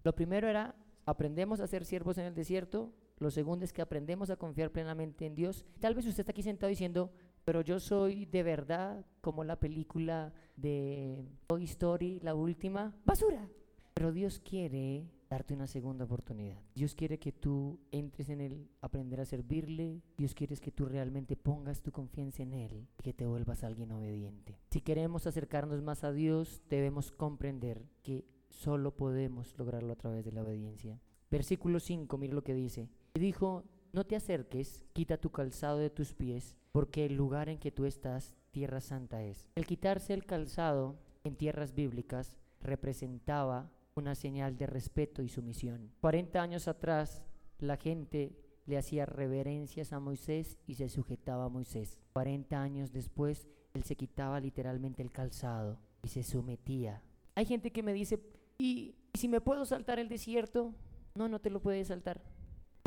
Lo 0.04 0.14
primero 0.14 0.48
era, 0.48 0.74
aprendemos 1.06 1.60
a 1.60 1.66
ser 1.66 1.86
siervos 1.86 2.18
en 2.18 2.26
el 2.26 2.34
desierto, 2.34 2.92
lo 3.18 3.30
segundo 3.30 3.64
es 3.64 3.72
que 3.72 3.82
aprendemos 3.82 4.30
a 4.30 4.36
confiar 4.36 4.70
plenamente 4.70 5.26
en 5.26 5.34
Dios. 5.34 5.64
Tal 5.80 5.94
vez 5.94 6.06
usted 6.06 6.20
está 6.20 6.30
aquí 6.30 6.42
sentado 6.42 6.68
diciendo, 6.68 7.10
pero 7.48 7.62
yo 7.62 7.80
soy 7.80 8.26
de 8.26 8.42
verdad 8.42 9.06
como 9.22 9.42
la 9.42 9.58
película 9.58 10.34
de 10.54 11.24
Toy 11.46 11.64
Story, 11.64 12.20
la 12.20 12.34
última, 12.34 12.94
basura. 13.06 13.48
Pero 13.94 14.12
Dios 14.12 14.38
quiere 14.38 15.08
darte 15.30 15.54
una 15.54 15.66
segunda 15.66 16.04
oportunidad. 16.04 16.60
Dios 16.74 16.94
quiere 16.94 17.18
que 17.18 17.32
tú 17.32 17.80
entres 17.90 18.28
en 18.28 18.42
Él, 18.42 18.68
aprender 18.82 19.18
a 19.22 19.24
servirle. 19.24 20.02
Dios 20.18 20.34
quiere 20.34 20.58
que 20.58 20.70
tú 20.70 20.84
realmente 20.84 21.36
pongas 21.36 21.80
tu 21.80 21.90
confianza 21.90 22.42
en 22.42 22.52
Él 22.52 22.86
y 22.98 23.02
que 23.02 23.14
te 23.14 23.24
vuelvas 23.24 23.64
alguien 23.64 23.92
obediente. 23.92 24.58
Si 24.70 24.82
queremos 24.82 25.26
acercarnos 25.26 25.80
más 25.80 26.04
a 26.04 26.12
Dios, 26.12 26.60
debemos 26.68 27.12
comprender 27.12 27.86
que 28.02 28.26
solo 28.50 28.94
podemos 28.94 29.56
lograrlo 29.56 29.94
a 29.94 29.96
través 29.96 30.22
de 30.22 30.32
la 30.32 30.42
obediencia. 30.42 31.00
Versículo 31.30 31.80
5, 31.80 32.18
mira 32.18 32.34
lo 32.34 32.44
que 32.44 32.52
dice. 32.52 32.90
Dijo, 33.14 33.64
no 33.94 34.04
te 34.04 34.16
acerques, 34.16 34.84
quita 34.92 35.16
tu 35.16 35.30
calzado 35.30 35.78
de 35.78 35.88
tus 35.88 36.12
pies, 36.12 36.58
porque 36.78 37.06
el 37.06 37.16
lugar 37.16 37.48
en 37.48 37.58
que 37.58 37.72
tú 37.72 37.86
estás, 37.86 38.36
tierra 38.52 38.80
santa 38.80 39.24
es. 39.24 39.48
El 39.56 39.66
quitarse 39.66 40.14
el 40.14 40.24
calzado 40.24 40.94
en 41.24 41.34
tierras 41.34 41.74
bíblicas 41.74 42.36
representaba 42.60 43.68
una 43.96 44.14
señal 44.14 44.56
de 44.56 44.68
respeto 44.68 45.24
y 45.24 45.28
sumisión. 45.28 45.90
40 46.00 46.40
años 46.40 46.68
atrás, 46.68 47.24
la 47.58 47.78
gente 47.78 48.38
le 48.64 48.78
hacía 48.78 49.06
reverencias 49.06 49.92
a 49.92 49.98
Moisés 49.98 50.56
y 50.68 50.74
se 50.74 50.88
sujetaba 50.88 51.46
a 51.46 51.48
Moisés. 51.48 51.98
40 52.12 52.62
años 52.62 52.92
después, 52.92 53.48
él 53.74 53.82
se 53.82 53.96
quitaba 53.96 54.38
literalmente 54.38 55.02
el 55.02 55.10
calzado 55.10 55.80
y 56.04 56.08
se 56.10 56.22
sometía. 56.22 57.02
Hay 57.34 57.46
gente 57.46 57.72
que 57.72 57.82
me 57.82 57.92
dice, 57.92 58.22
¿y 58.56 58.94
si 59.14 59.26
me 59.26 59.40
puedo 59.40 59.64
saltar 59.64 59.98
el 59.98 60.08
desierto? 60.08 60.72
No, 61.16 61.26
no 61.26 61.40
te 61.40 61.50
lo 61.50 61.60
puedes 61.60 61.88
saltar. 61.88 62.22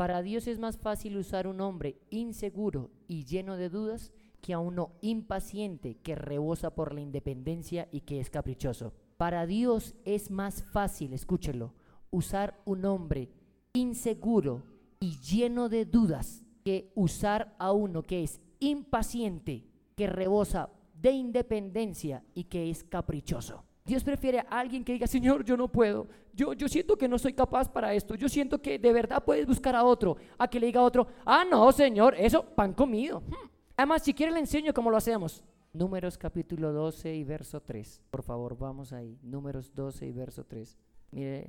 Para 0.02 0.20
Dios 0.20 0.48
es 0.48 0.58
más 0.58 0.78
fácil 0.78 1.16
usar 1.16 1.46
un 1.46 1.60
hombre 1.60 1.96
inseguro 2.10 2.90
y 3.06 3.24
lleno 3.24 3.56
de 3.56 3.68
dudas 3.68 4.10
que 4.40 4.52
a 4.52 4.58
uno 4.58 4.96
impaciente 5.00 5.94
que 5.98 6.16
rebosa 6.16 6.74
por 6.74 6.92
la 6.92 7.00
independencia 7.00 7.86
y 7.92 8.00
que 8.00 8.18
es 8.18 8.28
caprichoso. 8.28 8.94
Para 9.16 9.46
Dios 9.46 9.94
es 10.04 10.28
más 10.32 10.64
fácil, 10.64 11.12
escúchelo, 11.12 11.74
usar 12.10 12.60
un 12.64 12.84
hombre 12.84 13.30
inseguro 13.74 14.64
y 14.98 15.20
lleno 15.20 15.68
de 15.68 15.84
dudas 15.84 16.42
que 16.64 16.90
usar 16.96 17.54
a 17.60 17.70
uno 17.70 18.02
que 18.02 18.24
es 18.24 18.40
impaciente, 18.58 19.68
que 19.94 20.08
rebosa 20.08 20.70
de 21.00 21.12
independencia 21.12 22.24
y 22.34 22.42
que 22.46 22.70
es 22.70 22.82
caprichoso. 22.82 23.66
Dios 23.84 24.04
prefiere 24.04 24.40
a 24.40 24.60
alguien 24.60 24.84
que 24.84 24.92
diga, 24.92 25.06
Señor, 25.06 25.44
yo 25.44 25.56
no 25.56 25.68
puedo, 25.68 26.06
yo, 26.32 26.52
yo 26.52 26.68
siento 26.68 26.96
que 26.96 27.08
no 27.08 27.18
soy 27.18 27.32
capaz 27.32 27.68
para 27.68 27.92
esto, 27.94 28.14
yo 28.14 28.28
siento 28.28 28.62
que 28.62 28.78
de 28.78 28.92
verdad 28.92 29.24
puedes 29.24 29.46
buscar 29.46 29.74
a 29.74 29.84
otro, 29.84 30.16
a 30.38 30.48
que 30.48 30.60
le 30.60 30.66
diga 30.66 30.80
a 30.80 30.84
otro, 30.84 31.08
ah, 31.24 31.44
no, 31.48 31.70
Señor, 31.72 32.14
eso, 32.16 32.44
pan 32.44 32.72
comido. 32.72 33.20
Hmm. 33.20 33.50
Además, 33.76 34.02
si 34.02 34.14
quiere 34.14 34.32
le 34.32 34.38
enseño 34.38 34.72
cómo 34.72 34.90
lo 34.90 34.96
hacemos. 34.96 35.42
Números 35.72 36.18
capítulo 36.18 36.72
12 36.72 37.14
y 37.14 37.24
verso 37.24 37.62
3. 37.62 38.02
Por 38.10 38.22
favor, 38.22 38.58
vamos 38.58 38.92
ahí. 38.92 39.18
Números 39.22 39.74
12 39.74 40.06
y 40.06 40.12
verso 40.12 40.44
3. 40.44 40.76
Mire, 41.10 41.48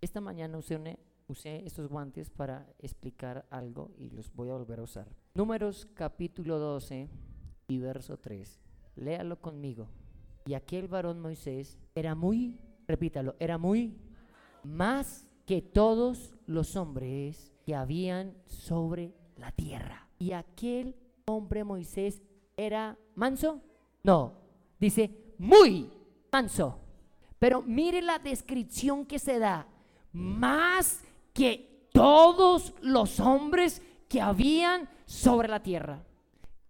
esta 0.00 0.20
mañana 0.20 0.58
usé, 0.58 0.98
usé 1.26 1.64
estos 1.64 1.88
guantes 1.88 2.28
para 2.28 2.66
explicar 2.78 3.46
algo 3.50 3.90
y 3.96 4.10
los 4.10 4.32
voy 4.34 4.50
a 4.50 4.52
volver 4.52 4.80
a 4.80 4.82
usar. 4.82 5.08
Números 5.34 5.88
capítulo 5.94 6.58
12 6.58 7.08
y 7.66 7.78
verso 7.78 8.18
3. 8.18 8.60
Léalo 8.96 9.40
conmigo. 9.40 9.88
Y 10.46 10.54
aquel 10.54 10.88
varón 10.88 11.20
Moisés 11.20 11.78
era 11.94 12.14
muy, 12.14 12.58
repítalo, 12.86 13.36
era 13.38 13.58
muy 13.58 13.94
más 14.64 15.26
que 15.46 15.62
todos 15.62 16.34
los 16.46 16.76
hombres 16.76 17.52
que 17.64 17.74
habían 17.74 18.34
sobre 18.46 19.12
la 19.36 19.52
tierra. 19.52 20.08
Y 20.18 20.32
aquel 20.32 20.96
hombre 21.26 21.64
Moisés 21.64 22.22
era 22.56 22.98
manso? 23.14 23.60
No, 24.02 24.34
dice 24.78 25.34
muy 25.38 25.90
manso. 26.30 26.78
Pero 27.38 27.62
mire 27.62 28.02
la 28.02 28.18
descripción 28.18 29.04
que 29.04 29.18
se 29.18 29.38
da. 29.38 29.66
Más 30.12 31.02
que 31.32 31.88
todos 31.92 32.74
los 32.80 33.18
hombres 33.18 33.82
que 34.08 34.20
habían 34.20 34.88
sobre 35.06 35.48
la 35.48 35.62
tierra. 35.62 36.04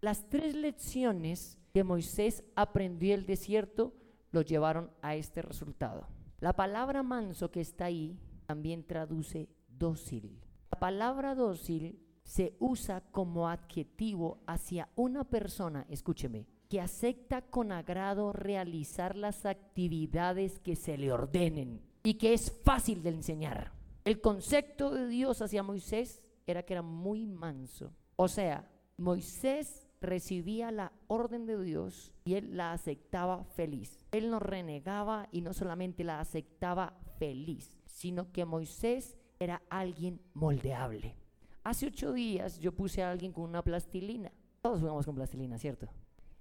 Las 0.01 0.29
tres 0.29 0.55
lecciones 0.55 1.59
que 1.73 1.85
Moisés 1.85 2.45
aprendió 2.55 3.15
en 3.15 3.21
el 3.21 3.27
desierto 3.27 3.95
lo 4.31 4.43
llevaron 4.43 4.91
a 5.03 5.15
este 5.15 5.43
resultado. 5.43 6.07
La 6.41 6.55
palabra 6.55 7.03
manso 7.03 7.51
que 7.51 7.61
está 7.61 7.87
ahí 7.87 8.19
también 8.47 8.85
traduce 8.85 9.49
dócil. 9.69 10.41
La 10.71 10.79
palabra 10.79 11.35
dócil 11.35 11.99
se 12.25 12.57
usa 12.59 13.03
como 13.11 13.49
adjetivo 13.49 14.43
hacia 14.47 14.89
una 14.97 15.25
persona, 15.25 15.87
escúcheme, 15.89 16.47
que 16.69 16.81
acepta 16.81 17.43
con 17.43 17.73
agrado 17.73 18.33
realizar 18.33 19.17
las 19.17 19.45
actividades 19.45 20.59
que 20.61 20.77
se 20.77 20.97
le 20.97 21.13
ordenen 21.13 21.83
y 22.03 22.15
que 22.15 22.33
es 22.33 22.51
fácil 22.65 23.03
de 23.03 23.11
enseñar. 23.11 23.73
El 24.05 24.21
concepto 24.21 24.91
de 24.91 25.07
Dios 25.07 25.43
hacia 25.43 25.63
Moisés 25.63 26.23
era 26.47 26.63
que 26.63 26.75
era 26.75 26.83
muy 26.83 27.27
manso. 27.27 27.93
O 28.17 28.29
sea, 28.29 28.69
Moisés 28.97 29.82
recibía 30.03 30.71
la 30.71 30.93
orden 31.07 31.47
de 31.47 31.63
Dios 31.63 32.13
y 32.25 32.35
él 32.35 32.57
la 32.57 32.73
aceptaba 32.73 33.45
feliz. 33.45 34.05
Él 34.11 34.31
no 34.31 34.39
renegaba 34.39 35.29
y 35.33 35.41
no 35.41 35.55
solamente 35.55 36.05
la 36.05 36.21
aceptaba 36.21 36.99
feliz, 37.19 37.79
sino 37.87 38.31
que 38.33 38.45
Moisés 38.45 39.17
era 39.39 39.63
alguien 39.71 40.21
moldeable. 40.35 41.17
Hace 41.65 41.87
ocho 41.87 42.13
días 42.13 42.59
yo 42.59 42.73
puse 42.73 43.03
a 43.03 43.11
alguien 43.11 43.33
con 43.33 43.45
una 43.45 43.63
plastilina. 43.63 44.33
Todos 44.61 44.81
jugamos 44.81 45.07
con 45.07 45.15
plastilina, 45.15 45.59
¿cierto? 45.59 45.89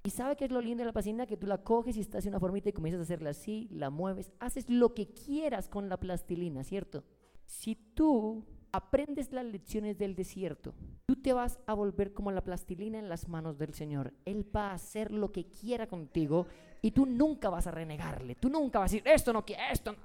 ¿Y 0.03 0.09
sabe 0.09 0.35
qué 0.35 0.45
es 0.45 0.51
lo 0.51 0.61
lindo 0.61 0.81
de 0.81 0.87
la 0.87 0.93
plastilina? 0.93 1.27
Que 1.27 1.37
tú 1.37 1.45
la 1.45 1.59
coges 1.59 1.95
y 1.95 2.01
estás 2.01 2.25
en 2.25 2.29
una 2.29 2.39
formita 2.39 2.69
y 2.69 2.73
comienzas 2.73 3.01
a 3.01 3.03
hacerla 3.03 3.29
así, 3.29 3.67
la 3.71 3.91
mueves, 3.91 4.33
haces 4.39 4.69
lo 4.69 4.95
que 4.95 5.13
quieras 5.13 5.69
con 5.69 5.89
la 5.89 5.97
plastilina, 5.97 6.63
¿cierto? 6.63 7.03
Si 7.45 7.75
tú 7.75 8.43
aprendes 8.71 9.31
las 9.31 9.45
lecciones 9.45 9.97
del 9.97 10.15
desierto, 10.15 10.73
tú 11.05 11.15
te 11.15 11.33
vas 11.33 11.59
a 11.65 11.73
volver 11.73 12.13
como 12.13 12.31
la 12.31 12.43
plastilina 12.43 12.99
en 12.99 13.09
las 13.09 13.27
manos 13.27 13.57
del 13.57 13.73
Señor. 13.73 14.13
Él 14.25 14.45
va 14.55 14.71
a 14.71 14.75
hacer 14.75 15.11
lo 15.11 15.31
que 15.31 15.45
quiera 15.45 15.87
contigo 15.87 16.47
y 16.81 16.91
tú 16.91 17.05
nunca 17.05 17.49
vas 17.49 17.67
a 17.67 17.71
renegarle. 17.71 18.35
Tú 18.35 18.49
nunca 18.49 18.79
vas 18.79 18.91
a 18.91 18.95
decir, 18.95 19.07
esto 19.07 19.33
no 19.33 19.45
quiero, 19.45 19.63
esto 19.71 19.91
no. 19.93 19.99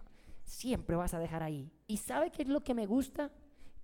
Siempre 0.45 0.97
vas 0.97 1.15
a 1.15 1.19
dejar 1.19 1.43
ahí. 1.43 1.71
¿Y 1.87 1.97
sabe 1.97 2.31
qué 2.31 2.43
es 2.43 2.49
lo 2.49 2.63
que 2.63 2.75
me 2.75 2.87
gusta? 2.87 3.31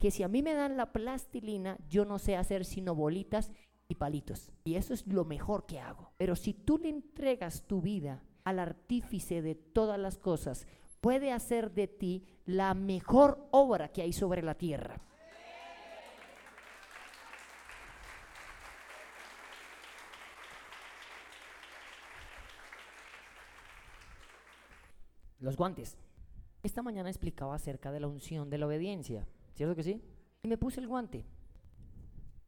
que 0.03 0.11
si 0.11 0.25
a 0.25 0.29
mí 0.29 0.43
me 0.43 0.55
dan 0.55 0.77
la 0.77 0.91
plastilina, 0.91 1.79
yo 1.89 2.05
no 2.05 2.19
sé 2.19 2.35
hacer 2.35 2.65
sino 2.65 2.93
bolitas 2.93 3.53
y 3.87 3.95
palitos. 3.95 4.51
Y 4.65 4.75
eso 4.75 4.95
es 4.95 5.07
lo 5.07 5.25
mejor 5.25 5.65
que 5.65 5.79
hago. 5.79 6.11
Pero 6.17 6.35
si 6.35 6.55
tú 6.55 6.77
le 6.77 6.89
entregas 6.89 7.69
tu 7.69 7.81
vida 7.81 8.21
al 8.43 8.59
artífice 8.59 9.43
de 9.43 9.55
todas 9.55 10.01
las 10.01 10.19
cosas, 10.19 10.67
puede 11.03 11.33
hacer 11.33 11.73
de 11.73 11.89
ti 11.89 12.25
la 12.47 12.73
mejor 12.75 13.47
obra 13.51 13.89
que 13.89 14.03
hay 14.03 14.13
sobre 14.13 14.41
la 14.41 14.55
tierra. 14.55 15.01
Los 25.41 25.57
guantes. 25.57 25.99
Esta 26.63 26.83
mañana 26.83 27.11
explicaba 27.11 27.57
acerca 27.57 27.91
de 27.91 27.99
la 27.99 28.07
unción 28.07 28.49
de 28.49 28.59
la 28.59 28.67
obediencia. 28.69 29.27
¿Cierto 29.55 29.75
que 29.75 29.83
sí? 29.83 30.01
Y 30.45 30.47
me 30.47 30.57
puse 30.57 30.79
el 30.79 30.87
guante. 30.87 31.27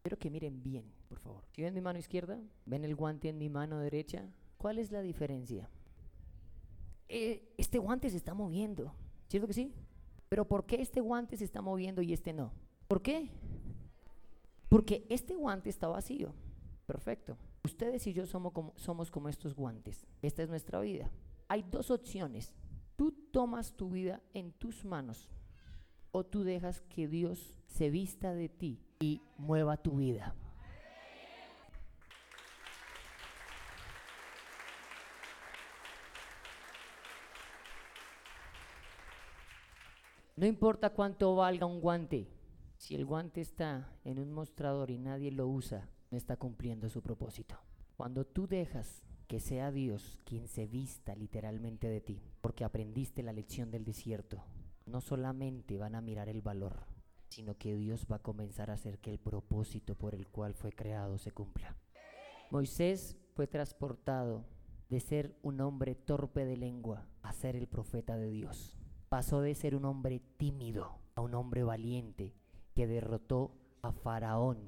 Quiero 0.03 0.17
que 0.17 0.31
miren 0.31 0.63
bien, 0.63 0.93
por 1.09 1.19
favor. 1.19 1.45
Si 1.51 1.63
ven 1.63 1.75
mi 1.75 1.81
mano 1.81 1.99
izquierda, 1.99 2.39
ven 2.67 2.85
el 2.85 2.95
guante 2.95 3.31
en 3.31 3.39
mi 3.39 3.49
mano 3.49 3.81
derecha. 3.81 4.31
¿Cuál 4.59 4.79
es 4.79 4.93
la 4.93 5.01
diferencia? 5.01 5.69
Eh, 7.09 7.55
este 7.59 7.79
guante 7.79 8.11
se 8.11 8.17
está 8.17 8.35
moviendo. 8.35 8.95
¿Cierto 9.29 9.47
que 9.47 9.55
sí? 9.55 9.73
Pero 10.29 10.47
¿por 10.47 10.67
qué 10.67 10.81
este 10.81 11.01
guante 11.01 11.37
se 11.37 11.45
está 11.45 11.63
moviendo 11.63 12.03
y 12.03 12.13
este 12.13 12.33
no? 12.33 12.53
¿Por 12.89 13.03
qué? 13.03 13.31
Porque 14.69 15.07
este 15.09 15.35
guante 15.35 15.71
está 15.71 15.89
vacío. 15.89 16.35
Perfecto. 16.87 17.39
Ustedes 17.63 18.07
y 18.07 18.13
yo 18.13 18.27
somos 18.27 18.53
como, 18.53 18.73
somos 18.77 19.11
como 19.11 19.29
estos 19.29 19.55
guantes. 19.55 20.07
Esta 20.23 20.43
es 20.43 20.49
nuestra 20.49 20.81
vida. 20.81 21.11
Hay 21.49 21.63
dos 21.63 21.91
opciones. 21.91 22.53
Tú 22.97 23.13
tomas 23.33 23.75
tu 23.75 23.91
vida 23.91 24.23
en 24.35 24.53
tus 24.53 24.85
manos 24.85 25.29
o 26.13 26.25
tú 26.25 26.45
dejas 26.45 26.81
que 26.83 27.09
Dios 27.09 27.55
se 27.67 27.91
vista 27.91 28.35
de 28.35 28.49
ti 28.49 28.81
y 29.01 29.21
mueva 29.37 29.77
tu 29.77 29.97
vida. 29.97 30.35
No 40.37 40.47
importa 40.47 40.91
cuánto 40.91 41.37
valga 41.37 41.65
un 41.65 41.81
guante, 41.81 42.27
si 42.77 42.97
el 42.97 43.05
guante 43.05 43.41
está 43.41 43.89
en 44.03 44.19
un 44.19 44.33
mostrador 44.33 44.91
y 44.91 44.99
nadie 44.99 45.31
lo 45.31 45.47
usa, 45.47 45.89
no 46.11 46.17
está 46.17 46.37
cumpliendo 46.37 46.89
su 46.89 47.03
propósito. 47.03 47.57
Cuando 47.97 48.27
tú 48.27 48.49
dejas 48.49 49.05
que 49.29 49.39
sea 49.39 49.71
Dios 49.71 50.19
quien 50.25 50.49
se 50.49 50.67
vista 50.67 51.15
literalmente 51.15 51.89
de 51.89 52.01
ti, 52.01 52.21
porque 52.41 52.65
aprendiste 52.65 53.23
la 53.23 53.33
lección 53.33 53.71
del 53.71 53.85
desierto, 53.85 54.43
no 54.87 55.01
solamente 55.01 55.79
van 55.79 55.95
a 55.95 56.01
mirar 56.01 56.29
el 56.29 56.43
valor, 56.43 56.85
sino 57.29 57.57
que 57.57 57.77
Dios 57.77 58.09
va 58.11 58.17
a 58.17 58.23
comenzar 58.23 58.71
a 58.71 58.75
hacer 58.75 58.99
que 58.99 59.11
el 59.11 59.21
propósito 59.21 59.95
por 59.95 60.17
el 60.17 60.27
cual 60.27 60.55
fue 60.55 60.73
creado 60.73 61.17
se 61.17 61.31
cumpla. 61.31 61.77
Moisés 62.51 63.17
fue 63.35 63.47
transportado 63.47 64.45
de 64.91 64.99
ser 64.99 65.39
un 65.43 65.61
hombre 65.61 65.95
torpe 65.95 66.45
de 66.45 66.57
lengua 66.57 67.07
a 67.23 67.33
ser 67.33 67.55
el 67.55 67.69
profeta 67.69 68.17
de 68.17 68.31
Dios. 68.31 68.77
Pasó 69.15 69.43
de 69.43 69.55
ser 69.55 69.77
un 69.77 69.85
hombre 69.85 70.21
tímido 70.39 70.99
a 71.15 71.21
un 71.21 71.37
hombre 71.37 71.63
valiente 71.63 72.35
que 72.75 72.89
derrotó 72.89 73.53
a 73.81 73.93
Faraón 73.93 74.59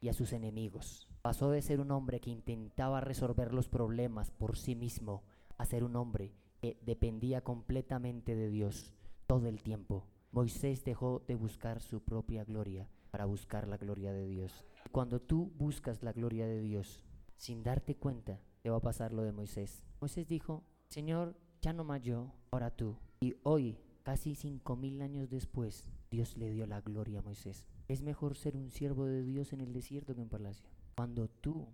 y 0.00 0.08
a 0.08 0.12
sus 0.12 0.32
enemigos. 0.32 1.08
Pasó 1.22 1.52
de 1.52 1.62
ser 1.62 1.78
un 1.78 1.92
hombre 1.92 2.18
que 2.18 2.30
intentaba 2.30 3.00
resolver 3.00 3.54
los 3.54 3.68
problemas 3.68 4.32
por 4.32 4.58
sí 4.58 4.74
mismo 4.74 5.22
a 5.56 5.64
ser 5.66 5.84
un 5.84 5.94
hombre 5.94 6.34
que 6.60 6.80
dependía 6.84 7.44
completamente 7.44 8.34
de 8.34 8.48
Dios 8.48 8.92
todo 9.28 9.46
el 9.46 9.62
tiempo. 9.62 10.08
Moisés 10.32 10.82
dejó 10.82 11.22
de 11.28 11.36
buscar 11.36 11.80
su 11.80 12.02
propia 12.02 12.42
gloria 12.42 12.88
para 13.12 13.26
buscar 13.26 13.68
la 13.68 13.76
gloria 13.76 14.12
de 14.12 14.26
Dios. 14.26 14.64
Cuando 14.90 15.20
tú 15.20 15.52
buscas 15.56 16.02
la 16.02 16.12
gloria 16.12 16.48
de 16.48 16.60
Dios, 16.60 17.04
sin 17.36 17.62
darte 17.62 17.94
cuenta, 17.94 18.40
te 18.62 18.70
va 18.70 18.78
a 18.78 18.82
pasar 18.82 19.12
lo 19.12 19.22
de 19.22 19.30
Moisés. 19.30 19.84
Moisés 20.00 20.26
dijo, 20.26 20.64
Señor, 20.88 21.36
ya 21.60 21.72
no 21.72 21.84
más 21.84 22.02
yo, 22.02 22.32
ahora 22.50 22.74
tú. 22.74 22.96
Y 23.20 23.36
hoy, 23.44 23.78
casi 24.02 24.34
cinco 24.34 24.76
mil 24.76 25.00
años 25.00 25.30
después, 25.30 25.84
Dios 26.10 26.36
le 26.36 26.50
dio 26.50 26.66
la 26.66 26.80
gloria 26.80 27.20
a 27.20 27.22
Moisés. 27.22 27.64
Es 27.88 28.02
mejor 28.02 28.36
ser 28.36 28.56
un 28.56 28.70
siervo 28.70 29.06
de 29.06 29.22
Dios 29.22 29.52
en 29.52 29.60
el 29.60 29.72
desierto 29.72 30.14
que 30.14 30.22
en 30.22 30.28
palacio. 30.28 30.68
Cuando 30.96 31.28
tú 31.28 31.68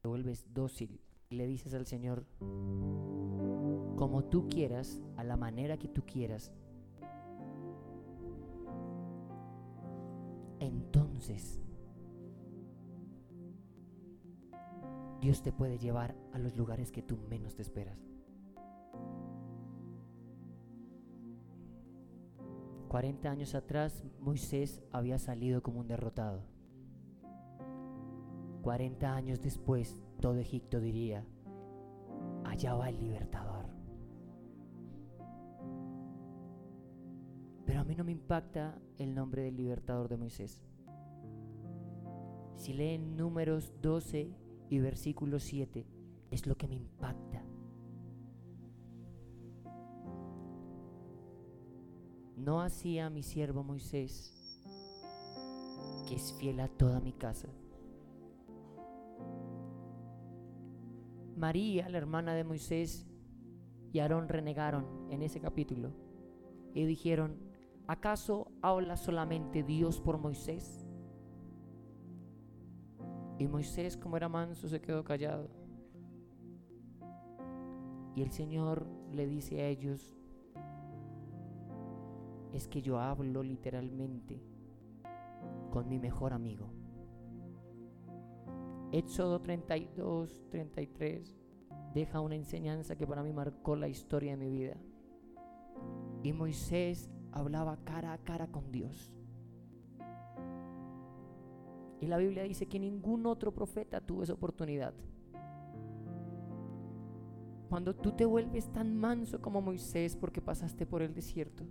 te 0.00 0.08
vuelves 0.08 0.46
dócil 0.52 1.00
y 1.30 1.36
le 1.36 1.46
dices 1.46 1.74
al 1.74 1.86
Señor, 1.86 2.26
como 3.96 4.24
tú 4.24 4.48
quieras, 4.48 5.00
a 5.16 5.24
la 5.24 5.36
manera 5.36 5.78
que 5.78 5.88
tú 5.88 6.02
quieras, 6.04 6.52
entonces 10.58 11.60
Dios 15.20 15.42
te 15.42 15.52
puede 15.52 15.78
llevar 15.78 16.16
a 16.32 16.38
los 16.38 16.56
lugares 16.56 16.90
que 16.90 17.02
tú 17.02 17.16
menos 17.28 17.54
te 17.54 17.62
esperas. 17.62 18.11
40 22.92 23.30
años 23.30 23.54
atrás 23.54 24.04
Moisés 24.20 24.82
había 24.92 25.18
salido 25.18 25.62
como 25.62 25.80
un 25.80 25.88
derrotado. 25.88 26.42
40 28.60 29.14
años 29.14 29.40
después 29.40 29.98
todo 30.20 30.36
Egipto 30.36 30.78
diría, 30.78 31.24
allá 32.44 32.74
va 32.74 32.90
el 32.90 33.00
libertador. 33.00 33.64
Pero 37.64 37.80
a 37.80 37.84
mí 37.84 37.96
no 37.96 38.04
me 38.04 38.12
impacta 38.12 38.78
el 38.98 39.14
nombre 39.14 39.40
del 39.40 39.56
libertador 39.56 40.10
de 40.10 40.18
Moisés. 40.18 40.62
Si 42.56 42.74
leen 42.74 43.16
números 43.16 43.72
12 43.80 44.36
y 44.68 44.78
versículo 44.80 45.38
7, 45.38 45.86
es 46.30 46.46
lo 46.46 46.58
que 46.58 46.68
me 46.68 46.74
impacta. 46.74 47.42
No 52.44 52.60
hacía 52.60 53.08
mi 53.08 53.22
siervo 53.22 53.62
Moisés, 53.62 54.32
que 56.08 56.16
es 56.16 56.34
fiel 56.34 56.58
a 56.58 56.68
toda 56.68 57.00
mi 57.00 57.12
casa. 57.12 57.48
María, 61.36 61.88
la 61.88 61.98
hermana 61.98 62.34
de 62.34 62.42
Moisés, 62.42 63.06
y 63.92 64.00
Aarón 64.00 64.28
renegaron 64.28 65.06
en 65.10 65.22
ese 65.22 65.40
capítulo 65.40 65.92
y 66.74 66.84
dijeron, 66.84 67.36
¿acaso 67.86 68.50
habla 68.60 68.96
solamente 68.96 69.62
Dios 69.62 70.00
por 70.00 70.18
Moisés? 70.18 70.86
Y 73.38 73.46
Moisés, 73.46 73.96
como 73.96 74.16
era 74.16 74.28
manso, 74.28 74.68
se 74.68 74.80
quedó 74.80 75.04
callado. 75.04 75.48
Y 78.14 78.22
el 78.22 78.32
Señor 78.32 78.86
le 79.12 79.26
dice 79.26 79.62
a 79.62 79.68
ellos, 79.68 80.16
es 82.52 82.68
que 82.68 82.82
yo 82.82 82.98
hablo 82.98 83.42
literalmente 83.42 84.40
con 85.70 85.88
mi 85.88 85.98
mejor 85.98 86.32
amigo. 86.32 86.70
Éxodo 88.92 89.40
32, 89.40 90.44
33 90.50 91.34
deja 91.94 92.20
una 92.20 92.34
enseñanza 92.34 92.96
que 92.96 93.06
para 93.06 93.22
mí 93.22 93.32
marcó 93.32 93.74
la 93.74 93.88
historia 93.88 94.32
de 94.32 94.36
mi 94.36 94.50
vida. 94.50 94.76
Y 96.22 96.32
Moisés 96.32 97.10
hablaba 97.32 97.78
cara 97.84 98.12
a 98.12 98.18
cara 98.18 98.46
con 98.48 98.70
Dios. 98.70 99.12
Y 102.00 102.06
la 102.06 102.18
Biblia 102.18 102.42
dice 102.42 102.66
que 102.66 102.78
ningún 102.78 103.26
otro 103.26 103.52
profeta 103.54 104.00
tuvo 104.00 104.24
esa 104.24 104.34
oportunidad. 104.34 104.92
Cuando 107.68 107.94
tú 107.94 108.12
te 108.12 108.26
vuelves 108.26 108.70
tan 108.72 108.94
manso 108.94 109.40
como 109.40 109.62
Moisés 109.62 110.16
porque 110.16 110.42
pasaste 110.42 110.84
por 110.84 111.00
el 111.00 111.14
desierto, 111.14 111.64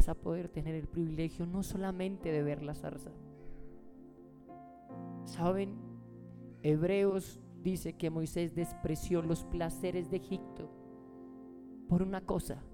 vas 0.00 0.08
a 0.08 0.14
poder 0.14 0.48
tener 0.48 0.74
el 0.74 0.88
privilegio 0.88 1.44
no 1.44 1.62
solamente 1.62 2.32
de 2.32 2.42
ver 2.42 2.62
la 2.62 2.74
zarza. 2.74 3.10
¿Saben? 5.26 5.76
Hebreos 6.62 7.38
dice 7.62 7.92
que 7.92 8.08
Moisés 8.08 8.54
despreció 8.54 9.20
los 9.20 9.44
placeres 9.44 10.10
de 10.10 10.16
Egipto 10.16 10.70
por 11.86 12.02
una 12.02 12.22
cosa. 12.22 12.64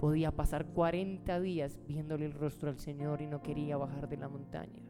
Podía 0.00 0.32
pasar 0.32 0.66
40 0.72 1.38
días 1.38 1.78
viéndole 1.86 2.26
el 2.26 2.32
rostro 2.32 2.68
al 2.68 2.80
Señor 2.80 3.22
y 3.22 3.28
no 3.28 3.40
quería 3.40 3.76
bajar 3.76 4.08
de 4.08 4.16
la 4.16 4.28
montaña. 4.28 4.82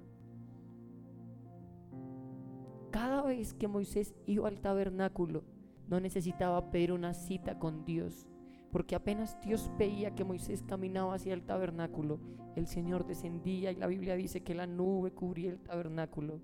Cada 2.91 3.21
vez 3.21 3.53
que 3.53 3.69
Moisés 3.69 4.15
iba 4.25 4.49
al 4.49 4.63
tabernáculo, 4.63 5.45
no 5.89 6.01
necesitaba 6.01 6.71
pedir 6.71 6.91
una 6.91 7.13
cita 7.13 7.59
con 7.59 7.85
Dios 7.85 8.27
porque 8.73 8.95
apenas 8.95 9.41
Dios 9.41 9.71
veía 9.79 10.15
que 10.15 10.25
Moisés 10.25 10.63
caminaba 10.63 11.15
hacia 11.15 11.35
el 11.35 11.43
tabernáculo, 11.43 12.19
el 12.57 12.67
Señor 12.67 13.07
descendía 13.07 13.71
y 13.71 13.77
la 13.77 13.87
Biblia 13.87 14.15
dice 14.15 14.43
que 14.43 14.55
la 14.55 14.67
nube 14.67 15.13
cubría 15.13 15.51
el 15.51 15.61
tabernáculo. 15.61 16.41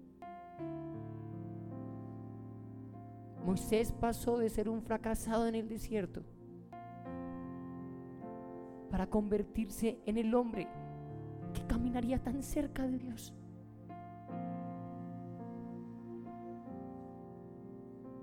Moisés 3.45 3.93
pasó 3.93 4.39
de 4.39 4.49
ser 4.49 4.71
un 4.71 4.81
fracasado 4.81 5.47
en 5.47 5.55
el 5.55 5.69
desierto 5.69 6.23
para 8.91 9.07
convertirse 9.09 9.99
en 10.07 10.17
el 10.17 10.35
hombre 10.35 10.67
que 11.53 11.67
caminaría 11.67 12.23
tan 12.23 12.43
cerca 12.43 12.87
de 12.87 12.99
Dios. 12.99 13.35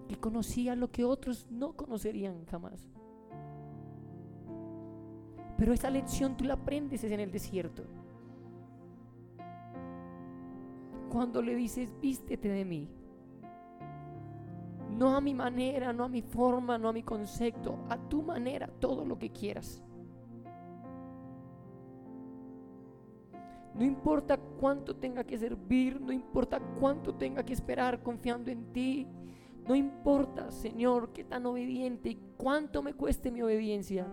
Que 0.07 0.17
conocía 0.17 0.75
lo 0.75 0.91
que 0.91 1.03
otros 1.03 1.47
no 1.51 1.73
conocerían 1.73 2.45
jamás. 2.45 2.89
Pero 5.61 5.73
esa 5.73 5.91
lección 5.91 6.35
tú 6.35 6.43
la 6.43 6.55
aprendes 6.55 7.03
en 7.03 7.19
el 7.19 7.31
desierto. 7.31 7.83
Cuando 11.11 11.39
le 11.39 11.53
dices, 11.53 11.87
vístete 12.01 12.49
de 12.49 12.65
mí. 12.65 12.89
No 14.89 15.15
a 15.15 15.21
mi 15.21 15.35
manera, 15.35 15.93
no 15.93 16.05
a 16.05 16.09
mi 16.09 16.23
forma, 16.23 16.79
no 16.79 16.89
a 16.89 16.93
mi 16.93 17.03
concepto, 17.03 17.77
a 17.89 18.09
tu 18.09 18.23
manera, 18.23 18.71
todo 18.79 19.05
lo 19.05 19.19
que 19.19 19.29
quieras. 19.29 19.83
No 23.75 23.85
importa 23.85 24.37
cuánto 24.59 24.95
tenga 24.95 25.23
que 25.23 25.37
servir, 25.37 26.01
no 26.01 26.11
importa 26.11 26.59
cuánto 26.79 27.13
tenga 27.13 27.45
que 27.45 27.53
esperar 27.53 28.01
confiando 28.01 28.49
en 28.49 28.73
ti. 28.73 29.07
No 29.67 29.75
importa, 29.75 30.49
Señor, 30.49 31.13
qué 31.13 31.23
tan 31.23 31.45
obediente 31.45 32.09
y 32.09 32.19
cuánto 32.35 32.81
me 32.81 32.95
cueste 32.95 33.29
mi 33.29 33.43
obediencia 33.43 34.07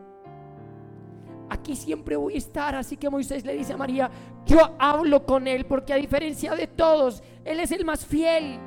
aquí 1.68 1.76
siempre 1.76 2.16
voy 2.16 2.34
a 2.34 2.38
estar. 2.38 2.74
Así 2.74 2.96
que 2.96 3.10
Moisés 3.10 3.44
le 3.44 3.52
dice 3.52 3.74
a 3.74 3.76
María, 3.76 4.10
yo 4.46 4.58
hablo 4.78 5.26
con 5.26 5.46
él 5.46 5.66
porque 5.66 5.92
a 5.92 5.96
diferencia 5.96 6.54
de 6.54 6.66
todos, 6.66 7.22
él 7.44 7.60
es 7.60 7.70
el 7.72 7.84
más 7.84 8.06
fiel. 8.06 8.58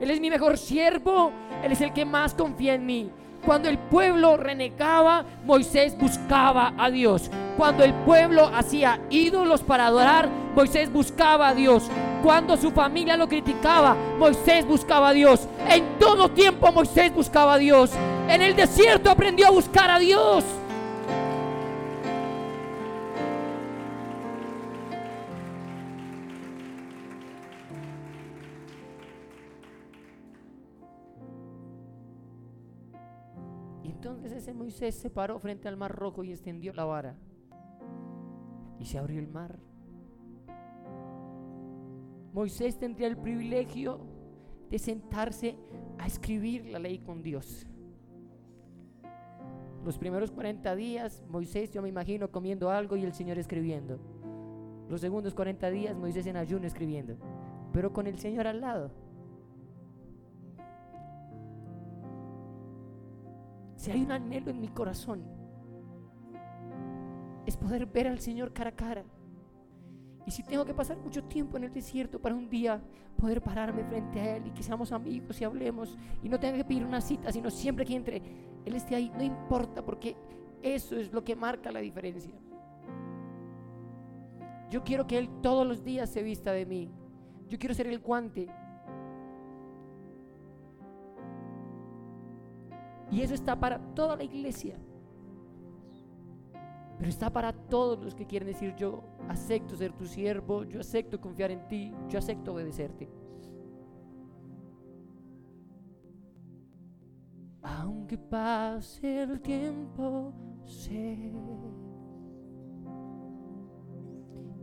Él 0.00 0.10
es 0.10 0.20
mi 0.20 0.30
mejor 0.30 0.58
siervo, 0.58 1.32
él 1.60 1.72
es 1.72 1.80
el 1.80 1.92
que 1.92 2.04
más 2.04 2.34
confía 2.34 2.74
en 2.74 2.86
mí. 2.86 3.10
Cuando 3.44 3.68
el 3.68 3.78
pueblo 3.78 4.36
renegaba, 4.36 5.24
Moisés 5.44 5.98
buscaba 5.98 6.72
a 6.78 6.88
Dios. 6.88 7.30
Cuando 7.56 7.82
el 7.82 7.92
pueblo 7.92 8.48
hacía 8.54 9.00
ídolos 9.10 9.62
para 9.62 9.86
adorar, 9.86 10.28
Moisés 10.54 10.92
buscaba 10.92 11.48
a 11.48 11.54
Dios. 11.54 11.88
Cuando 12.22 12.56
su 12.56 12.70
familia 12.70 13.16
lo 13.16 13.28
criticaba, 13.28 13.96
Moisés 14.18 14.64
buscaba 14.64 15.08
a 15.08 15.12
Dios. 15.12 15.48
En 15.68 15.98
todo 15.98 16.30
tiempo 16.30 16.70
Moisés 16.70 17.12
buscaba 17.12 17.54
a 17.54 17.58
Dios. 17.58 17.90
En 18.28 18.40
el 18.40 18.54
desierto 18.54 19.10
aprendió 19.10 19.48
a 19.48 19.50
buscar 19.50 19.90
a 19.90 19.98
Dios. 19.98 20.44
Entonces 33.88 34.32
ese 34.32 34.52
Moisés 34.52 34.94
se 34.94 35.10
paró 35.10 35.38
frente 35.38 35.66
al 35.66 35.76
mar 35.76 35.94
rojo 35.94 36.22
y 36.22 36.32
extendió 36.32 36.72
la 36.74 36.84
vara. 36.84 37.16
Y 38.78 38.84
se 38.84 38.98
abrió 38.98 39.18
el 39.18 39.28
mar. 39.28 39.58
Moisés 42.32 42.78
tendría 42.78 43.08
el 43.08 43.16
privilegio 43.16 44.00
de 44.70 44.78
sentarse 44.78 45.56
a 45.98 46.06
escribir 46.06 46.66
la 46.66 46.78
ley 46.78 46.98
con 46.98 47.22
Dios. 47.22 47.66
Los 49.84 49.98
primeros 49.98 50.30
40 50.30 50.76
días, 50.76 51.24
Moisés, 51.28 51.70
yo 51.70 51.80
me 51.80 51.88
imagino, 51.88 52.30
comiendo 52.30 52.70
algo 52.70 52.96
y 52.96 53.04
el 53.04 53.14
Señor 53.14 53.38
escribiendo. 53.38 53.98
Los 54.88 55.00
segundos 55.00 55.34
40 55.34 55.70
días, 55.70 55.96
Moisés 55.96 56.26
en 56.26 56.36
ayuno 56.36 56.66
escribiendo. 56.66 57.16
Pero 57.72 57.92
con 57.92 58.06
el 58.06 58.18
Señor 58.18 58.46
al 58.46 58.60
lado. 58.60 58.90
Si 63.88 63.92
hay 63.92 64.02
un 64.02 64.12
anhelo 64.12 64.50
en 64.50 64.60
mi 64.60 64.68
corazón, 64.68 65.22
es 67.46 67.56
poder 67.56 67.86
ver 67.86 68.06
al 68.06 68.20
Señor 68.20 68.52
cara 68.52 68.68
a 68.68 68.76
cara. 68.76 69.02
Y 70.26 70.30
si 70.30 70.42
tengo 70.42 70.66
que 70.66 70.74
pasar 70.74 70.98
mucho 70.98 71.24
tiempo 71.24 71.56
en 71.56 71.64
el 71.64 71.72
desierto 71.72 72.20
para 72.20 72.34
un 72.34 72.50
día 72.50 72.82
poder 73.16 73.40
pararme 73.40 73.82
frente 73.84 74.20
a 74.20 74.36
Él 74.36 74.46
y 74.46 74.50
que 74.50 74.62
seamos 74.62 74.92
amigos 74.92 75.40
y 75.40 75.44
hablemos 75.44 75.96
y 76.22 76.28
no 76.28 76.38
tenga 76.38 76.58
que 76.58 76.66
pedir 76.66 76.84
una 76.84 77.00
cita, 77.00 77.32
sino 77.32 77.48
siempre 77.48 77.86
que 77.86 77.96
entre, 77.96 78.22
Él 78.66 78.74
esté 78.74 78.94
ahí, 78.94 79.10
no 79.16 79.22
importa 79.22 79.82
porque 79.82 80.14
eso 80.62 80.94
es 80.94 81.10
lo 81.10 81.24
que 81.24 81.34
marca 81.34 81.72
la 81.72 81.80
diferencia. 81.80 82.34
Yo 84.68 84.84
quiero 84.84 85.06
que 85.06 85.16
Él 85.16 85.30
todos 85.40 85.66
los 85.66 85.82
días 85.82 86.10
se 86.10 86.22
vista 86.22 86.52
de 86.52 86.66
mí. 86.66 86.90
Yo 87.48 87.58
quiero 87.58 87.74
ser 87.74 87.86
el 87.86 88.00
guante. 88.00 88.50
Y 93.10 93.22
eso 93.22 93.34
está 93.34 93.58
para 93.58 93.78
toda 93.94 94.16
la 94.16 94.24
iglesia. 94.24 94.76
Pero 96.98 97.10
está 97.10 97.30
para 97.30 97.52
todos 97.52 98.04
los 98.04 98.14
que 98.14 98.26
quieren 98.26 98.48
decir 98.48 98.74
yo 98.74 99.04
acepto 99.28 99.76
ser 99.76 99.92
tu 99.92 100.04
siervo, 100.04 100.64
yo 100.64 100.80
acepto 100.80 101.20
confiar 101.20 101.52
en 101.52 101.68
ti, 101.68 101.92
yo 102.08 102.18
acepto 102.18 102.52
obedecerte. 102.52 103.08
Aunque 107.62 108.18
pase 108.18 109.22
el 109.22 109.40
tiempo, 109.40 110.32
sé 110.64 111.32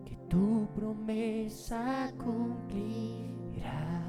que 0.04 0.18
tu 0.28 0.68
promesa 0.76 2.12
cumplirá. 2.18 4.05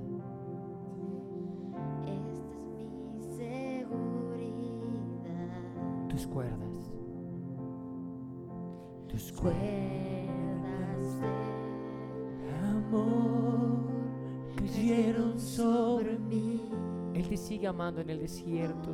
Esta 2.06 2.54
es 2.78 2.94
mi 3.02 3.24
seguridad. 3.36 4.48
Tus 6.08 6.28
cuerdas. 6.28 6.92
Tus 9.08 9.32
Cuerdas 9.34 9.60
de 11.20 12.52
amor 12.64 13.84
cayeron 14.56 15.40
sobre 15.40 16.18
mí. 16.20 16.62
Él 17.16 17.28
te 17.28 17.38
sigue 17.38 17.68
amando 17.68 18.02
en 18.02 18.12
el 18.12 18.20
desierto. 18.20 18.94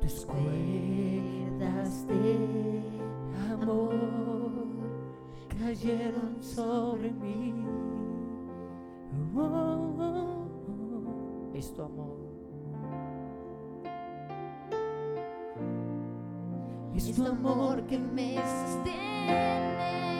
Tus 0.00 0.26
cuerdas 0.26 1.19
de 2.06 2.82
amor 3.52 3.92
cayeron 5.58 6.40
sobre 6.40 7.10
mí. 7.10 7.52
Oh, 9.34 9.40
oh, 9.40 10.46
oh. 10.68 11.56
Es 11.56 11.74
tu 11.74 11.82
amor. 11.82 12.16
Es 16.94 17.12
tu 17.14 17.26
amor 17.26 17.82
que 17.86 17.98
me 17.98 18.36
sostiene, 18.36 20.19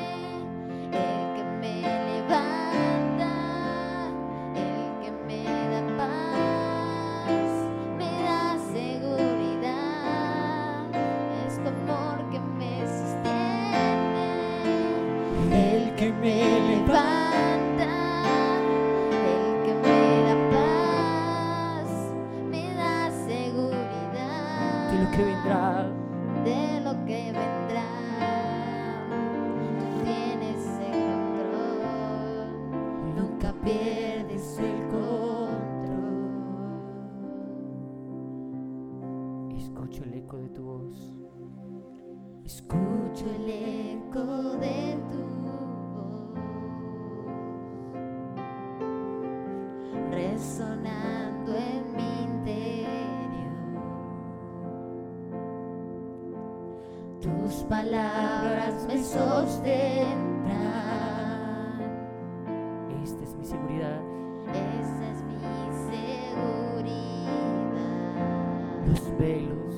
velos, 69.21 69.70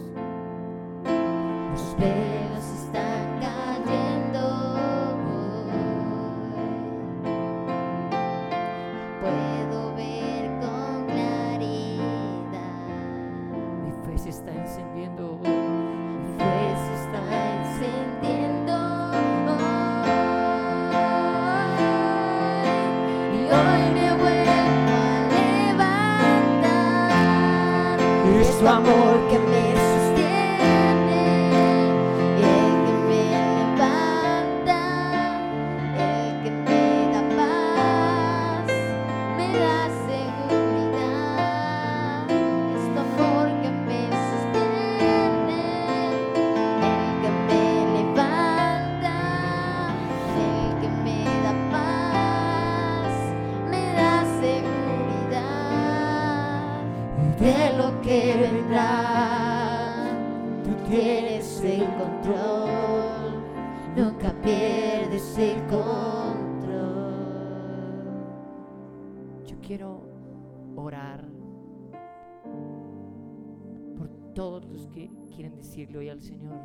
Señor, 76.22 76.60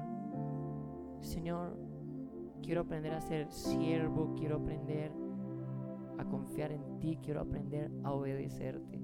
Señor, 1.22 1.76
quiero 2.62 2.82
aprender 2.82 3.14
a 3.14 3.22
ser 3.22 3.52
siervo, 3.52 4.36
quiero 4.38 4.58
aprender 4.58 5.12
a 6.20 6.26
confiar 6.26 6.72
en 6.72 7.00
ti, 7.00 7.18
quiero 7.24 7.42
aprender 7.42 7.92
a 8.04 8.12
obedecerte. 8.12 9.02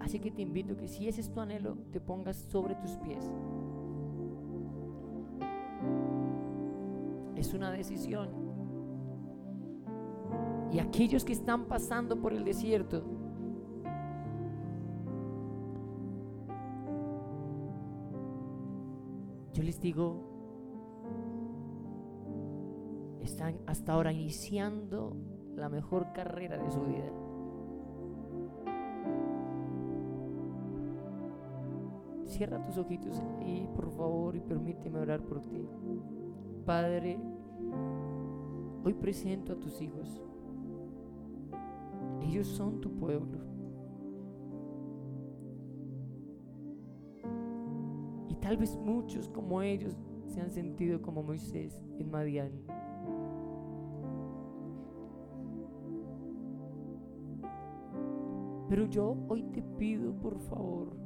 Así 0.00 0.20
que 0.20 0.30
te 0.30 0.42
invito 0.42 0.76
que 0.76 0.86
si 0.86 1.08
ese 1.08 1.22
es 1.22 1.32
tu 1.32 1.40
anhelo, 1.40 1.78
te 1.92 2.00
pongas 2.00 2.36
sobre 2.36 2.74
tus 2.74 2.90
pies. 2.98 3.24
Es 7.36 7.54
una 7.54 7.70
decisión. 7.70 8.28
Y 10.70 10.78
aquellos 10.78 11.24
que 11.24 11.32
están 11.32 11.64
pasando 11.64 12.20
por 12.20 12.34
el 12.34 12.44
desierto, 12.44 13.02
Les 19.62 19.80
digo, 19.80 20.16
están 23.22 23.60
hasta 23.66 23.92
ahora 23.92 24.12
iniciando 24.12 25.16
la 25.54 25.68
mejor 25.68 26.12
carrera 26.12 26.58
de 26.58 26.68
su 26.68 26.80
vida. 26.80 27.12
Cierra 32.24 32.60
tus 32.64 32.76
ojitos 32.76 33.22
ahí, 33.38 33.68
por 33.76 33.92
favor, 33.92 34.34
y 34.34 34.40
permíteme 34.40 34.98
orar 34.98 35.22
por 35.22 35.40
ti. 35.42 35.64
Padre, 36.66 37.20
hoy 38.84 38.94
presento 38.94 39.52
a 39.52 39.60
tus 39.60 39.80
hijos. 39.80 40.20
Ellos 42.20 42.48
son 42.48 42.80
tu 42.80 42.90
pueblo. 42.96 43.51
Tal 48.42 48.56
vez 48.56 48.76
muchos 48.76 49.28
como 49.28 49.62
ellos 49.62 49.96
se 50.26 50.40
han 50.40 50.50
sentido 50.50 51.00
como 51.00 51.22
Moisés 51.22 51.80
en 51.98 52.10
Madián. 52.10 52.50
Pero 58.68 58.86
yo 58.86 59.16
hoy 59.28 59.44
te 59.52 59.62
pido, 59.62 60.12
por 60.18 60.38
favor, 60.40 60.96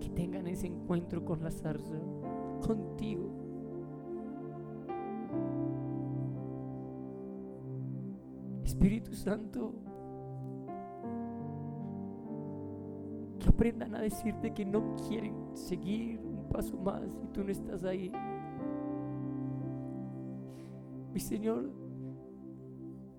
que 0.00 0.10
tengan 0.10 0.46
ese 0.48 0.66
encuentro 0.66 1.24
con 1.24 1.42
la 1.42 1.50
zarza, 1.50 1.98
contigo. 2.66 3.30
Espíritu 8.64 9.14
Santo, 9.14 9.87
aprendan 13.58 13.92
a 13.96 14.00
decirte 14.00 14.54
que 14.54 14.64
no 14.64 14.94
quieren 15.08 15.34
seguir 15.54 16.20
un 16.20 16.48
paso 16.48 16.76
más 16.76 17.02
y 17.24 17.26
tú 17.32 17.42
no 17.42 17.50
estás 17.50 17.82
ahí. 17.82 18.12
Mi 21.12 21.18
Señor, 21.18 21.68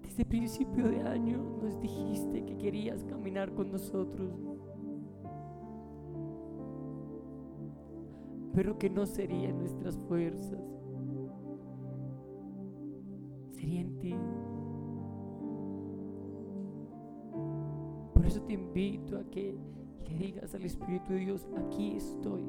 desde 0.02 0.24
principio 0.24 0.88
de 0.88 1.02
año 1.02 1.44
nos 1.62 1.78
dijiste 1.82 2.46
que 2.46 2.58
querías 2.58 3.04
caminar 3.04 3.54
con 3.54 3.70
nosotros, 3.70 4.32
pero 8.54 8.80
que 8.80 8.90
no 8.90 9.06
sería 9.06 9.50
en 9.50 9.58
nuestras 9.60 9.98
fuerzas, 10.08 10.64
sería 13.52 13.82
en 13.82 14.00
ti. 14.00 14.16
Por 18.14 18.26
eso 18.26 18.42
te 18.44 18.54
invito 18.54 19.18
a 19.18 19.26
que 19.26 19.58
le 20.08 20.18
digas 20.18 20.54
al 20.56 20.64
Espíritu 20.64 21.14
de 21.14 21.20
Dios, 21.20 21.48
aquí 21.56 21.96
estoy. 21.96 22.44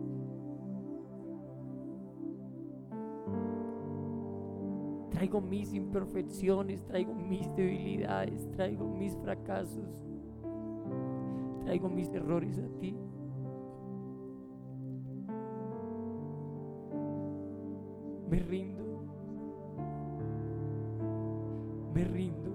Traigo 5.11 5.40
mis 5.40 5.74
imperfecciones, 5.74 6.82
traigo 6.86 7.14
mis 7.14 7.55
debilidades, 7.55 8.51
traigo 8.53 8.88
mis 8.88 9.14
fracasos, 9.18 10.03
traigo 11.64 11.90
mis 11.90 12.09
errores 12.09 12.59
a 12.59 12.78
ti. 12.78 12.96
Me 18.30 18.38
rindo, 18.38 19.05
me 21.92 22.05
rindo. 22.05 22.51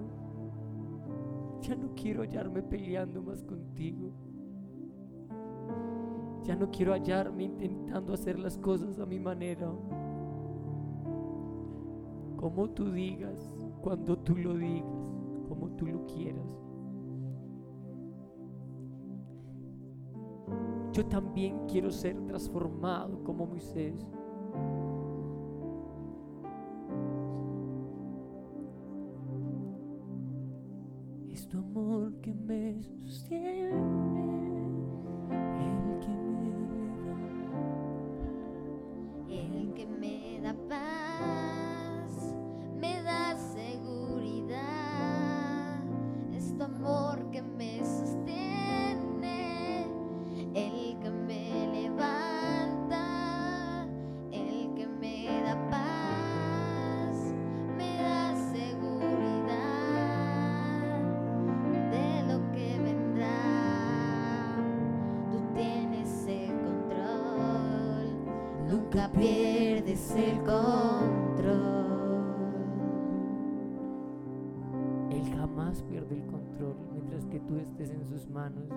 Ya 1.60 1.76
no 1.76 1.94
quiero 1.94 2.22
hallarme 2.22 2.62
peleando 2.62 3.22
más 3.22 3.44
contigo. 3.44 4.10
Ya 6.46 6.54
no 6.54 6.70
quiero 6.70 6.92
hallarme 6.92 7.42
intentando 7.42 8.14
hacer 8.14 8.38
las 8.38 8.56
cosas 8.56 9.00
a 9.00 9.04
mi 9.04 9.18
manera. 9.18 9.68
Como 12.36 12.70
tú 12.70 12.92
digas, 12.92 13.52
cuando 13.82 14.16
tú 14.16 14.36
lo 14.36 14.54
digas, 14.54 15.12
como 15.48 15.70
tú 15.70 15.86
lo 15.86 16.06
quieras. 16.06 16.56
Yo 20.92 21.04
también 21.06 21.66
quiero 21.66 21.90
ser 21.90 22.16
transformado 22.26 23.24
como 23.24 23.44
Moisés. 23.44 24.15
Jamás 75.56 75.82
pierde 75.84 76.16
el 76.16 76.26
control 76.26 76.76
mientras 76.92 77.24
que 77.26 77.40
tú 77.40 77.56
estés 77.56 77.90
en 77.90 78.04
sus 78.04 78.28
manos. 78.28 78.68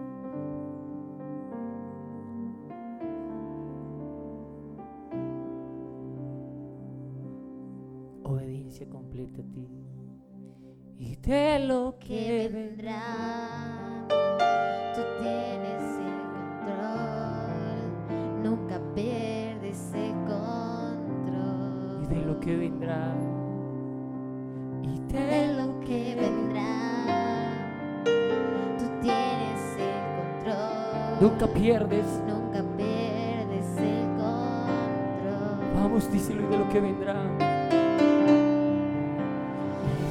Obediencia 8.24 8.88
completa 8.90 9.42
a 9.42 9.46
ti. 9.46 9.68
Y 10.98 11.16
de 11.18 11.60
lo 11.60 11.98
Que 12.00 12.08
que 12.08 12.50
vendrá. 12.54 13.02
vendrá. 14.08 14.94
Tú 14.94 15.02
tienes 15.22 15.98
el 15.98 16.20
control. 16.66 18.44
Nunca 18.44 18.80
pierdes 18.94 19.94
el 19.94 20.12
control. 20.28 22.04
Y 22.04 22.08
de 22.08 22.26
lo 22.26 22.40
que 22.40 22.56
vendrá. 22.58 23.29
Nunca 31.22 31.48
pierdes. 31.48 32.06
Nunca 32.26 32.64
pierdes 32.78 33.66
el 33.78 34.06
control. 34.16 35.60
Vamos, 35.76 36.10
díselo 36.12 36.44
y 36.44 36.46
de 36.46 36.58
lo 36.58 36.70
que 36.70 36.80
vendrá. 36.80 37.14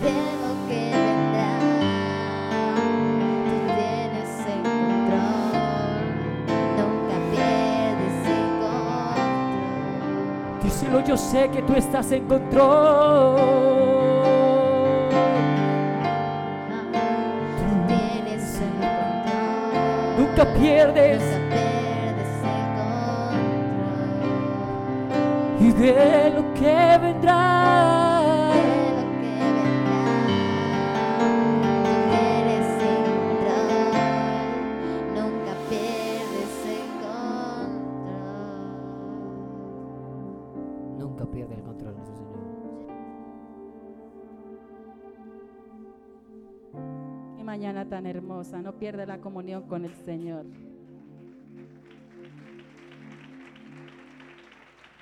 De 0.03 0.13
lo 0.43 0.51
que 0.69 0.91
vendrá. 0.93 1.59
Tú 2.77 2.85
tienes 3.75 4.31
el 4.47 4.63
control. 4.63 6.05
Nunca 6.77 7.17
pierdes 7.33 8.19
el 8.29 8.47
control. 8.61 10.61
Díselo, 10.63 10.99
yo 11.07 11.17
sé 11.17 11.49
que 11.49 11.63
tú 11.63 11.73
estás 11.73 12.13
en 12.13 12.27
control. 12.27 13.68
Nunca 20.39 20.55
pierdes. 20.55 21.21
Y 25.59 25.73
de 25.73 26.31
lo 26.31 26.55
que 26.55 26.99
vendrá. 27.03 28.08
Tan 47.89 48.07
hermosa, 48.07 48.61
no 48.63 48.79
pierda 48.79 49.07
la 49.07 49.21
comunión 49.21 49.63
con 49.63 49.85
el 49.85 49.95
Señor. 49.95 50.47